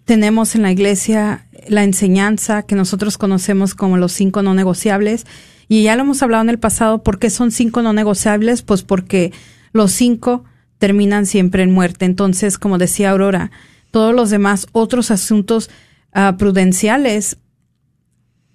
Tenemos 0.04 0.56
en 0.56 0.62
la 0.62 0.72
iglesia 0.72 1.46
la 1.68 1.84
enseñanza 1.84 2.64
que 2.64 2.74
nosotros 2.74 3.18
conocemos 3.18 3.76
como 3.76 3.98
los 3.98 4.10
cinco 4.10 4.42
no 4.42 4.52
negociables 4.52 5.24
y 5.68 5.84
ya 5.84 5.94
lo 5.94 6.02
hemos 6.02 6.20
hablado 6.20 6.42
en 6.42 6.50
el 6.50 6.58
pasado. 6.58 7.04
¿Por 7.04 7.20
qué 7.20 7.30
son 7.30 7.52
cinco 7.52 7.82
no 7.82 7.92
negociables? 7.92 8.62
Pues 8.62 8.82
porque 8.82 9.32
los 9.72 9.92
cinco 9.92 10.42
terminan 10.78 11.24
siempre 11.24 11.62
en 11.62 11.70
muerte. 11.70 12.04
Entonces, 12.04 12.58
como 12.58 12.78
decía 12.78 13.10
Aurora, 13.10 13.52
todos 13.92 14.12
los 14.12 14.28
demás 14.28 14.66
otros 14.72 15.12
asuntos 15.12 15.70
ah, 16.12 16.34
prudenciales 16.36 17.38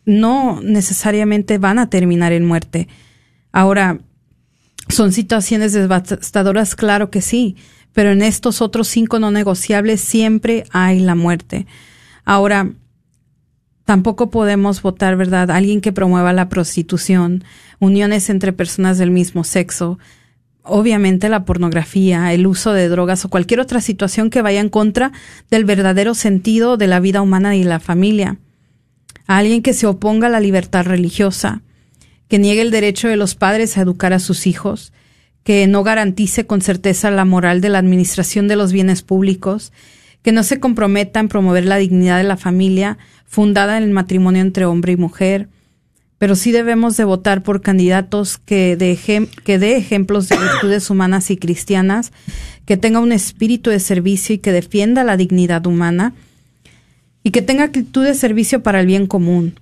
no 0.05 0.61
necesariamente 0.61 1.57
van 1.57 1.79
a 1.79 1.89
terminar 1.89 2.33
en 2.33 2.45
muerte. 2.45 2.87
Ahora, 3.51 3.99
son 4.89 5.13
situaciones 5.13 5.73
devastadoras, 5.73 6.75
claro 6.75 7.09
que 7.09 7.21
sí, 7.21 7.55
pero 7.93 8.11
en 8.11 8.21
estos 8.21 8.61
otros 8.61 8.87
cinco 8.87 9.19
no 9.19 9.31
negociables 9.31 10.01
siempre 10.01 10.65
hay 10.71 10.99
la 10.99 11.15
muerte. 11.15 11.67
Ahora, 12.25 12.71
tampoco 13.85 14.29
podemos 14.29 14.81
votar, 14.81 15.15
¿verdad? 15.15 15.51
Alguien 15.51 15.81
que 15.81 15.93
promueva 15.93 16.33
la 16.33 16.49
prostitución, 16.49 17.43
uniones 17.79 18.29
entre 18.29 18.53
personas 18.53 18.97
del 18.97 19.11
mismo 19.11 19.43
sexo, 19.43 19.99
obviamente 20.63 21.29
la 21.29 21.45
pornografía, 21.45 22.33
el 22.33 22.47
uso 22.47 22.73
de 22.73 22.87
drogas 22.87 23.25
o 23.25 23.29
cualquier 23.29 23.59
otra 23.59 23.81
situación 23.81 24.29
que 24.29 24.41
vaya 24.41 24.61
en 24.61 24.69
contra 24.69 25.11
del 25.51 25.65
verdadero 25.65 26.13
sentido 26.13 26.77
de 26.77 26.87
la 26.87 26.99
vida 26.99 27.21
humana 27.21 27.55
y 27.55 27.63
la 27.63 27.79
familia. 27.79 28.37
A 29.27 29.37
alguien 29.37 29.61
que 29.61 29.73
se 29.73 29.87
oponga 29.87 30.27
a 30.27 30.29
la 30.29 30.39
libertad 30.39 30.85
religiosa, 30.85 31.61
que 32.27 32.39
niegue 32.39 32.61
el 32.61 32.71
derecho 32.71 33.07
de 33.07 33.15
los 33.15 33.35
padres 33.35 33.77
a 33.77 33.81
educar 33.81 34.13
a 34.13 34.19
sus 34.19 34.47
hijos, 34.47 34.91
que 35.43 35.67
no 35.67 35.83
garantice 35.83 36.45
con 36.45 36.61
certeza 36.61 37.11
la 37.11 37.25
moral 37.25 37.61
de 37.61 37.69
la 37.69 37.79
administración 37.79 38.47
de 38.47 38.55
los 38.55 38.71
bienes 38.71 39.01
públicos, 39.01 39.71
que 40.21 40.31
no 40.31 40.43
se 40.43 40.59
comprometa 40.59 41.19
en 41.19 41.27
promover 41.27 41.65
la 41.65 41.77
dignidad 41.77 42.17
de 42.17 42.23
la 42.23 42.37
familia 42.37 42.97
fundada 43.25 43.77
en 43.77 43.83
el 43.83 43.91
matrimonio 43.91 44.41
entre 44.41 44.65
hombre 44.65 44.93
y 44.93 44.97
mujer, 44.97 45.49
pero 46.17 46.35
sí 46.35 46.51
debemos 46.53 46.95
de 46.95 47.03
votar 47.03 47.43
por 47.43 47.61
candidatos 47.61 48.37
que 48.37 48.77
de, 48.77 49.27
que 49.43 49.59
dé 49.59 49.75
ejemplos 49.75 50.29
de 50.29 50.37
virtudes 50.37 50.89
humanas 50.89 51.29
y 51.29 51.35
cristianas, 51.37 52.13
que 52.65 52.77
tenga 52.77 53.01
un 53.01 53.11
espíritu 53.11 53.69
de 53.69 53.79
servicio 53.81 54.33
y 54.33 54.37
que 54.37 54.53
defienda 54.53 55.03
la 55.03 55.17
dignidad 55.17 55.65
humana 55.67 56.13
y 57.23 57.31
que 57.31 57.41
tenga 57.41 57.63
actitud 57.63 58.03
de 58.03 58.13
servicio 58.13 58.61
para 58.61 58.81
el 58.81 58.85
bien 58.85 59.07
común. 59.07 59.59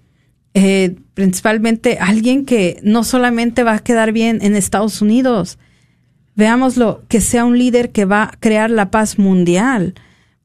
Eh, 0.54 0.96
principalmente 1.14 1.98
alguien 2.00 2.46
que 2.46 2.80
no 2.84 3.04
solamente 3.04 3.64
va 3.64 3.76
a 3.76 3.80
quedar 3.80 4.12
bien 4.12 4.40
en 4.42 4.56
Estados 4.56 5.02
Unidos, 5.02 5.58
veámoslo, 6.36 7.04
que 7.08 7.22
sea 7.22 7.46
un 7.46 7.58
líder 7.58 7.92
que 7.92 8.06
va 8.06 8.24
a 8.24 8.32
crear 8.40 8.70
la 8.70 8.92
paz 8.92 9.18
mundial, 9.18 9.94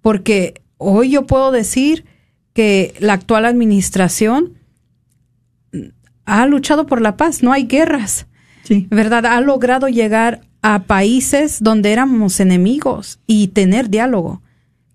porque 0.02 0.60
hoy 0.76 1.10
yo 1.10 1.26
puedo 1.26 1.50
decir 1.50 2.04
que 2.52 2.94
la 3.00 3.14
actual 3.14 3.46
administración 3.46 4.58
ha 6.24 6.46
luchado 6.46 6.86
por 6.86 7.00
la 7.00 7.16
paz, 7.16 7.42
no 7.42 7.52
hay 7.52 7.64
guerras. 7.64 8.26
Sí. 8.64 8.86
¿Verdad? 8.90 9.26
Ha 9.26 9.40
logrado 9.40 9.88
llegar 9.88 10.40
a 10.62 10.84
países 10.84 11.58
donde 11.62 11.92
éramos 11.92 12.40
enemigos 12.40 13.20
y 13.26 13.48
tener 13.48 13.88
diálogo, 13.88 14.42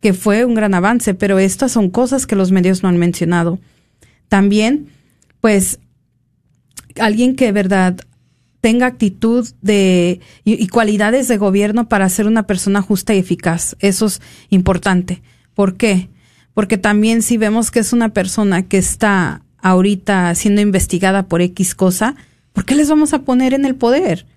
que 0.01 0.13
fue 0.13 0.45
un 0.45 0.55
gran 0.55 0.73
avance, 0.73 1.13
pero 1.13 1.39
estas 1.39 1.71
son 1.71 1.89
cosas 1.89 2.27
que 2.27 2.35
los 2.35 2.51
medios 2.51 2.83
no 2.83 2.89
han 2.89 2.97
mencionado. 2.97 3.59
También, 4.27 4.87
pues, 5.39 5.79
alguien 6.99 7.35
que, 7.35 7.51
¿verdad?, 7.51 8.01
tenga 8.61 8.85
actitud 8.85 9.47
de 9.61 10.21
y, 10.43 10.67
cualidades 10.67 11.27
de 11.27 11.37
gobierno 11.37 11.89
para 11.89 12.07
ser 12.09 12.27
una 12.27 12.45
persona 12.47 12.81
justa 12.81 13.13
y 13.13 13.17
eficaz. 13.17 13.75
Eso 13.79 14.05
es 14.05 14.21
importante. 14.49 15.21
¿Por 15.55 15.77
qué? 15.77 16.09
Porque 16.53 16.77
también 16.77 17.23
si 17.23 17.37
vemos 17.37 17.71
que 17.71 17.79
es 17.79 17.91
una 17.91 18.09
persona 18.09 18.63
que 18.63 18.77
está 18.77 19.41
ahorita 19.57 20.33
siendo 20.35 20.61
investigada 20.61 21.27
por 21.27 21.41
X 21.41 21.75
cosa, 21.75 22.15
¿por 22.53 22.65
qué 22.65 22.75
les 22.75 22.89
vamos 22.89 23.13
a 23.13 23.23
poner 23.23 23.53
en 23.53 23.65
el 23.65 23.75
poder? 23.75 24.27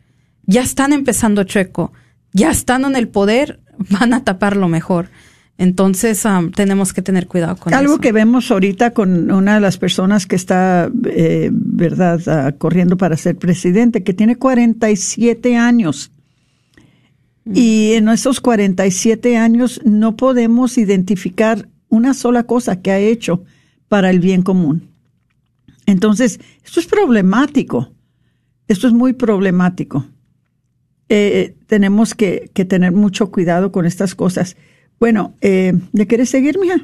Ya 0.46 0.62
están 0.62 0.92
empezando 0.92 1.44
chueco, 1.44 1.92
ya 2.32 2.50
estando 2.50 2.88
en 2.88 2.96
el 2.96 3.08
poder, 3.08 3.60
van 3.90 4.14
a 4.14 4.24
taparlo 4.24 4.68
mejor. 4.68 5.10
Entonces 5.56 6.24
um, 6.24 6.50
tenemos 6.50 6.92
que 6.92 7.00
tener 7.00 7.28
cuidado 7.28 7.56
con 7.56 7.72
Algo 7.72 7.98
que 7.98 8.10
vemos 8.10 8.50
ahorita 8.50 8.92
con 8.92 9.30
una 9.30 9.54
de 9.54 9.60
las 9.60 9.78
personas 9.78 10.26
que 10.26 10.34
está, 10.34 10.90
eh, 11.06 11.50
verdad, 11.52 12.20
ah, 12.26 12.52
corriendo 12.58 12.96
para 12.96 13.16
ser 13.16 13.36
presidente, 13.36 14.02
que 14.02 14.14
tiene 14.14 14.36
47 14.36 15.56
años. 15.56 16.10
Mm. 17.44 17.52
Y 17.54 17.92
en 17.92 18.08
esos 18.08 18.40
47 18.40 19.36
años 19.36 19.80
no 19.84 20.16
podemos 20.16 20.76
identificar 20.76 21.68
una 21.88 22.14
sola 22.14 22.44
cosa 22.44 22.82
que 22.82 22.90
ha 22.90 22.98
hecho 22.98 23.44
para 23.88 24.10
el 24.10 24.18
bien 24.18 24.42
común. 24.42 24.88
Entonces, 25.86 26.40
esto 26.64 26.80
es 26.80 26.86
problemático. 26.86 27.92
Esto 28.66 28.86
es 28.86 28.92
muy 28.92 29.12
problemático. 29.12 30.06
Eh, 31.08 31.54
tenemos 31.66 32.14
que, 32.14 32.50
tener 32.68 32.92
mucho 32.92 33.30
cuidado 33.30 33.70
con 33.70 33.86
estas 33.86 34.14
cosas. 34.14 34.56
Bueno, 34.98 35.34
eh, 35.40 35.74
¿le 35.92 36.06
quieres 36.06 36.30
seguir, 36.30 36.58
mija? 36.58 36.76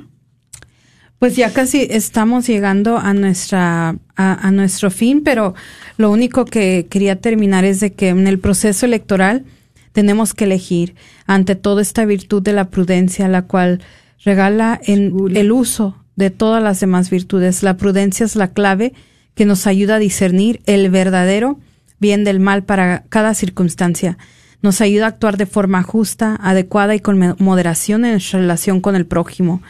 Pues 1.20 1.36
ya 1.36 1.52
casi 1.52 1.86
estamos 1.90 2.46
llegando 2.46 2.96
a 2.96 3.12
nuestra 3.12 3.96
a, 4.16 4.50
nuestro 4.50 4.90
fin, 4.90 5.22
pero 5.22 5.54
lo 5.98 6.10
único 6.10 6.46
que 6.46 6.86
quería 6.88 7.20
terminar 7.20 7.66
es 7.66 7.80
de 7.80 7.92
que 7.92 8.08
en 8.08 8.26
el 8.26 8.38
proceso 8.38 8.86
electoral 8.86 9.44
tenemos 9.92 10.32
que 10.32 10.44
elegir 10.44 10.94
ante 11.26 11.56
todo 11.56 11.80
esta 11.80 12.06
virtud 12.06 12.42
de 12.42 12.54
la 12.54 12.70
prudencia, 12.70 13.28
la 13.28 13.42
cual 13.42 13.82
regala 14.24 14.80
en 14.82 15.14
el 15.34 15.52
uso 15.52 15.96
de 16.16 16.30
todas 16.30 16.62
las 16.62 16.80
demás 16.80 17.10
virtudes. 17.10 17.62
La 17.62 17.76
prudencia 17.76 18.24
es 18.24 18.34
la 18.34 18.52
clave 18.52 18.94
que 19.34 19.44
nos 19.44 19.66
ayuda 19.66 19.96
a 19.96 19.98
discernir 19.98 20.62
el 20.64 20.90
verdadero 20.90 21.58
bien 21.98 22.24
del 22.24 22.40
mal 22.40 22.64
para 22.64 23.04
cada 23.10 23.34
circunstancia. 23.34 24.16
Nos 24.62 24.80
ayuda 24.80 25.06
a 25.06 25.08
actuar 25.08 25.36
de 25.36 25.46
forma 25.46 25.82
justa, 25.82 26.36
adecuada 26.40 26.94
y 26.94 27.00
con 27.00 27.36
moderación 27.38 28.04
en 28.04 28.12
nuestra 28.12 28.40
relación 28.40 28.80
con 28.80 28.96
el 28.96 29.06
prójimo. 29.06 29.62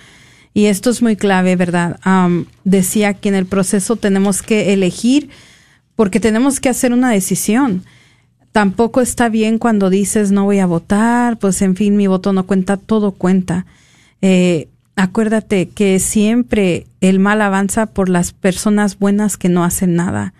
Y 0.53 0.67
esto 0.67 0.91
es 0.91 1.01
muy 1.01 1.17
clave, 1.17 1.55
¿verdad? 1.57 2.01
decía 2.65 3.15
que 3.15 3.29
en 3.29 3.37
el 3.37 3.47
proceso 3.47 3.97
tenemos 3.97 4.43
que 4.43 4.73
elegir 4.73 5.31
porque 5.95 6.19
tenemos 6.19 6.61
que 6.61 6.69
hacer 6.69 6.93
una 6.93 7.11
decisión. 7.11 7.85
Tampoco 8.53 9.01
está 9.01 9.29
bien 9.29 9.59
cuando 9.59 9.91
dices 9.91 10.33
no 10.33 10.45
voy 10.45 10.59
a 10.59 10.67
votar, 10.67 11.39
pues 11.39 11.63
en 11.63 11.77
fin, 11.77 11.97
mi 11.97 12.09
voto 12.09 12.33
no 12.33 12.47
cuenta, 12.47 12.77
todo 12.77 13.13
cuenta. 13.13 13.65
Eh, 14.23 14.69
acuérdate 14.97 15.69
que 15.69 16.01
siempre 16.01 16.87
el 17.01 17.21
mal 17.21 17.43
avanza 17.43 17.87
por 17.87 18.09
las 18.09 18.33
personas 18.33 18.99
buenas 18.99 19.37
que 19.37 19.49
no 19.49 19.63
hacen 19.63 19.95
nada. 19.95 20.35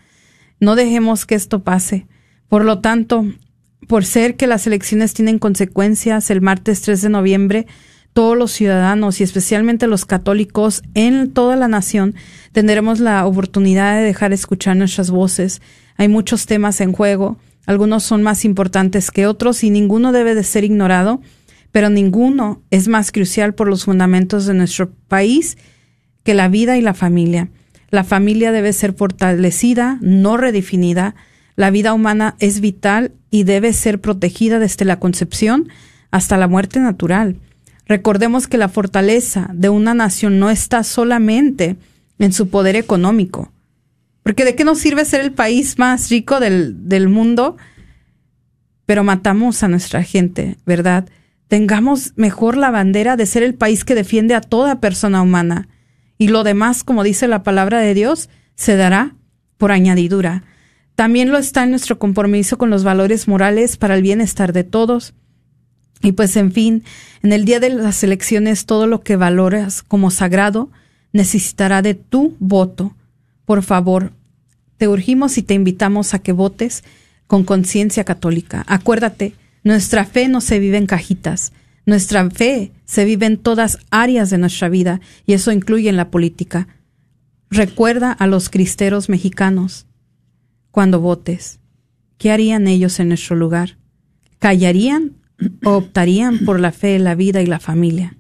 No 0.59 0.75
dejemos 0.75 1.25
que 1.25 1.37
esto 1.37 1.61
pase. 1.61 2.07
Por 2.49 2.65
lo 2.65 2.81
tanto, 2.81 3.27
por 3.91 4.05
ser 4.05 4.37
que 4.37 4.47
las 4.47 4.69
elecciones 4.69 5.15
tienen 5.15 5.41
consecuencias, 5.41 6.31
el 6.31 6.41
martes 6.41 6.81
3 6.83 7.03
de 7.03 7.09
noviembre, 7.09 7.67
todos 8.13 8.39
los 8.39 8.53
ciudadanos 8.53 9.21
y 9.21 9.25
especialmente 9.25 9.89
los 9.89 10.05
católicos 10.05 10.85
en 10.95 11.33
toda 11.33 11.57
la 11.57 11.67
nación 11.67 12.15
tendremos 12.53 13.01
la 13.01 13.27
oportunidad 13.27 13.97
de 13.97 14.03
dejar 14.03 14.33
escuchar 14.33 14.77
nuestras 14.77 15.11
voces. 15.11 15.61
Hay 15.97 16.07
muchos 16.07 16.47
temas 16.47 16.81
en 16.81 16.93
juego, 16.93 17.37
algunos 17.67 18.05
son 18.05 18.23
más 18.23 18.45
importantes 18.45 19.11
que 19.11 19.27
otros 19.27 19.65
y 19.65 19.71
ninguno 19.71 20.13
debe 20.13 20.37
de 20.37 20.45
ser 20.45 20.63
ignorado 20.63 21.21
pero 21.73 21.91
ninguno 21.91 22.63
es 22.71 22.87
más 22.87 23.11
crucial 23.11 23.55
por 23.55 23.69
los 23.69 23.87
fundamentos 23.87 24.47
de 24.47 24.55
nuestro 24.55 24.93
país 25.09 25.59
que 26.23 26.35
la 26.35 26.49
vida 26.49 26.79
y 26.79 26.81
la 26.81 26.95
familia. 26.95 27.49
La 27.91 28.05
familia 28.05 28.53
debe 28.53 28.73
ser 28.73 28.93
fortalecida, 28.93 29.99
no 30.01 30.37
redefinida. 30.37 31.17
La 31.61 31.71
vida 31.71 31.93
humana 31.93 32.37
es 32.39 32.63
vital 32.63 33.13
y 33.31 33.43
debe 33.43 33.75
ser 33.75 34.01
protegida 34.01 34.59
desde 34.59 34.87
la 34.87 34.99
concepción 34.99 35.69
hasta 36.11 36.39
la 36.39 36.49
muerte 36.49 36.81
natural. 36.81 37.37
Recordemos 37.85 38.47
que 38.47 38.57
la 38.57 38.71
fortaleza 38.71 39.51
de 39.53 39.69
una 39.69 39.93
nación 39.93 40.39
no 40.39 40.49
está 40.49 40.83
solamente 40.85 41.77
en 42.19 42.33
su 42.33 42.49
poder 42.49 42.77
económico. 42.77 43.53
Porque 44.23 44.47
de 44.47 44.55
qué 44.55 44.65
nos 44.65 44.79
sirve 44.79 45.05
ser 45.05 45.21
el 45.21 45.33
país 45.33 45.79
más 45.79 46.09
rico 46.09 46.41
del, 46.41 46.89
del 46.89 47.11
mundo, 47.11 47.59
pero 48.87 49.05
matamos 49.05 49.63
a 49.63 49.69
nuestra 49.69 50.03
gente, 50.03 50.57
¿verdad? 50.65 51.11
tengamos 51.49 52.15
mejor 52.17 52.57
la 52.57 52.71
bandera 52.71 53.19
de 53.19 53.27
ser 53.27 53.43
el 53.43 53.53
país 53.53 53.85
que 53.85 53.95
defiende 53.95 54.35
a 54.35 54.41
toda 54.41 54.81
persona 54.81 55.21
humana. 55.21 55.69
Y 56.17 56.29
lo 56.29 56.43
demás, 56.43 56.85
como 56.85 57.03
dice 57.03 57.29
la 57.29 57.43
palabra 57.43 57.81
de 57.81 57.93
Dios, 57.93 58.31
se 58.55 58.77
dará 58.77 59.15
por 59.59 59.73
añadidura. 59.73 60.43
También 61.01 61.31
lo 61.31 61.39
está 61.39 61.65
en 61.65 61.71
nuestro 61.71 61.99
compromiso 61.99 62.59
con 62.59 62.69
los 62.69 62.85
valores 62.85 63.27
morales 63.27 63.79
para 63.79 63.95
el 63.95 64.03
bienestar 64.03 64.53
de 64.53 64.65
todos. 64.65 65.15
Y 66.03 66.13
pues, 66.13 66.37
en 66.37 66.53
fin, 66.53 66.85
en 67.23 67.33
el 67.33 67.47
día 67.47 67.59
de 67.59 67.71
las 67.71 68.05
elecciones, 68.05 68.67
todo 68.67 68.87
lo 68.87 69.01
que 69.01 69.17
valoras 69.17 69.83
como 69.83 70.11
sagrado 70.11 70.71
necesitará 71.15 71.81
de 71.81 71.95
tu 71.95 72.37
voto. 72.39 72.95
Por 73.47 73.63
favor, 73.63 74.13
te 74.77 74.89
urgimos 74.89 75.39
y 75.39 75.43
te 75.43 75.55
invitamos 75.55 76.13
a 76.13 76.19
que 76.19 76.33
votes 76.33 76.85
con 77.27 77.45
conciencia 77.45 78.05
católica. 78.05 78.63
Acuérdate, 78.67 79.33
nuestra 79.65 80.05
fe 80.05 80.29
no 80.29 80.43
se 80.43 80.59
vive 80.59 80.77
en 80.77 80.87
cajitas. 80.87 81.55
Nuestra 81.87 82.29
fe 82.29 82.73
se 82.85 83.07
vive 83.07 83.25
en 83.25 83.39
todas 83.39 83.79
áreas 83.91 84.29
de 84.29 84.37
nuestra 84.37 84.69
vida 84.69 85.01
y 85.25 85.33
eso 85.33 85.51
incluye 85.51 85.89
en 85.89 85.97
la 85.97 86.11
política. 86.11 86.69
Recuerda 87.49 88.13
a 88.13 88.27
los 88.27 88.51
cristeros 88.51 89.09
mexicanos 89.09 89.87
cuando 90.71 91.01
votes. 91.01 91.61
¿Qué 92.19 92.31
harían 92.31 92.69
ellos 92.69 93.01
en 93.01 93.09
nuestro 93.09 93.37
lugar? 93.37 93.79
¿Callarían 94.39 95.13
o 95.65 95.73
optarían 95.73 96.41
por 96.41 96.61
la 96.61 96.73
fe, 96.73 96.99
la 96.99 97.15
vida 97.15 97.43
y 97.43 97.47
la 97.47 97.61
familia? 97.61 98.17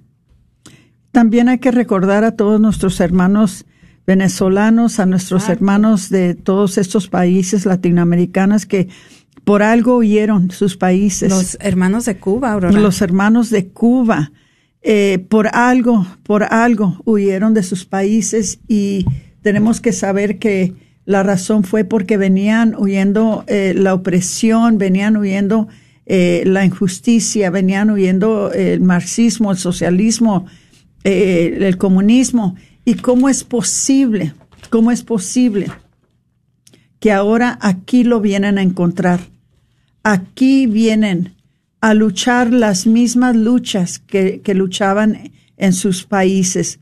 También 1.12 1.48
hay 1.48 1.58
que 1.58 1.70
recordar 1.70 2.24
a 2.24 2.36
todos 2.36 2.60
nuestros 2.60 3.00
hermanos 3.00 3.66
venezolanos, 4.06 5.00
a 5.00 5.06
nuestros 5.06 5.48
hermanos 5.48 6.08
de 6.08 6.34
todos 6.34 6.78
estos 6.78 7.08
países 7.08 7.66
latinoamericanos 7.66 8.66
que 8.66 8.88
por 9.44 9.62
algo 9.62 9.96
huyeron 9.96 10.50
sus 10.50 10.76
países. 10.76 11.30
Los 11.30 11.58
hermanos 11.60 12.04
de 12.04 12.16
Cuba, 12.16 12.52
Aurora. 12.52 12.78
Los 12.78 13.02
hermanos 13.02 13.50
de 13.50 13.68
Cuba, 13.68 14.32
eh, 14.82 15.24
por 15.28 15.48
algo, 15.48 16.06
por 16.22 16.44
algo 16.44 17.00
huyeron 17.04 17.54
de 17.54 17.62
sus 17.62 17.84
países 17.84 18.60
y 18.66 19.04
tenemos 19.42 19.80
que 19.80 19.92
saber 19.92 20.38
que 20.38 20.74
la 21.04 21.22
razón 21.22 21.64
fue 21.64 21.84
porque 21.84 22.16
venían 22.16 22.74
huyendo 22.76 23.44
eh, 23.46 23.74
la 23.76 23.94
opresión, 23.94 24.78
venían 24.78 25.16
huyendo 25.16 25.68
eh, 26.12 26.42
la 26.44 26.64
injusticia, 26.64 27.50
venían 27.50 27.88
huyendo 27.90 28.52
el 28.52 28.80
marxismo, 28.80 29.52
el 29.52 29.58
socialismo, 29.58 30.46
eh, 31.04 31.56
el 31.60 31.78
comunismo. 31.78 32.56
¿Y 32.84 32.94
cómo 32.94 33.28
es 33.28 33.44
posible? 33.44 34.34
¿Cómo 34.70 34.90
es 34.90 35.04
posible 35.04 35.68
que 36.98 37.12
ahora 37.12 37.58
aquí 37.62 38.02
lo 38.02 38.20
vienen 38.20 38.58
a 38.58 38.62
encontrar? 38.62 39.20
Aquí 40.02 40.66
vienen 40.66 41.34
a 41.80 41.94
luchar 41.94 42.52
las 42.52 42.88
mismas 42.88 43.36
luchas 43.36 44.00
que, 44.00 44.42
luchaban 44.52 45.30
en 45.56 45.72
sus 45.72 46.04
países. 46.04 46.80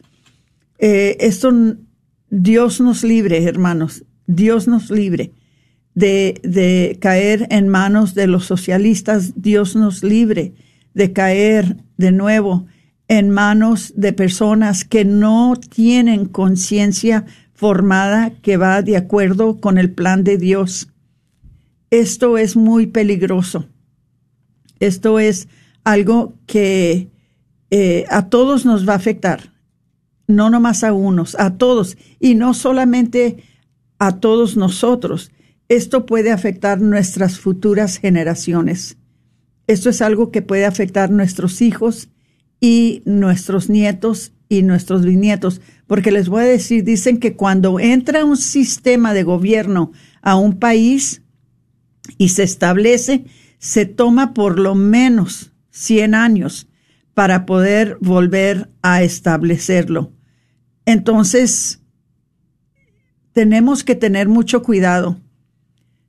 Eh, 0.79 1.19
esto, 1.21 1.53
Dios 2.31 2.81
nos 2.81 3.05
libre, 3.05 3.45
hermanos, 3.45 4.05
Dios 4.29 4.69
nos 4.69 4.91
libre 4.91 5.33
de, 5.95 6.41
de 6.45 6.99
caer 7.01 7.49
en 7.51 7.69
manos 7.69 8.15
de 8.15 8.29
los 8.29 8.45
socialistas, 8.45 9.33
Dios 9.35 9.75
nos 9.75 10.05
libre 10.05 10.53
de 10.95 11.13
caer 11.13 11.79
de 11.97 12.13
nuevo 12.13 12.67
en 13.09 13.31
manos 13.31 13.95
de 13.97 14.13
personas 14.13 14.85
que 14.85 15.05
no 15.05 15.55
tienen 15.57 16.27
conciencia 16.27 17.25
formada 17.55 18.31
que 18.43 18.57
va 18.57 18.83
de 18.83 18.97
acuerdo 18.97 19.61
con 19.61 19.79
el 19.79 19.91
plan 19.91 20.23
de 20.23 20.39
Dios. 20.39 20.89
Esto 21.91 22.39
es 22.39 22.55
muy 22.55 22.87
peligroso. 22.87 23.67
Esto 24.79 25.19
es 25.19 25.49
algo 25.83 26.35
que 26.47 27.09
eh, 27.71 28.05
a 28.11 28.29
todos 28.29 28.65
nos 28.65 28.89
va 28.89 28.93
a 28.93 28.97
afectar, 28.97 29.53
no 30.27 30.51
nomás 30.51 30.85
a 30.85 30.93
unos, 30.93 31.35
a 31.39 31.57
todos, 31.57 31.97
y 32.21 32.35
no 32.35 32.55
solamente 32.55 33.43
a 33.99 34.21
todos 34.21 34.57
nosotros. 34.57 35.31
Esto 35.69 36.07
puede 36.07 36.31
afectar 36.31 36.81
nuestras 36.81 37.39
futuras 37.39 37.99
generaciones. 37.99 38.97
Esto 39.67 39.91
es 39.91 40.01
algo 40.01 40.31
que 40.31 40.43
puede 40.43 40.65
afectar 40.65 41.11
nuestros 41.11 41.61
hijos 41.61 42.09
y 42.61 43.03
nuestros 43.05 43.69
nietos 43.69 44.33
y 44.49 44.63
nuestros 44.63 45.05
bisnietos, 45.05 45.61
porque 45.87 46.11
les 46.11 46.29
voy 46.29 46.43
a 46.43 46.47
decir, 46.47 46.85
dicen 46.85 47.19
que 47.19 47.37
cuando 47.37 47.79
entra 47.79 48.25
un 48.25 48.37
sistema 48.37 49.13
de 49.13 49.23
gobierno 49.23 49.93
a 50.23 50.37
un 50.37 50.59
país 50.59 51.23
y 52.17 52.31
se 52.31 52.45
establece, 52.45 53.25
se 53.59 53.85
toma 53.85 54.33
por 54.33 54.59
lo 54.59 54.75
menos 54.75 55.53
100 55.71 56.15
años 56.15 56.69
para 57.13 57.45
poder 57.47 57.99
volver 58.01 58.71
a 58.81 59.03
establecerlo. 59.03 60.13
Entonces, 60.87 61.83
tenemos 63.39 63.85
que 63.85 63.95
tener 63.95 64.29
mucho 64.29 64.65
cuidado. 64.65 65.17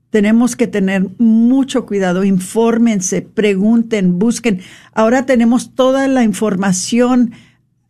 Tenemos 0.09 0.55
que 0.55 0.65
tener 0.65 1.05
mucho 1.19 1.85
cuidado. 1.85 2.23
Infórmense, 2.23 3.21
pregunten, 3.21 4.17
busquen. 4.17 4.61
Ahora 4.93 5.27
tenemos 5.27 5.75
toda 5.75 6.07
la 6.07 6.23
información 6.23 7.33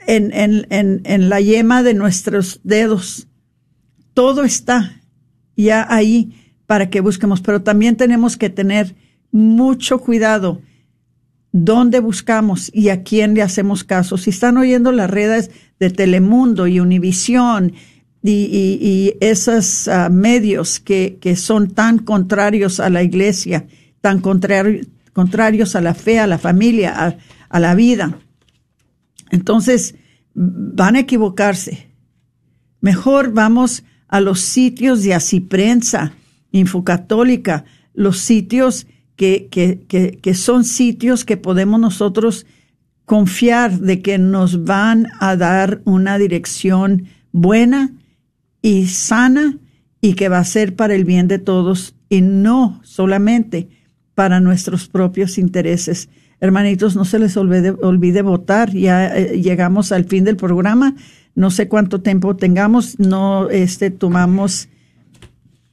en, 0.06 0.34
en, 0.34 0.68
en, 1.06 1.30
la 1.30 1.40
yema 1.40 1.84
de 1.84 1.94
nuestros 1.94 2.60
dedos. 2.66 3.30
Todo 4.14 4.44
está 4.44 5.00
ya 5.56 5.88
ahí 5.90 6.34
para 6.66 6.90
que 6.90 7.00
busquemos, 7.00 7.40
pero 7.40 7.62
también 7.62 7.96
tenemos 7.96 8.36
que 8.36 8.50
tener 8.50 8.94
mucho 9.32 10.00
cuidado 10.00 10.62
dónde 11.54 12.02
buscamos 12.02 12.70
y 12.74 12.90
a 12.90 13.04
quién 13.04 13.36
le 13.36 13.42
hacemos 13.42 13.86
caso. 13.86 14.18
Si 14.18 14.32
están 14.32 14.58
oyendo 14.58 14.92
las 14.92 15.10
redes 15.10 15.50
de 15.80 15.92
Telemundo 15.92 16.68
y 16.68 16.82
Univisión 16.82 17.72
y, 18.22 19.14
esos 19.22 19.88
ah, 19.88 20.10
medios 20.10 20.80
que, 20.80 21.18
que, 21.22 21.36
son 21.36 21.72
tan 21.72 22.00
contrarios 22.00 22.80
a 22.80 22.90
la 22.90 23.04
iglesia, 23.04 23.68
tan 24.02 24.20
contrarios 24.20 25.76
a 25.76 25.82
la 25.82 25.94
fe, 25.94 26.20
a 26.20 26.28
la 26.28 26.38
familia, 26.38 26.94
a, 26.96 27.18
a 27.50 27.60
la 27.60 27.76
vida, 27.76 28.20
entonces 29.32 29.96
van 30.34 30.96
a 30.96 31.00
equivocarse. 31.00 31.88
Mejor 32.82 33.34
vamos 33.34 33.84
a 34.08 34.22
los 34.22 34.42
sitios 34.42 35.04
de 35.04 35.14
así 35.14 35.40
prensa, 35.40 36.14
infocatólica, 36.52 37.66
los 37.94 38.20
sitios 38.20 38.88
que, 39.16 39.50
que, 39.52 40.18
que, 40.22 40.34
son 40.34 40.64
sitios 40.64 41.26
que 41.26 41.36
podemos 41.36 41.80
nosotros 41.80 42.46
confiar 43.06 43.80
de 43.80 44.02
que 44.02 44.18
nos 44.18 44.64
van 44.64 45.08
a 45.20 45.36
dar 45.36 45.82
una 45.84 46.18
dirección 46.18 47.08
buena 47.32 47.92
y 48.62 48.88
sana 48.88 49.58
y 50.02 50.14
que 50.14 50.30
va 50.30 50.40
a 50.40 50.46
ser 50.46 50.76
para 50.76 50.96
el 50.96 51.06
bien 51.06 51.28
de 51.28 51.40
todos 51.40 51.96
y 52.10 52.22
no 52.22 52.80
solamente 52.84 53.70
para 54.16 54.40
nuestros 54.40 54.88
propios 54.88 55.38
intereses. 55.38 56.10
Hermanitos, 56.42 56.96
no 56.96 57.06
se 57.06 57.20
les 57.20 57.36
olvide, 57.38 57.72
olvide 57.72 58.22
votar. 58.22 58.72
Ya 58.72 59.16
eh, 59.16 59.42
llegamos 59.42 59.92
al 59.92 60.06
fin 60.06 60.24
del 60.24 60.38
programa. 60.38 60.96
No 61.36 61.52
sé 61.52 61.68
cuánto 61.68 62.02
tiempo 62.02 62.36
tengamos. 62.36 62.98
No 63.00 63.50
este, 63.50 63.92
tomamos 63.92 64.70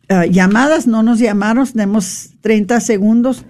Ah, 0.08 0.24
llamadas, 0.24 0.86
no 0.86 1.02
nos 1.02 1.18
llamaron, 1.18 1.66
tenemos 1.66 2.30
30 2.40 2.78
segundos, 2.78 3.44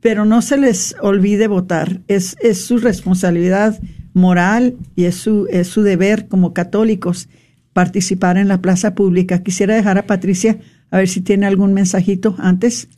pero 0.00 0.24
no 0.24 0.40
se 0.40 0.56
les 0.56 0.96
olvide 1.02 1.48
votar. 1.48 2.00
Es, 2.08 2.34
es 2.40 2.64
su 2.64 2.78
responsabilidad 2.78 3.78
moral 4.14 4.76
y 4.96 5.04
es 5.04 5.16
su, 5.16 5.46
es 5.50 5.68
su 5.68 5.82
deber 5.82 6.28
como 6.28 6.54
católicos 6.54 7.28
participar 7.72 8.36
en 8.36 8.48
la 8.48 8.60
plaza 8.60 8.94
pública. 8.94 9.42
Quisiera 9.42 9.74
dejar 9.74 9.98
a 9.98 10.06
Patricia 10.06 10.58
a 10.90 10.98
ver 10.98 11.08
si 11.08 11.20
tiene 11.20 11.46
algún 11.46 11.72
mensajito 11.72 12.36
antes. 12.38 12.88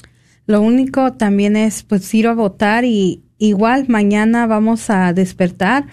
Lo 0.46 0.60
único 0.60 1.12
también 1.12 1.56
es 1.56 1.82
pues 1.82 2.12
ir 2.14 2.26
a 2.26 2.34
votar 2.34 2.84
y 2.84 3.22
igual 3.38 3.86
mañana 3.88 4.46
vamos 4.46 4.90
a 4.90 5.12
despertar 5.12 5.86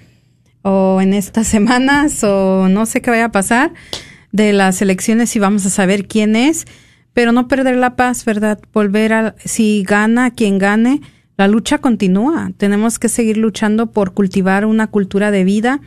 o 0.62 1.00
en 1.02 1.14
estas 1.14 1.48
semanas 1.56 2.24
o 2.24 2.68
no 2.70 2.86
sé 2.86 3.02
qué 3.02 3.12
vaya 3.12 3.26
a 3.26 3.32
pasar 3.32 3.74
de 4.32 4.54
las 4.54 4.82
elecciones 4.82 5.36
y 5.36 5.40
vamos 5.40 5.66
a 5.66 5.70
saber 5.70 6.08
quién 6.08 6.36
es 6.36 6.66
pero 7.14 7.32
no 7.32 7.48
perder 7.48 7.76
la 7.76 7.96
paz, 7.96 8.26
¿verdad? 8.26 8.60
Volver 8.74 9.14
a, 9.14 9.36
si 9.44 9.84
gana 9.84 10.32
quien 10.32 10.58
gane, 10.58 11.02
la 11.38 11.48
lucha 11.48 11.80
continúa. 11.80 12.52
Tenemos 12.58 13.00
que 13.00 13.10
seguir 13.10 13.38
luchando 13.38 13.92
por 13.92 14.14
cultivar 14.14 14.66
una 14.66 14.88
cultura 14.88 15.32
de 15.32 15.44
vida 15.44 15.82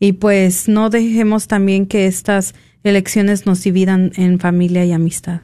y 0.00 0.12
pues 0.12 0.68
no 0.68 0.90
dejemos 0.90 1.48
también 1.48 1.86
que 1.86 2.06
estas 2.06 2.54
elecciones 2.84 3.46
nos 3.46 3.62
dividan 3.62 4.12
en 4.16 4.38
familia 4.38 4.84
y 4.84 4.92
amistad. 4.92 5.40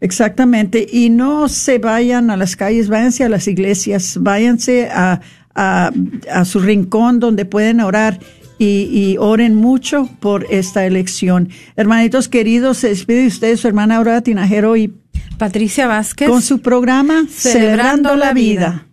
Exactamente, 0.00 0.86
y 0.90 1.10
no 1.10 1.48
se 1.48 1.78
vayan 1.78 2.30
a 2.30 2.36
las 2.36 2.54
calles, 2.54 2.88
váyanse 2.88 3.24
a 3.24 3.28
las 3.28 3.48
iglesias, 3.48 4.18
váyanse 4.20 4.88
a, 4.90 5.20
a, 5.54 5.90
a 6.32 6.44
su 6.44 6.60
rincón 6.60 7.18
donde 7.18 7.44
pueden 7.44 7.80
orar 7.80 8.20
y, 8.58 9.16
oren 9.18 9.54
mucho 9.54 10.08
por 10.20 10.46
esta 10.50 10.86
elección. 10.86 11.50
Hermanitos 11.76 12.28
queridos, 12.28 12.78
se 12.78 12.88
despide 12.88 13.26
usted 13.26 13.56
su 13.56 13.68
hermana 13.68 13.96
Aurora 13.96 14.22
Tinajero 14.22 14.76
y 14.76 14.92
Patricia 15.38 15.86
Vázquez 15.86 16.28
con 16.28 16.42
su 16.42 16.60
programa 16.60 17.26
Celebrando, 17.28 18.16
la 18.16 18.32
vida. 18.32 18.86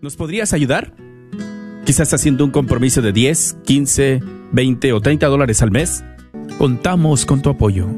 ¿Nos 0.00 0.16
podrías 0.16 0.52
ayudar? 0.52 1.09
Quizás 1.90 2.14
haciendo 2.14 2.44
un 2.44 2.52
compromiso 2.52 3.02
de 3.02 3.12
10, 3.12 3.56
15, 3.64 4.20
20 4.52 4.92
o 4.92 5.00
30 5.00 5.26
dólares 5.26 5.60
al 5.60 5.72
mes. 5.72 6.04
Contamos 6.56 7.26
con 7.26 7.42
tu 7.42 7.50
apoyo. 7.50 7.88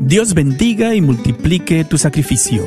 Dios 0.00 0.34
bendiga 0.34 0.96
y 0.96 1.00
multiplique 1.00 1.84
tu 1.84 1.96
sacrificio. 1.96 2.64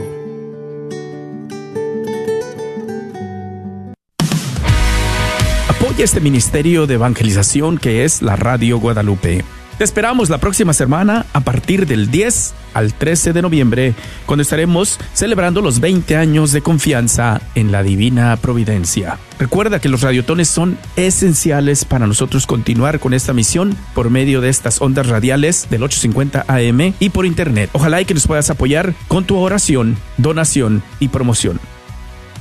este 5.97 6.21
ministerio 6.21 6.85
de 6.85 6.93
evangelización 6.93 7.77
que 7.79 8.05
es 8.05 8.21
la 8.21 8.37
Radio 8.37 8.79
Guadalupe. 8.79 9.43
Te 9.77 9.83
esperamos 9.83 10.31
la 10.31 10.39
próxima 10.39 10.73
semana 10.73 11.27
a 11.33 11.41
partir 11.41 11.85
del 11.85 12.09
10 12.09 12.55
al 12.73 12.95
13 12.95 13.31
de 13.31 13.43
noviembre, 13.43 13.93
cuando 14.25 14.41
estaremos 14.41 14.97
celebrando 15.13 15.61
los 15.61 15.79
20 15.79 16.15
años 16.15 16.51
de 16.51 16.63
confianza 16.63 17.41
en 17.53 17.71
la 17.71 17.83
divina 17.83 18.35
providencia. 18.37 19.19
Recuerda 19.37 19.79
que 19.79 19.87
los 19.87 20.01
radiotones 20.01 20.47
son 20.47 20.79
esenciales 20.95 21.85
para 21.85 22.07
nosotros 22.07 22.47
continuar 22.47 22.99
con 22.99 23.13
esta 23.13 23.33
misión 23.33 23.77
por 23.93 24.09
medio 24.09 24.41
de 24.41 24.49
estas 24.49 24.81
ondas 24.81 25.05
radiales 25.05 25.67
del 25.69 25.83
850 25.83 26.45
AM 26.47 26.95
y 26.99 27.09
por 27.09 27.27
internet. 27.27 27.69
Ojalá 27.73 28.01
y 28.01 28.05
que 28.05 28.15
nos 28.15 28.25
puedas 28.25 28.49
apoyar 28.49 28.95
con 29.07 29.25
tu 29.25 29.37
oración, 29.37 29.95
donación 30.17 30.81
y 30.99 31.09
promoción. 31.09 31.59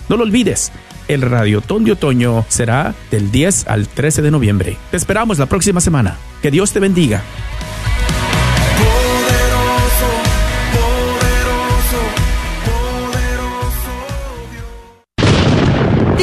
No 0.09 0.16
lo 0.16 0.22
olvides, 0.22 0.72
el 1.09 1.22
Radiotón 1.22 1.84
de 1.84 1.92
Otoño 1.92 2.44
será 2.48 2.94
del 3.11 3.30
10 3.30 3.68
al 3.68 3.88
13 3.88 4.22
de 4.22 4.30
noviembre. 4.30 4.76
Te 4.90 4.96
esperamos 4.96 5.38
la 5.38 5.46
próxima 5.46 5.80
semana. 5.80 6.16
Que 6.42 6.50
Dios 6.50 6.72
te 6.72 6.80
bendiga. 6.80 7.22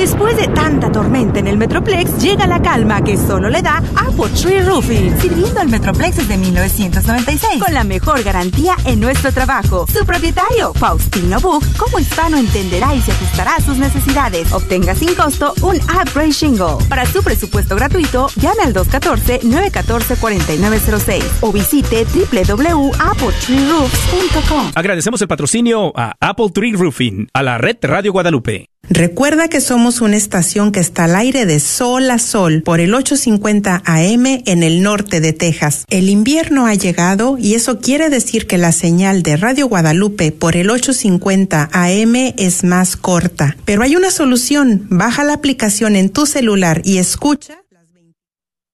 Después 0.03 0.35
de 0.35 0.49
tanta 0.49 0.91
tormenta 0.91 1.39
en 1.39 1.47
el 1.47 1.57
Metroplex, 1.57 2.21
llega 2.21 2.45
la 2.45 2.61
calma 2.61 3.01
que 3.01 3.15
solo 3.15 3.49
le 3.49 3.61
da 3.61 3.77
Apple 3.77 4.27
Tree 4.35 4.61
Roofing. 4.61 5.17
Sirviendo 5.17 5.61
al 5.61 5.69
Metroplex 5.69 6.17
desde 6.17 6.37
1996. 6.37 7.63
Con 7.63 7.73
la 7.73 7.85
mejor 7.85 8.21
garantía 8.21 8.75
en 8.83 8.99
nuestro 8.99 9.31
trabajo. 9.31 9.87
Su 9.87 10.05
propietario, 10.05 10.73
Faustino 10.73 11.39
Buch, 11.39 11.63
como 11.77 11.99
hispano 11.99 12.35
entenderá 12.35 12.93
y 12.93 12.99
se 12.99 13.13
ajustará 13.13 13.55
a 13.55 13.61
sus 13.61 13.77
necesidades. 13.77 14.51
Obtenga 14.51 14.93
sin 14.93 15.15
costo 15.15 15.53
un 15.61 15.77
upgrade 15.77 16.31
shingle. 16.31 16.85
Para 16.89 17.05
su 17.05 17.23
presupuesto 17.23 17.77
gratuito, 17.77 18.27
llame 18.35 18.63
al 18.63 18.73
214-914-4906 18.73 21.23
o 21.39 21.53
visite 21.53 22.03
www.appletreeroofs.com. 22.03 24.71
Agradecemos 24.75 25.21
el 25.21 25.29
patrocinio 25.29 25.93
a 25.95 26.13
Apple 26.19 26.49
Tree 26.53 26.73
Roofing, 26.73 27.29
a 27.33 27.41
la 27.41 27.57
red 27.57 27.77
Radio 27.83 28.11
Guadalupe. 28.11 28.72
Recuerda 28.89 29.47
que 29.47 29.61
somos 29.61 30.01
una 30.01 30.17
estación 30.17 30.73
que 30.73 30.81
está 30.81 31.05
al 31.05 31.15
aire 31.15 31.45
de 31.45 31.61
sol 31.61 32.11
a 32.11 32.19
sol 32.19 32.63
por 32.63 32.81
el 32.81 32.93
850 32.93 33.81
AM 33.85 34.25
en 34.45 34.61
el 34.61 34.83
norte 34.83 35.21
de 35.21 35.31
Texas. 35.31 35.85
El 35.89 36.09
invierno 36.09 36.67
ha 36.67 36.75
llegado 36.75 37.37
y 37.39 37.53
eso 37.53 37.79
quiere 37.79 38.09
decir 38.09 38.45
que 38.45 38.57
la 38.57 38.73
señal 38.73 39.23
de 39.23 39.37
Radio 39.37 39.69
Guadalupe 39.69 40.33
por 40.33 40.57
el 40.57 40.69
850 40.69 41.69
AM 41.71 42.33
es 42.37 42.65
más 42.65 42.97
corta. 42.97 43.55
Pero 43.63 43.83
hay 43.83 43.95
una 43.95 44.11
solución. 44.11 44.85
Baja 44.89 45.23
la 45.23 45.33
aplicación 45.33 45.95
en 45.95 46.09
tu 46.09 46.25
celular 46.25 46.81
y 46.83 46.97
escucha. 46.97 47.63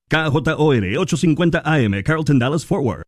KJOR 0.09 0.97
850 0.97 1.61
AM, 1.63 2.01
Carlton 2.03 2.39
Dallas 2.39 2.65
Forward. 2.65 2.97